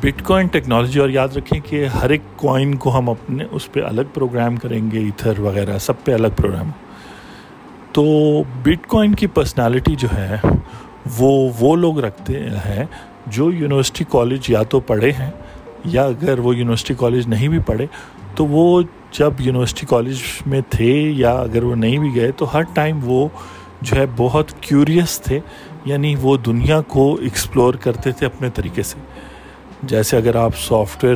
بٹ 0.01 0.21
کوائن 0.23 0.47
ٹیکنالوجی 0.47 0.99
اور 0.99 1.09
یاد 1.09 1.37
رکھیں 1.37 1.59
کہ 1.59 1.85
ہر 1.95 2.09
ایک 2.09 2.21
کوائن 2.35 2.75
کو 2.75 2.97
ہم 2.97 3.09
اپنے 3.09 3.45
اس 3.51 3.71
پہ 3.71 3.83
الگ 3.83 4.13
پروگرام 4.13 4.55
کریں 4.55 4.91
گے 4.91 4.99
ایتھر 4.99 5.39
وغیرہ، 5.39 5.77
سب 5.77 6.03
پہ 6.03 6.13
الگ 6.13 6.35
پروگرام 6.35 6.69
تو 7.93 8.03
بٹ 8.63 8.87
کوائن 8.87 9.15
کی 9.15 9.27
پرسنالٹی 9.27 9.95
جو 9.95 10.07
ہے، 10.17 10.35
وہ 11.17 11.49
وہ 11.59 11.75
لوگ 11.75 11.99
رکھتے 11.99 12.39
ہیں 12.65 12.85
جو 13.27 13.51
یونیورسٹی 13.51 14.03
کالج 14.09 14.49
یا 14.49 14.61
تو 14.63 14.79
پڑھے 14.79 15.11
ہیں 15.11 15.29
یا 15.85 16.03
اگر 16.05 16.39
وہ 16.39 16.55
یونیورسٹی 16.55 16.93
کالج 16.97 17.27
نہیں 17.27 17.47
بھی 17.47 17.59
پڑھے، 17.65 17.85
تو 18.35 18.45
وہ 18.47 18.81
جب 19.11 19.41
یونیورسٹی 19.41 19.85
کالج 19.89 20.21
میں 20.45 20.61
تھے 20.69 20.93
یا 21.15 21.31
اگر 21.31 21.63
وہ 21.63 21.75
نہیں 21.75 21.97
بھی 21.97 22.15
گئے، 22.15 22.31
تو 22.31 22.53
ہر 22.53 22.63
ٹائم 22.73 22.99
وہ 23.03 23.27
جو 23.81 23.95
ہے 23.97 24.05
بہت 24.17 24.51
کیوریس 24.61 25.19
تھے 25.21 25.39
یعنی 25.85 26.15
وہ 26.21 26.35
دنیا 26.45 26.79
کو 26.87 27.13
ایکسپلور 27.21 27.73
کرتے 27.83 28.11
تھے 28.11 28.25
اپنے 28.25 28.49
طریقے 28.55 28.83
سے۔ 28.83 28.99
جیسے 29.83 30.17
اگر 30.17 30.35
آپ 30.35 30.57
سافٹ 30.59 31.03
ویئر 31.03 31.15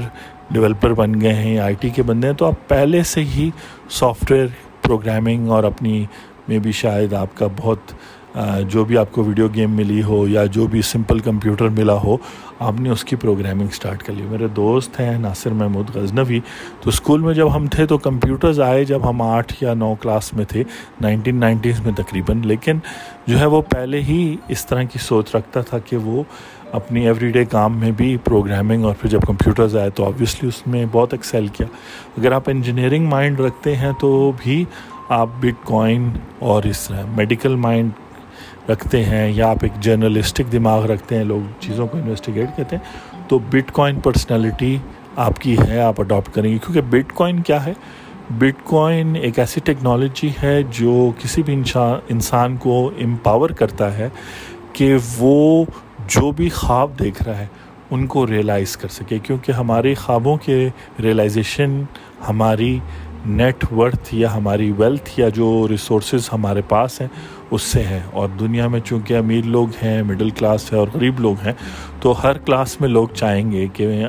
ڈیولپر 0.52 0.94
بن 0.94 1.20
گئے 1.22 1.34
ہیں 1.34 1.58
آئی 1.60 1.76
ٹی 1.80 1.90
کے 1.90 2.04
بندے 2.04 2.28
ہیں، 2.28 2.36
تو 2.36 2.46
آپ 2.46 2.68
پہلے 2.68 3.04
سے 3.04 3.22
ہی 3.36 3.50
سافٹ 3.92 4.32
ویئر 4.32 4.48
پروگرامنگ 4.82 5.50
اور 5.50 5.64
اپنی 5.64 6.06
میں 6.48 6.60
بھی 6.60 6.72
شاید 6.72 7.14
آپ 7.14 7.38
کا 7.38 7.48
بہت 7.58 7.80
جو 8.68 8.86
بھی 8.86 8.98
آپ 8.98 9.12
کو 9.12 9.24
ویڈیو 9.24 9.48
گیم 9.56 9.72
ملی 9.72 10.04
ہو 10.04 10.28
یا 10.28 10.46
جو 10.46 10.68
بھی 10.68 10.82
سمپل 10.82 11.20
کمپیوٹر 11.20 11.68
ملا 11.68 11.94
ہو، 11.94 12.18
آپ 12.60 12.80
نے 12.80 12.90
اس 12.90 13.04
کی 13.04 13.16
پروگرامنگ 13.16 13.68
سٹارٹ 13.68 14.04
کر 14.04 14.14
لی۔ 14.14 14.24
میرے 14.30 14.48
دوست 14.48 15.00
ہیں 15.00 15.20
ناصر 15.20 15.52
محمود 15.52 15.96
غزنوی۔ 15.96 16.40
تو 16.82 16.90
اسکول 16.90 17.22
میں 17.22 17.34
جب 17.34 17.56
ہم 17.56 17.68
تھے 17.68 17.86
تو 17.86 17.98
کمپیوٹرز 17.98 18.62
آئے 18.62 18.86
جب 18.86 19.10
ہم 19.10 19.22
آٹھ 19.22 19.54
یا 19.62 19.74
نو 19.74 19.96
کلاس 19.96 20.34
میں 20.34 20.46
تھے 20.46 20.64
نائنٹین 21.02 21.36
نائنٹیز 21.36 21.80
میں 21.80 21.94
تقریباً۔ 21.94 22.42
لیکن 22.44 22.80
جو 23.28 23.40
ہے 23.40 23.46
وہ 23.46 23.62
پہلے 23.62 24.02
ہی 24.02 24.36
اس 24.48 24.66
طرح 24.66 24.84
کی 24.84 25.00
سوچ 25.00 25.36
رکھتا 25.36 25.62
تھا 25.62 25.80
کہ 25.80 25.98
وہ 25.98 26.24
اپنی 26.72 27.06
ایوری 27.06 27.30
ڈے 27.30 27.46
کام 27.46 27.78
میں 27.78 27.92
بھی 27.92 28.18
پروگرامنگ 28.18 28.84
اور 28.84 28.96
پھر 29.02 29.10
جب 29.10 29.20
کمپیوٹرز 29.28 29.76
آئے 29.76 29.90
تو 29.90 30.06
آبویسلی 30.06 30.50
اس 30.50 30.68
میں 30.68 30.86
بہت 30.92 31.14
ایکسیل 31.14 31.48
کیا۔ 31.48 31.68
اگر 32.18 32.32
آپ 32.32 32.44
انجینئرنگ 32.48 33.08
مائنڈ 33.08 33.40
رکھتے 33.40 33.76
ہیں 33.76 33.92
تو 34.00 34.32
بھی 34.38 34.66
آپ 35.10 35.30
بٹ 35.40 35.64
کوائن 35.64 36.10
اور 36.40 36.64
اس 36.64 36.88
طرح 36.88 37.06
میڈیکل 37.16 37.56
مائنڈ 37.56 37.92
رکھتے 38.70 39.04
ہیں 39.04 39.32
یا 39.32 39.50
آپ 39.50 39.58
ایک 39.62 39.72
جرنلسٹک 39.82 40.52
دماغ 40.52 40.86
رکھتے 40.86 41.18
ہیں، 41.18 41.24
لوگ 41.24 41.40
چیزوں 41.60 41.88
کو 41.88 41.98
انویسٹیگیٹ 41.98 42.50
کہتے 42.56 42.76
ہیں، 42.76 43.20
تو 43.30 43.40
بٹ 43.40 43.72
کوائن 43.72 44.00
پرسنالٹی 44.00 44.78
آپ 45.16 45.40
کی 45.40 45.56
ہے، 45.68 45.82
آپ 45.82 46.00
اڈاپٹ 46.00 46.34
کریں 46.34 46.52
گے۔ 46.52 46.58
کیونکہ 46.58 46.82
بٹ 46.82 47.14
کوائن 47.14 47.42
کیا 47.42 47.66
ہے؟ 47.66 47.74
بٹ 48.30 48.64
کوائن 48.64 49.16
ایک 49.16 49.40
ایسی 49.40 49.60
ٹیکنالوجی 49.64 50.30
ہے 50.44 50.62
جو 50.72 51.12
کسی 51.22 51.44
بھی 51.44 51.62
انسان 52.10 52.58
کو 52.58 52.92
امپاور 53.02 53.50
کرتا 53.50 53.98
ہے 53.98 54.10
کہ 54.74 54.96
وہ 55.18 55.66
جو 56.08 56.32
بھی 56.32 56.50
خواب 56.50 56.92
دیکھ 57.00 57.24
رہا 57.24 57.38
ہے، 57.38 57.48
ان 57.92 58.08
کو 58.08 58.28
ریئلائز 58.28 58.78
کر 58.78 58.88
سکے۔ 58.88 59.20
کیونکہ 59.20 59.52
ہمارے 59.52 59.94
خوابوں 59.94 60.38
کے 60.38 60.70
ریئلائزیشن 61.04 61.84
ہماری 62.30 62.80
نیٹ 63.26 63.66
ورتھ 63.72 64.14
یا 64.16 64.34
ہماری 64.36 64.72
ویلتھ 64.78 65.10
یا 65.18 65.30
جو 65.30 65.68
ریسورسز 65.70 66.30
ہمارے 66.34 66.62
پاس 66.62 67.02
ہیں، 67.02 67.08
اس 67.52 67.62
سے 67.62 67.84
ہے 67.84 68.02
اور 68.12 68.30
دنیا 68.40 68.68
میں 68.68 68.80
چونکہ 68.80 69.18
امیر 69.18 69.46
لوگ 69.46 69.68
ہیں 69.84 70.04
مڈل 70.04 70.30
کلاس 70.30 70.74
ہے 70.74 70.78
اور 70.78 70.88
غریب 70.94 71.20
لوگ 71.20 71.36
ہیں، 71.46 71.54
تو 72.00 72.14
ہر 72.24 72.38
کلاس 72.38 72.82
میں 72.82 72.90
لوگ 72.90 73.08
چاہیں 73.16 73.52
گے 73.52 73.68
کہ 73.74 74.06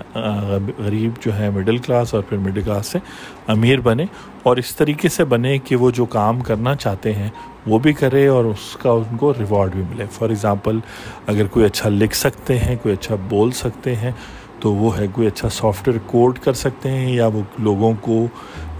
غریب 0.78 1.22
جو 1.22 1.38
ہے 1.38 1.50
مڈل 1.50 1.78
کلاس 1.78 2.14
اور 2.14 2.22
پھر 2.22 2.38
مڈل 2.38 2.60
کلاس 2.60 2.86
سے 2.86 2.98
امیر 3.46 3.80
بنے۔ 3.80 4.06
اور 4.42 4.56
اس 4.56 4.76
طریقے 4.76 5.08
سے 5.08 5.24
بنے 5.24 5.58
کہ 5.58 5.76
وہ 5.76 5.90
جو 5.90 6.04
کام 6.04 6.40
کرنا 6.40 6.74
چاہتے 6.74 7.12
ہیں، 7.12 7.28
وہ 7.66 7.78
بھی 7.78 7.92
کرے 7.92 8.26
اور 8.26 8.44
اس 8.44 8.76
کا 8.82 8.90
ان 8.90 9.16
کو 9.16 9.32
ریوارڈ 9.38 9.72
بھی 9.72 9.82
ملے۔ 9.90 10.04
فار 10.12 10.28
ایگزامپل 10.28 10.78
اگر 11.26 11.46
کوئی 11.46 11.66
اچھا 11.66 11.88
لکھ 11.88 12.16
سکتے 12.16 12.58
ہیں، 12.58 12.76
کوئی 12.82 12.92
اچھا 12.94 13.14
بول 13.28 13.50
سکتے 13.50 13.94
ہیں، 13.96 14.10
تو 14.60 14.74
وہ 14.74 14.98
ہے 14.98 15.06
کوئی 15.12 15.26
اچھا 15.26 15.48
سافٹ 15.48 15.88
ویئر 15.88 15.98
کوڈ 16.06 16.38
کر 16.38 16.52
سکتے 16.52 16.90
ہیں 16.90 17.12
یا 17.12 17.26
وہ 17.26 17.40
لوگوں 17.58 17.92
کو 18.00 18.26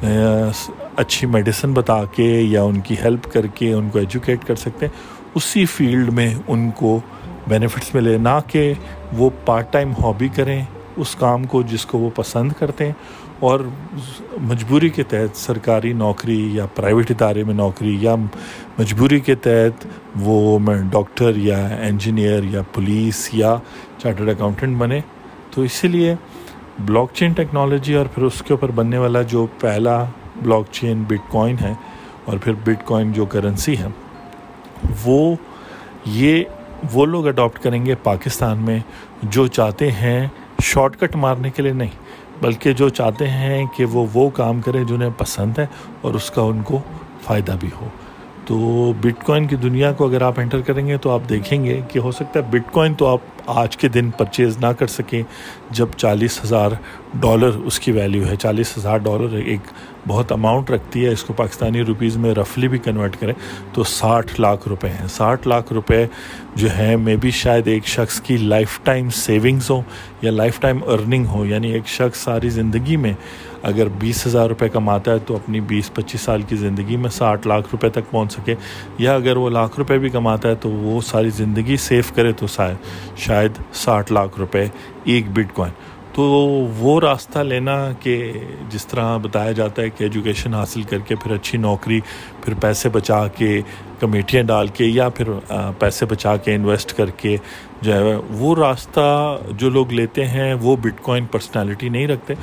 اچھی 0.05 1.27
میڈیسن 1.27 1.73
بتا 1.75 2.03
کے 2.15 2.31
یا 2.41 2.63
ان 2.63 2.81
کی 2.81 2.95
ہیلپ 3.03 3.33
کر 3.33 3.47
کے 3.55 3.73
ان 3.73 3.89
کو 3.93 3.99
ایجوکیٹ 3.99 4.45
کر 4.47 4.55
سکتے 4.57 4.87
ہیں، 4.87 4.93
اسی 5.35 5.65
فیلڈ 5.67 6.13
میں 6.13 6.33
ان 6.47 6.71
کو 6.77 6.99
بینیفٹس 7.49 7.95
ملے۔ 7.95 8.17
نہ 8.19 8.39
کہ 8.49 8.73
وہ 9.19 9.31
پارٹ 9.45 9.73
ٹائم 9.73 9.93
ہابی 10.03 10.29
کریں 10.35 10.61
اس 10.97 11.15
کام 11.19 11.45
کو 11.45 11.63
جس 11.71 11.87
کو 11.87 11.99
وہ 11.99 12.11
پسند 12.15 12.53
کرتے 12.59 12.87
ہیں، 12.87 12.93
اور 13.41 13.61
مجبوری 14.41 14.89
کے 14.89 15.03
تحت 15.03 15.37
سرکاری 15.37 15.93
نوکری 15.93 16.41
یا 16.55 16.67
پرائیویٹ 16.75 17.11
ادارے 17.11 17.45
میں 17.45 17.55
نوکری 17.55 17.97
یا 18.01 18.15
مجبوری 18.79 19.19
کے 19.21 19.35
تحت 19.47 19.87
وہ 20.23 20.59
میں 20.59 20.81
ڈاکٹر 20.93 21.37
یا 21.37 21.67
انجینئر 21.79 22.45
یا 22.53 22.63
پولیس 22.75 23.29
یا 23.33 23.57
چارٹرڈ 23.99 24.29
اکاؤنٹنٹ 24.29 24.77
بنے۔ 24.79 25.01
تو 25.51 25.63
اسی 25.63 25.89
لیے 25.89 26.15
بلاک 26.79 27.11
چین 27.15 27.33
ٹیکنالوجی 27.33 27.95
اور 27.95 28.07
پھر 28.15 28.23
اس 28.23 28.43
کے 28.43 28.53
اوپر 28.55 28.71
بننے 28.71 28.99
والا 28.99 29.23
جو 29.23 29.47
پہلا 29.61 30.03
بلاک 30.37 30.67
چین 30.73 31.03
بٹ 31.09 31.31
کوائن 31.31 31.57
ہے 31.63 31.73
اور 32.25 32.39
پھر 32.39 32.53
بٹ 32.65 32.85
کوائن 32.85 33.13
جو 33.13 33.25
کرنسی 33.25 33.77
ہے، 33.79 33.87
وہ 35.05 35.35
یہ 36.07 36.45
وہ 36.93 37.07
لوگ 37.07 37.27
اڈاپٹ 37.27 37.63
کریں 37.63 37.85
گے 37.87 37.95
پاکستان 38.03 38.59
میں 38.59 38.79
جو 39.23 39.47
چاہتے 39.47 39.91
ہیں 39.91 40.27
شارٹ 40.63 40.97
کٹ 41.01 41.17
مارنے 41.17 41.51
کے 41.51 41.63
لیے 41.63 41.73
نہیں، 41.73 41.91
بلکہ 42.41 42.73
جو 42.73 42.89
چاہتے 42.89 43.29
ہیں 43.29 43.65
کہ 43.77 43.85
وہ 43.85 44.07
وہ 44.15 44.29
کام 44.31 44.61
کرے 44.61 44.85
جنہیں 44.85 45.11
پسند 45.19 45.59
ہے 45.59 45.67
اور 46.01 46.15
اس 46.15 46.31
کا 46.31 46.43
ان 46.43 46.63
کو 46.63 46.81
فائدہ 47.25 47.57
بھی 47.61 47.69
ہو۔ 47.81 47.89
تو 48.47 48.93
بٹ 49.01 49.25
کوائن 49.25 49.47
کی 49.47 49.57
دنیا 49.57 49.93
کو 49.93 50.07
اگر 50.07 50.23
آپ 50.23 50.41
انٹر 50.41 50.61
کریں 50.61 50.87
گے 50.87 50.97
تو 50.97 51.11
آپ 51.11 51.21
دیکھیں 51.29 51.65
گے 51.65 51.81
کہ 51.89 51.99
ہو 51.99 52.11
سکتا 52.11 52.41
ہے 52.41 52.45
بٹ 52.51 52.73
کوائن 52.73 52.95
تو 52.95 53.07
آپ 53.07 53.19
آج 53.47 53.77
کے 53.77 53.89
دن 53.89 54.11
پرچیز 54.11 54.59
نہ 54.59 54.67
کر 54.67 54.87
سکیں 54.87 55.23
جب 55.71 55.87
چالیس 55.97 56.45
ہزار 56.45 56.71
ڈالر 57.21 57.51
اس 57.65 57.81
کی 57.81 57.93
ویلیو 57.93 58.27
ہے۔ 58.27 58.37
چالیس 58.37 58.79
ہزار 58.79 58.99
ڈالر 58.99 59.37
ایک 59.37 59.61
بہت 60.09 60.33
اماؤنٹ 60.33 60.71
رکھتی 60.71 61.05
ہے۔ 61.05 61.11
اس 61.11 61.25
کو 61.25 61.33
پاکستانی 61.33 61.83
روپیز 61.83 62.17
میں 62.17 62.35
رفلی 62.35 62.69
بھی 62.69 62.79
کنورٹ 62.79 63.17
کریں 63.17 63.35
تو 63.73 63.85
ساٹھ 63.85 64.41
لاکھ 64.41 64.69
روپے 64.69 64.89
ہیں۔ 64.89 65.07
ساٹھ 65.09 65.49
لاکھ 65.49 65.73
روپے 65.73 66.07
جو 66.55 66.69
ہیں 66.79 66.97
میں 66.97 67.17
بھی 67.17 67.31
شاید 67.31 67.67
ایک 67.67 67.87
شخص 67.87 68.21
کی 68.21 68.37
لائف 68.37 68.81
ٹائم 68.85 69.11
سیونگز 69.11 69.71
ہوں 69.71 69.83
یا 70.23 70.31
لائف 70.31 70.61
ٹائم 70.61 70.79
ارننگ 70.87 71.27
ہو 71.27 71.47
یعنی 71.47 71.73
ایک 71.73 71.87
شخص 71.87 72.19
ساری 72.19 72.49
زندگی 72.49 72.97
میں 72.97 73.13
اگر 73.65 73.89
بیس 73.89 74.27
ہزار 74.27 74.49
روپے 74.49 74.69
کماتا 74.69 75.13
ہے 75.13 75.19
تو 75.19 75.35
اپنی 75.35 75.61
بیس 75.61 75.95
پچیس 75.95 76.21
سال 76.21 76.43
کی 76.43 76.57
زندگی 76.57 76.97
میں 76.97 77.11
ساٹھ 77.11 77.47
لاکھ 77.47 77.69
روپے 77.73 77.89
تک 77.89 78.11
پہنچ 78.11 78.33
سکے۔ 78.33 78.55
یا 78.99 79.15
اگر 79.15 79.37
وہ 79.37 79.51
لاکھ 79.51 79.79
روپے 79.79 79.99
بھی 79.99 80.09
کماتا 80.09 80.49
ہے 80.49 80.55
تو 80.55 80.71
وہ 80.71 81.01
ساری 81.01 81.31
زندگی 81.31 81.77
سیو 81.77 82.03
کرے 82.15 82.33
تو 82.33 82.47
شاید 83.17 83.51
ساٹھ 83.73 84.13
لاکھ 84.13 84.39
روپے 84.39 84.67
ایک 85.05 85.31
بٹ 85.31 85.55
کوائن 85.55 85.73
تو 86.13 86.23
وہ 86.79 87.01
راستہ 87.01 87.39
لینا 87.39 87.77
کہ 88.01 88.33
جس 88.69 88.87
طرح 88.87 89.17
بتایا 89.17 89.53
جاتا 89.53 89.83
ہے 89.83 89.91
کہ 89.91 90.05
ایجوکیشن 90.05 90.55
حاصل 90.55 90.83
کر 90.83 90.99
کے 90.99 91.15
پھر 91.15 91.33
اچھی 91.33 91.59
نوکری، 91.59 92.01
پھر 92.43 92.55
پیسے 92.61 92.89
بچا 92.89 93.27
کے 93.29 93.61
کمیٹیاں 94.01 94.43
ڈال 94.43 94.67
کے 94.67 94.85
یا 94.85 95.09
پھر 95.09 95.29
پیسے 95.79 96.07
بچا 96.07 96.37
کے 96.37 96.55
انویسٹ 96.55 96.93
کر 96.93 97.11
کے 97.11 97.37
جو 97.83 97.95
ہے، 97.95 98.15
وہ 98.31 98.55
راستہ 98.57 99.39
جو 99.51 99.71
لوگ 99.71 99.93
لیتے 99.93 100.25
ہیں 100.25 100.55
وہ 100.55 100.77
بٹ 100.77 101.03
کوائن 101.03 101.27
پرسنالٹی 101.27 101.89
نہیں 101.89 102.07
رکھتے۔ 102.07 102.35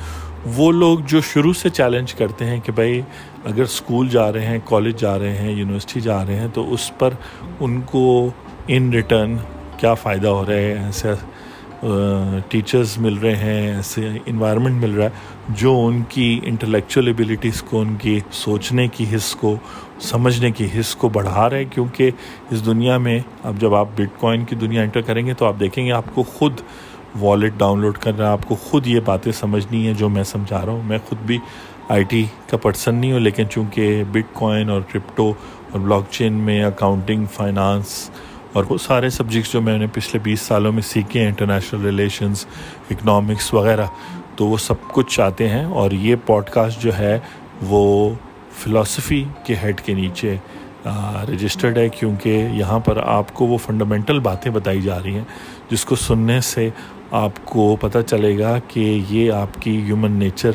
وہ 0.46 0.70
لوگ 0.72 0.98
جو 1.06 1.20
شروع 1.20 1.52
سے 1.52 1.68
چیلنج 1.70 2.14
کرتے 2.14 2.44
ہیں 2.44 2.58
کہ 2.64 2.72
بھائی 2.72 3.00
اگر 3.44 3.62
اسکول 3.62 4.08
جا 4.08 4.30
رہے 4.32 4.46
ہیں 4.46 4.58
کالج 4.64 5.00
جا 5.00 5.18
رہے 5.18 5.36
ہیں 5.36 5.50
یونیورسٹی 5.50 6.00
جا 6.00 6.24
رہے 6.26 6.36
ہیں، 6.36 6.48
تو 6.54 6.72
اس 6.74 6.90
پر 6.98 7.14
ان 7.60 7.80
کو 7.86 8.28
ان 8.68 8.90
ریٹرن 8.92 9.36
کیا 9.78 9.94
فائدہ 9.94 10.28
ہو 10.28 10.44
رہا 10.46 10.54
ہے؟ 10.54 10.84
ایسے 10.84 11.12
ٹیچرز 12.48 12.96
مل 12.98 13.14
رہے 13.18 13.36
ہیں، 13.36 13.74
ایسے 13.74 14.08
انوائرمنٹ 14.26 14.82
مل 14.82 14.94
رہا 14.94 15.04
ہے 15.04 15.54
جو 15.60 15.74
ان 15.86 16.02
کی 16.08 16.40
انٹلیکچوئل 16.44 17.06
ایبیلیٹیز 17.06 17.62
کو، 17.62 17.80
ان 17.80 17.94
کی 18.00 18.18
سوچنے 18.32 18.86
کی 18.88 19.06
حص 19.14 19.34
کو، 19.36 19.56
سمجھنے 20.00 20.50
کی 20.50 20.66
حص 20.78 20.94
کو 20.96 21.08
بڑھا 21.08 21.48
رہے 21.50 21.58
ہیں 21.58 21.72
کیونکہ 21.72 22.10
اس 22.50 22.64
دنیا 22.66 22.98
میں 22.98 23.18
اب 23.42 23.60
جب 23.60 23.74
آپ 23.74 23.88
بٹ 23.96 24.20
کوائن 24.20 24.44
کی 24.44 24.56
دنیا 24.56 24.82
انٹر 24.82 25.00
کریں 25.00 25.26
گے 25.26 25.34
تو 25.34 25.46
آپ 25.46 25.60
دیکھیں 25.60 25.84
گے 25.86 25.92
آپ 25.92 26.14
کو 26.14 26.22
خود 26.34 26.60
والیٹ 27.20 27.52
ڈاؤن 27.56 27.80
لوڈ 27.80 27.98
کر 27.98 28.18
رہا 28.18 28.26
ہے 28.26 28.32
آپ 28.32 28.44
کو 28.48 28.54
خود 28.54 28.86
یہ 28.86 29.00
باتیں 29.04 29.32
سمجھنی 29.32 29.86
ہیں 29.86 29.94
جو 29.94 30.08
میں 30.08 30.24
سمجھا 30.24 30.66
رہا 30.66 30.72
ہوں۔ 30.72 30.82
میں 30.84 30.98
خود 31.08 31.18
بھی 31.18 31.38
آئی 31.88 32.04
ٹی 32.04 32.24
کا 32.46 32.56
پرسن 32.56 32.94
نہیں 32.94 33.12
ہوں، 33.12 33.20
لیکن 33.20 33.44
چونکہ 33.50 34.02
بٹ 34.12 34.32
کوائن 34.32 34.70
اور 34.70 34.80
کرپٹو 34.92 35.32
اور 35.70 35.80
بلاک 35.80 36.02
چین 36.10 36.32
میں 36.32 36.64
اکاؤنٹنگ 36.64 37.24
فائنانس 37.32 38.10
اور 38.52 38.64
وہ 38.68 38.78
سارے 38.78 39.10
سبجیکٹس 39.10 39.52
جو 39.52 39.60
میں 39.60 39.78
نے 39.78 39.86
پچھلے 39.92 40.18
بیس 40.18 40.40
سالوں 40.40 40.72
میں 40.72 40.82
سیکھے 40.82 41.20
ہیں 41.20 41.28
انٹرنیشنل 41.28 41.84
ریلیشنز 41.84 42.46
اکنامکس 42.90 43.54
وغیرہ، 43.54 43.86
تو 44.36 44.46
وہ 44.46 44.56
سب 44.56 44.74
کچھ 44.92 45.16
چاہتے 45.16 45.48
ہیں۔ 45.48 45.64
اور 45.64 45.90
یہ 45.90 46.16
پوڈ 46.26 46.50
کاسٹ 46.50 46.82
جو 46.82 46.98
ہے 46.98 47.18
وہ 47.62 48.10
فلاسفی 48.54 49.24
کے 49.44 49.54
ہیڈ 49.62 49.80
کے 49.80 49.94
نیچے 49.94 50.36
رجسٹرڈ 51.28 51.78
ہے 51.78 51.88
کیونکہ 51.88 52.48
یہاں 52.52 52.78
پر 52.78 52.96
آپ 53.04 53.34
کو 53.34 53.46
وہ 53.46 53.56
فنڈامنٹل 53.56 54.18
باتیں 54.18 54.50
بتائی 54.52 54.80
جا 54.80 54.98
رہی 55.02 55.14
ہیں 55.14 55.24
جس 55.70 55.84
کو 55.84 55.96
سننے 55.96 56.40
سے 56.40 56.68
آپ 57.10 57.44
کو 57.44 57.76
پتہ 57.80 57.98
چلے 58.06 58.38
گا 58.38 58.58
کہ 58.68 59.02
یہ 59.08 59.32
آپ 59.32 59.60
کی 59.60 59.76
ہیومن 59.82 60.12
نیچر 60.12 60.50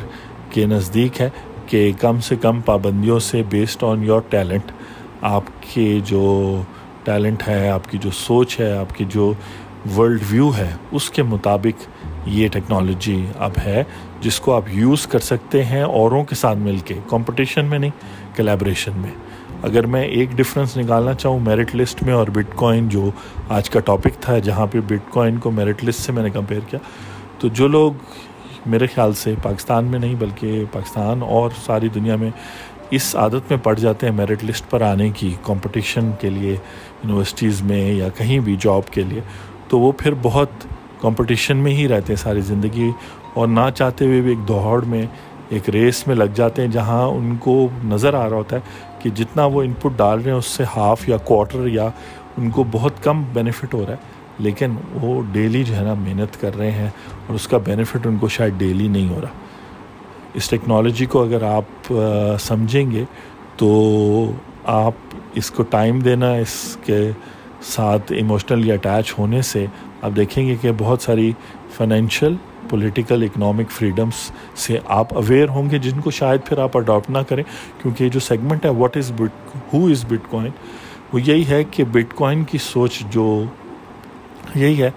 کے 0.50 0.66
نزدیک 0.66 1.20
ہے 1.20 1.28
کہ 1.66 1.90
کم 2.00 2.20
سے 2.20 2.36
کم 2.36 2.60
پابندیوں 2.60 3.18
سے 3.18 3.42
بیسڈ 3.48 3.84
آن 3.84 4.04
یور 4.04 4.20
ٹیلنٹ 4.28 4.72
آپ 5.20 5.42
کے 5.72 6.00
جو 6.04 6.62
ٹیلنٹ 7.04 7.48
ہے، 7.48 7.68
آپ 7.68 7.90
کی 7.90 7.98
جو 7.98 8.10
سوچ 8.10 8.60
ہے، 8.60 8.72
آپ 8.72 8.94
کی 8.94 9.04
جو 9.08 9.32
ورلڈ 9.96 10.22
ویو 10.30 10.50
ہے، 10.58 10.70
اس 10.92 11.10
کے 11.10 11.22
مطابق 11.22 11.88
یہ 12.26 12.48
ٹیکنالوجی 12.48 13.26
اب 13.36 13.52
ہے 13.64 13.82
جس 14.20 14.40
کو 14.40 14.54
آپ 14.54 14.62
یوز 14.68 15.06
کر 15.06 15.18
سکتے 15.18 15.64
ہیں 15.64 15.82
اوروں 15.82 16.24
کے 16.24 16.34
ساتھ 16.34 16.58
مل 16.58 16.78
کے 16.78 16.94
کمپٹیشن 17.08 17.64
میں 17.64 17.78
نہیں 17.78 18.36
کلیبریشن 18.36 18.92
میں۔ 18.96 19.10
اگر 19.62 19.86
میں 19.86 20.02
ایک 20.04 20.32
ڈفرینس 20.36 20.76
نکالنا 20.76 21.12
چاہوں 21.14 21.38
میرٹ 21.40 21.74
لسٹ 21.76 22.02
میں 22.02 22.14
اور 22.14 22.26
بٹ 22.32 22.54
کوائن 22.56 22.88
جو 22.88 23.10
آج 23.48 23.70
کا 23.70 23.80
ٹاپک 23.80 24.20
تھا، 24.20 24.38
جہاں 24.38 24.66
پہ 24.66 24.80
بٹ 24.88 25.10
کوائن 25.10 25.38
کو 25.38 25.50
میرٹ 25.50 25.84
لسٹ 25.84 26.00
سے 26.00 26.12
میں 26.12 26.22
نے 26.22 26.30
کمپیئر 26.30 26.60
کیا، 26.70 26.80
تو 27.38 27.48
جو 27.48 27.68
لوگ 27.68 27.92
میرے 28.66 28.86
خیال 28.86 29.12
سے 29.14 29.34
پاکستان 29.42 29.84
میں 29.84 29.98
نہیں، 29.98 30.14
بلکہ 30.18 30.64
پاکستان 30.72 31.22
اور 31.22 31.50
ساری 31.66 31.88
دنیا 31.94 32.16
میں 32.16 32.30
اس 32.90 33.14
عادت 33.16 33.50
میں 33.50 33.58
پڑ 33.62 33.74
جاتے 33.74 34.06
ہیں 34.06 34.14
میرٹ 34.14 34.44
لسٹ 34.44 34.70
پر 34.70 34.82
آنے 34.82 35.08
کی 35.10 35.34
کمپٹیشن 35.42 36.10
کے 36.20 36.30
لیے 36.30 36.50
یونیورسٹیز 36.50 37.62
میں 37.62 37.84
یا 37.92 38.08
کہیں 38.16 38.38
بھی 38.38 38.56
جاب 38.60 38.92
کے 38.92 39.02
لیے۔ 39.02 39.20
تو 39.68 39.80
وہ 39.80 39.92
پھر 39.98 40.14
بہت 40.22 40.64
کمپٹیشن 41.00 41.56
میں 41.56 41.72
ہی 41.72 41.88
رہتے 41.88 42.12
ہیں 42.12 42.20
ساری 42.22 42.40
زندگی، 42.40 42.90
اور 43.34 43.48
نہ 43.48 43.68
چاہتے 43.74 44.04
ہوئے 44.04 44.20
بھی 44.20 44.30
ایک 44.30 44.46
دوڑ 44.48 44.84
میں، 44.84 45.06
ایک 45.48 45.68
ریس 45.70 46.06
میں 46.06 46.14
لگ 46.14 46.34
جاتے 46.34 46.62
ہیں 46.62 46.68
جہاں 46.68 47.04
ان 47.06 47.36
کو 47.36 47.68
نظر 47.84 48.14
آ 48.14 48.28
رہا 48.28 48.36
ہوتا 48.36 48.56
ہے۔ 48.56 48.87
کہ 49.02 49.10
جتنا 49.16 49.44
وہ 49.46 49.62
ان 49.62 49.72
پٹ 49.82 49.96
ڈال 49.96 50.20
رہے 50.20 50.30
ہیں 50.30 50.38
اس 50.38 50.46
سے 50.46 50.64
ہاف 50.76 51.08
یا 51.08 51.16
کوارٹر 51.24 51.66
یا 51.66 51.88
ان 52.38 52.50
کو 52.50 52.64
بہت 52.70 53.02
کم 53.04 53.22
بینیفٹ 53.32 53.74
ہو 53.74 53.84
رہا 53.86 53.92
ہے، 53.92 54.16
لیکن 54.38 54.74
وہ 55.02 55.20
ڈیلی 55.32 55.62
جو 55.64 55.76
ہے 55.76 55.82
نا 55.82 55.94
محنت 55.94 56.40
کر 56.40 56.56
رہے 56.58 56.70
ہیں 56.70 56.88
اور 57.26 57.34
اس 57.34 57.48
کا 57.48 57.58
بینیفٹ 57.64 58.06
ان 58.06 58.16
کو 58.16 58.28
شاید 58.28 58.58
ڈیلی 58.58 58.88
نہیں 58.88 59.08
ہو 59.08 59.20
رہا۔ 59.20 59.46
اس 60.34 60.48
ٹیکنالوجی 60.50 61.06
کو 61.06 61.22
اگر 61.22 61.42
آپ 61.44 61.92
سمجھیں 62.40 62.90
گے 62.90 63.04
تو 63.56 63.70
آپ 64.64 65.16
اس 65.34 65.50
کو 65.50 65.62
ٹائم 65.70 65.98
دینا، 66.00 66.32
اس 66.34 66.76
کے 66.84 67.00
ساتھ 67.66 68.12
ایموشنلی 68.12 68.72
اٹیچ 68.72 69.12
ہونے 69.18 69.42
سے 69.42 69.64
آپ 70.02 70.16
دیکھیں 70.16 70.46
گے 70.46 70.54
کہ 70.60 70.72
بہت 70.78 71.02
ساری 71.02 71.32
فائنینشیل 71.76 72.34
پولیٹیکل 72.70 73.22
اکنامک 73.22 73.70
فریڈمس 73.70 74.30
سے 74.56 74.78
آپ 74.86 75.14
اویئر 75.14 75.48
ہوں 75.48 75.70
گے، 75.70 75.78
جن 75.78 76.00
کو 76.00 76.10
شاید 76.10 76.46
پھر 76.46 76.58
آپ 76.58 76.76
اڈاپٹ 76.76 77.10
نہ 77.10 77.18
کریں، 77.28 77.42
کیونکہ 77.82 78.04
یہ 78.04 78.08
جو 78.08 78.20
سیگمنٹ 78.20 78.64
ہے 78.64 78.70
what 78.70 78.96
is 78.96 79.12
bit 79.16 79.56
who 79.72 79.86
is 79.86 80.04
bitcoin 80.30 80.50
وہ 81.12 81.20
یہی 81.20 81.46
ہے 81.48 81.62
کہ 81.64 81.84
بٹ 81.84 82.14
کوائن 82.14 82.44
کی 82.44 82.58
سوچ 82.58 83.02
جو 83.10 83.42
یہی 84.54 84.82
ہے 84.82 84.90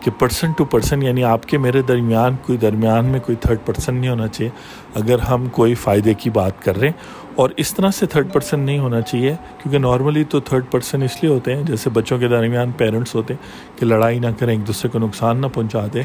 کہ 0.00 0.10
پرسن 0.18 0.52
ٹو 0.52 0.64
پرسن 0.64 1.02
یعنی 1.02 1.24
آپ 1.24 1.46
کے 1.46 1.58
میرے 1.58 1.82
درمیان، 1.82 2.36
کوئی 2.46 2.58
درمیان 2.58 3.04
میں 3.04 3.20
کوئی 3.20 3.36
تھرڈ 3.36 3.58
پرسن 3.64 3.94
نہیں 3.94 4.10
ہونا 4.10 4.28
چاہیے۔ 4.28 4.50
اگر 4.94 5.18
ہم 5.18 5.46
کوئی 5.52 5.74
فائدے 5.74 6.14
کی 6.14 6.30
بات 6.30 6.62
کر 6.64 6.76
رہے 6.76 6.88
ہیں 6.88 7.27
اور 7.38 7.50
اس 7.56 7.72
طرح 7.74 7.90
سے 7.90 8.06
تھرڈ 8.06 8.32
پرسن 8.32 8.60
نہیں 8.60 8.78
ہونا 8.78 9.00
چاہیے، 9.00 9.34
کیونکہ 9.58 9.78
نارملی 9.78 10.22
تو 10.24 10.38
تھرڈ 10.40 10.64
پرسن 10.70 11.02
اس 11.02 11.22
لیے 11.22 11.30
ہوتے 11.30 11.54
ہیں، 11.54 11.62
جیسے 11.62 11.90
بچوں 11.90 12.18
کے 12.18 12.28
درمیان 12.28 12.70
پیرنٹس 12.76 13.14
ہوتے 13.14 13.34
ہیں 13.34 13.78
کہ 13.78 13.86
لڑائی 13.86 14.18
نہ 14.18 14.26
کریں، 14.38 14.54
ایک 14.54 14.66
دوسرے 14.66 14.90
کو 14.90 14.98
نقصان 14.98 15.40
نہ 15.40 15.46
پہنچا 15.46 15.86
دیں 15.94 16.02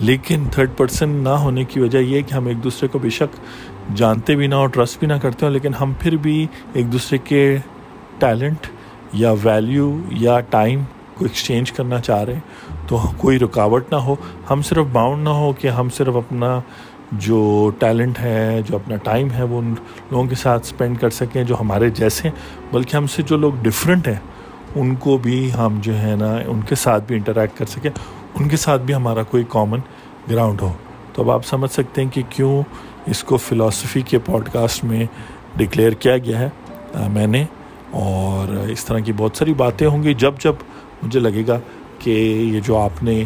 لیکن 0.00 0.44
تھرڈ 0.52 0.76
پرسن 0.76 1.10
نہ 1.24 1.36
ہونے 1.42 1.64
کی 1.64 1.80
وجہ 1.80 1.98
یہ 1.98 2.22
کہ 2.22 2.34
ہم 2.34 2.46
ایک 2.46 2.62
دوسرے 2.64 2.88
کو 2.88 2.98
بے 2.98 3.10
شک 3.10 3.36
جانتے 3.96 4.36
بھی 4.36 4.46
نہ 4.46 4.54
ہو 4.54 4.66
ٹرسٹ 4.66 4.98
بھی 4.98 5.06
نہ 5.06 5.18
کرتے 5.22 5.46
ہوں، 5.46 5.52
لیکن 5.52 5.74
ہم 5.80 5.92
پھر 6.00 6.16
بھی 6.16 6.46
ایک 6.72 6.92
دوسرے 6.92 7.18
کے 7.24 7.56
ٹیلنٹ 8.18 8.66
یا 9.12 9.32
ویلیو 9.42 9.96
یا 10.10 10.40
ٹائم 10.50 10.82
کو 11.14 11.24
ایکسچینج 11.24 11.72
کرنا 11.72 12.00
چاہ 12.00 12.22
رہے 12.24 12.34
ہیں۔ 12.34 12.86
تو 12.88 12.98
کوئی 13.16 13.38
رکاوٹ 13.38 13.92
نہ 13.92 13.96
ہو، 13.96 14.14
ہم 14.50 14.62
صرف 14.62 14.86
باؤنڈ 14.92 15.24
نہ 15.24 15.28
ہو 15.30 15.52
کہ 15.52 15.68
ہم 15.68 15.88
صرف 15.96 16.16
اپنا 16.16 16.58
جو 17.12 17.70
ٹیلنٹ 17.78 18.20
ہے، 18.20 18.60
جو 18.66 18.76
اپنا 18.76 18.96
ٹائم 18.96 19.28
ہے، 19.30 19.42
وہ 19.42 19.58
ان 19.58 19.74
لوگوں 20.10 20.24
کے 20.24 20.34
ساتھ 20.34 20.66
اسپینڈ 20.66 20.98
کر 20.98 21.10
سکیں 21.10 21.44
جو 21.44 21.60
ہمارے 21.60 21.90
جیسے 21.90 22.28
ہیں۔ 22.28 22.34
بلکہ 22.74 22.96
ہم 22.96 23.06
سے 23.06 23.22
جو 23.22 23.36
لوگ 23.36 23.52
ڈفرینٹ 23.62 24.08
ہیں، 24.08 24.18
ان 24.74 24.94
کو 24.94 25.18
بھی 25.18 25.52
ہم 25.52 25.78
جو 25.82 25.98
ہے 25.98 26.16
نا، 26.18 26.36
ان 26.46 26.60
کے 26.68 26.74
ساتھ 26.74 27.04
بھی 27.06 27.16
انٹریکٹ 27.16 27.58
کر 27.58 27.66
سکیں۔ 27.66 27.90
ان 28.34 28.48
کے 28.48 28.56
ساتھ 28.56 28.82
بھی 28.82 28.94
ہمارا 28.94 29.22
کوئی 29.22 29.44
کامن 29.48 29.78
گراؤنڈ 30.30 30.62
ہو۔ 30.62 30.72
تو 31.12 31.22
اب 31.22 31.30
آپ 31.30 31.46
سمجھ 31.46 31.70
سکتے 31.70 32.02
ہیں 32.02 32.10
کہ 32.10 32.22
کیوں 32.30 32.62
اس 33.06 33.24
کو 33.24 33.36
فلاسفی 33.36 34.00
کے 34.00 34.18
پوڈ 34.18 34.48
کاسٹ 34.48 34.84
میں 34.84 35.06
ڈکلیئر 35.56 35.90
کیا 35.90 36.18
گیا 36.18 36.38
ہے۔ 36.38 36.48
میں 37.10 37.26
نے۔ 37.26 37.44
اور 37.90 38.52
اس 38.54 38.84
طرح 38.84 38.98
کی 38.98 39.12
بہت 39.16 39.36
ساری 39.36 39.54
باتیں 39.54 39.86
ہوں 39.86 40.02
گی۔ 40.02 40.14
جب 40.14 40.34
جب 40.38 40.54
مجھے 41.02 41.20
لگے 41.20 41.42
گا 41.46 41.60
کہ 41.98 42.10
یہ 42.54 42.60
جو 42.60 42.78
آپ 42.78 43.02
نے 43.02 43.24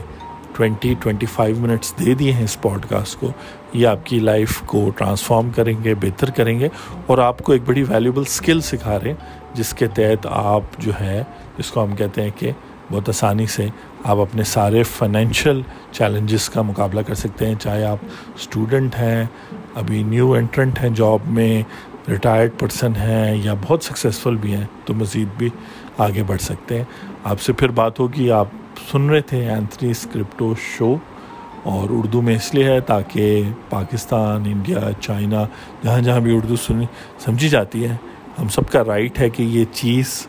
ٹوینٹی 0.57 0.95
ٹوینٹی 1.01 1.27
فائیو 1.27 1.57
منٹس 1.59 1.95
دے 1.99 2.15
دیے 2.15 2.33
ہیں 2.33 2.45
اس 2.45 2.61
پوڈ 2.61 2.87
کاسٹ 2.87 3.21
کو، 3.21 3.31
یہ 3.73 3.87
آپ 3.87 4.07
کی 4.07 4.19
لائف 4.19 4.61
کو 4.67 4.91
ٹرانسفارم 4.97 5.51
کریں 5.51 5.85
گے، 5.85 5.95
بہتر 5.95 6.31
کریں 6.31 6.61
گے۔ 6.61 6.69
اور 7.07 7.19
آپ 7.19 7.39
کو 7.39 7.53
ایک 7.53 7.63
بڑی 7.65 7.83
ویلیوبل 7.83 8.23
اسکل 8.27 8.61
سکھا 8.61 8.99
رہے 8.99 9.09
ہیں، 9.09 9.55
جس 9.55 9.75
کے 9.75 9.87
تحت 9.87 10.27
آپ 10.31 10.63
جو 10.79 10.93
ہے 11.01 11.23
جس 11.59 11.71
کو 11.71 11.85
ہم 11.85 11.97
کہتے 11.97 12.23
ہیں 12.23 12.31
کہ 12.37 12.51
بہت 12.91 13.09
آسانی 13.09 13.47
سے 13.47 13.67
آپ 14.05 14.17
اپنے 14.17 14.45
سارے 14.45 14.83
فائنینشیل 14.83 15.61
چیلنجز 15.93 16.49
کا 16.49 16.63
مقابلہ 16.63 17.01
کر 17.07 17.15
سکتے 17.15 17.47
ہیں۔ 17.47 17.55
چاہے 17.55 17.85
آپ 17.85 17.99
اسٹوڈنٹ 18.37 18.95
ہیں، 18.99 19.25
ابھی 19.75 20.03
نیو 20.03 20.33
انٹرنٹ 20.33 20.79
ہیں 20.79 20.91
جاب 20.91 21.19
میں 21.27 21.63
ریٹائرڈ 22.09 22.51
پرسن 22.59 22.97
ہیں 22.97 23.37
یا 23.45 23.55
بہت 23.63 23.85
سکسیزفل 23.85 24.37
بھی 24.37 24.55
ہیں، 24.55 24.65
تو 24.85 24.95
مزید 24.95 25.29
بھی 25.39 25.49
آگے 25.99 26.23
بڑھ 26.23 26.43
سکتے 26.43 26.77
ہیں۔ 26.77 26.85
آپ 27.25 27.41
سے 27.41 27.53
پھر 27.53 27.69
بات 27.69 28.01
ہوگی، 28.01 28.31
آپ 28.31 28.47
سن 28.93 29.11
رہے 29.11 29.21
تھے 29.21 29.51
اینتھنی 29.51 29.91
اسکرپٹو 29.91 30.55
شو 30.79 30.97
اور 31.63 31.89
اردو 31.91 32.23
میں 32.23 32.37
اس 32.37 32.55
لیے 32.55 32.65
ہے 32.65 32.81
تاکہ 32.81 33.43
پاکستان، 33.71 34.43
انڈیا، 34.47 34.81
چائنا، 35.01 35.45
جہاں 35.85 36.01
جہاں 36.01 36.21
بھی 36.21 36.37
اردو 36.37 36.57
سنی 36.57 36.87
سمجھی 37.19 37.49
جاتی 37.49 37.85
ہے، 37.85 37.97
ہم 38.39 38.49
سب 38.49 38.73
کا 38.73 38.85
رائٹ 38.85 39.21
ہے 39.21 39.31
کہ 39.31 39.43
یہ 39.43 39.65
چیز 39.73 40.27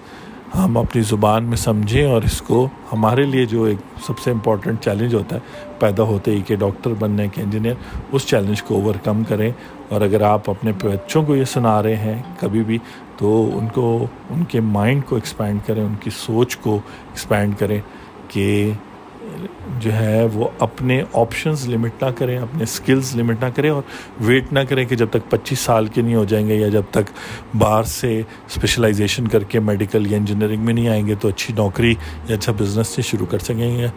ہم 0.56 0.78
اپنی 0.78 1.02
زبان 1.02 1.44
میں 1.44 1.58
سمجھیں 1.58 2.06
اور 2.06 2.22
اس 2.22 2.42
کو 2.42 2.68
ہمارے 2.94 3.24
لیے 3.24 3.46
جو 3.46 3.64
ایک 3.64 3.78
سب 4.08 4.20
سے 4.20 4.32
امپورٹنٹ 4.32 4.82
چیلنج 4.82 5.16
ہوتا 5.16 5.36
ہے، 5.36 5.70
پیدا 5.80 6.04
ہوتے 6.04 6.32
ہی 6.32 6.42
کہ 6.42 6.56
ڈاکٹر 6.56 6.94
بننے 7.00 7.28
کے 7.28 7.42
انجینئر 7.42 7.74
اس 8.12 8.26
چیلنج 8.26 8.64
کو 8.64 8.76
اوور 8.76 8.96
کم 9.04 9.24
کریں۔ 9.24 9.52
اور 9.90 10.02
اگر 10.02 10.22
آپ 10.22 10.50
اپنے 10.50 10.72
بچوں 10.84 11.24
کو 11.24 11.36
یہ 11.36 11.44
سنا 11.44 11.84
رہے 11.84 11.96
ہیں 11.96 12.22
کبھی 12.40 12.64
بھی، 12.64 12.78
تو 13.18 13.50
ان 13.54 13.68
کو، 13.68 14.06
ان 14.30 14.44
کے 14.44 14.62
مائنڈ 14.62 15.06
کو 15.06 15.16
ایکسپینڈ 15.16 15.60
کریں، 15.66 15.84
ان 15.84 15.96
کی 16.00 16.10
سوچ 16.10 16.58
کو 16.58 16.76
ایکسپینڈ 16.76 17.54
کریں۔ 17.60 17.82
کہ 18.28 18.72
جو 19.80 19.94
ہے 19.94 20.28
وہ 20.34 20.48
اپنے 20.60 21.04
آپشنز 21.14 21.70
لمٹ 21.70 22.04
نہ 22.04 22.08
کریں، 22.18 22.38
اپنے 22.38 22.66
سکلز 22.66 23.16
لمٹ 23.16 23.44
نہ 23.44 23.50
کریں 23.56 23.70
اور 23.70 23.82
ویٹ 24.20 24.54
نہ 24.54 24.60
کریں 24.70 24.86
کہ 24.86 24.96
جب 24.96 25.08
تک 25.10 25.30
پچیس 25.30 25.60
سال 25.60 25.88
کے 25.88 26.02
نہیں 26.02 26.16
ہو 26.16 26.24
جائیں 26.26 26.48
گے 26.48 26.56
یا 26.56 26.68
جب 26.68 26.84
تک 26.92 27.12
باہر 27.58 27.84
سے 27.84 28.20
اسپیشلائزیشن 28.20 29.28
کر 29.28 29.44
کے 29.44 29.60
میڈیکل 29.60 30.12
یا 30.12 30.18
انجینئرنگ 30.18 30.62
میں 30.62 30.74
نہیں 30.74 30.88
آئیں 30.88 31.08
گے 31.08 31.16
تو 31.16 31.28
اچھی 31.28 31.54
نوکری 31.54 31.94
یا 32.28 32.36
اچھا 32.36 32.54
بزنس 32.58 32.88
سے 32.88 33.02
شروع 33.02 33.26
کر 33.26 33.40
سکیں 33.40 33.78
گے۔ 33.78 33.88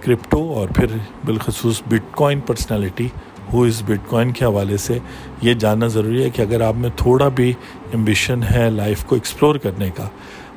کرپٹو 0.00 0.52
اور 0.52 0.68
پھر 0.68 0.86
بالخصوص 1.24 1.82
بٹ 1.86 2.14
کوائن 2.14 2.40
پرسنالٹی 2.40 3.08
ہو 3.52 3.62
اس 3.62 3.82
بٹ 3.86 4.08
کوائن 4.08 4.32
کے 4.32 4.44
حوالے 4.44 4.76
سے 4.76 4.98
یہ 5.42 5.54
جاننا 5.54 5.86
ضروری 5.86 6.24
ہے 6.24 6.30
کہ 6.30 6.42
اگر 6.42 6.60
آپ 6.60 6.74
میں 6.74 6.90
تھوڑا 6.96 7.28
بھی 7.28 7.52
امبیشن 7.94 8.42
ہے 8.42 8.70
لائف 8.70 9.04
کو 9.04 9.16
ایکسپلور 9.16 9.56
کرنے 9.56 9.90
کا 9.96 10.08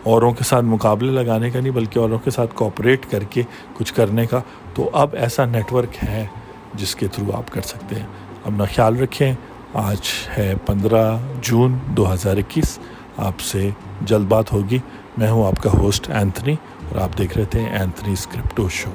اوروں 0.03 0.31
کے 0.31 0.43
ساتھ 0.43 0.65
مقابلے 0.65 1.11
لگانے 1.11 1.49
کا 1.49 1.59
نہیں، 1.59 1.71
بلکہ 1.71 1.99
اوروں 1.99 2.19
کے 2.19 2.31
ساتھ 2.31 2.55
کوپریٹ 2.55 3.05
کر 3.11 3.23
کے 3.23 3.41
کچھ 3.73 3.93
کرنے 3.93 4.25
کا۔ 4.25 4.39
تو 4.73 4.89
اب 4.93 5.09
ایسا 5.13 5.45
نیٹ 5.45 5.73
ورک 5.73 6.03
ہے 6.03 6.25
جس 6.73 6.95
کے 6.95 7.07
تھرو 7.07 7.31
آپ 7.37 7.51
کر 7.51 7.61
سکتے 7.61 7.95
ہیں۔ 7.95 8.07
اپنا 8.43 8.65
خیال 8.65 8.99
رکھیں، 8.99 9.33
آج 9.73 9.99
ہے 10.37 10.53
پندرہ 10.65 11.17
جون 11.41 11.77
دو 11.85 12.13
ہزار 12.13 12.37
اکیس۔ 12.37 12.79
آپ 13.17 13.39
سے 13.39 13.69
جلد 14.01 14.25
بات 14.25 14.53
ہوگی۔ 14.53 14.79
میں 15.17 15.31
ہوں 15.31 15.47
آپ 15.47 15.63
کا 15.63 15.69
ہوسٹ 15.73 16.09
اینتھنی 16.09 16.53
اور 16.89 17.01
آپ 17.01 17.17
دیکھ 17.17 17.37
رہے 17.37 17.45
تھے 17.45 17.59
اینتھنی 17.59 18.13
اسکرپٹو 18.13 18.69
شو 18.69 18.91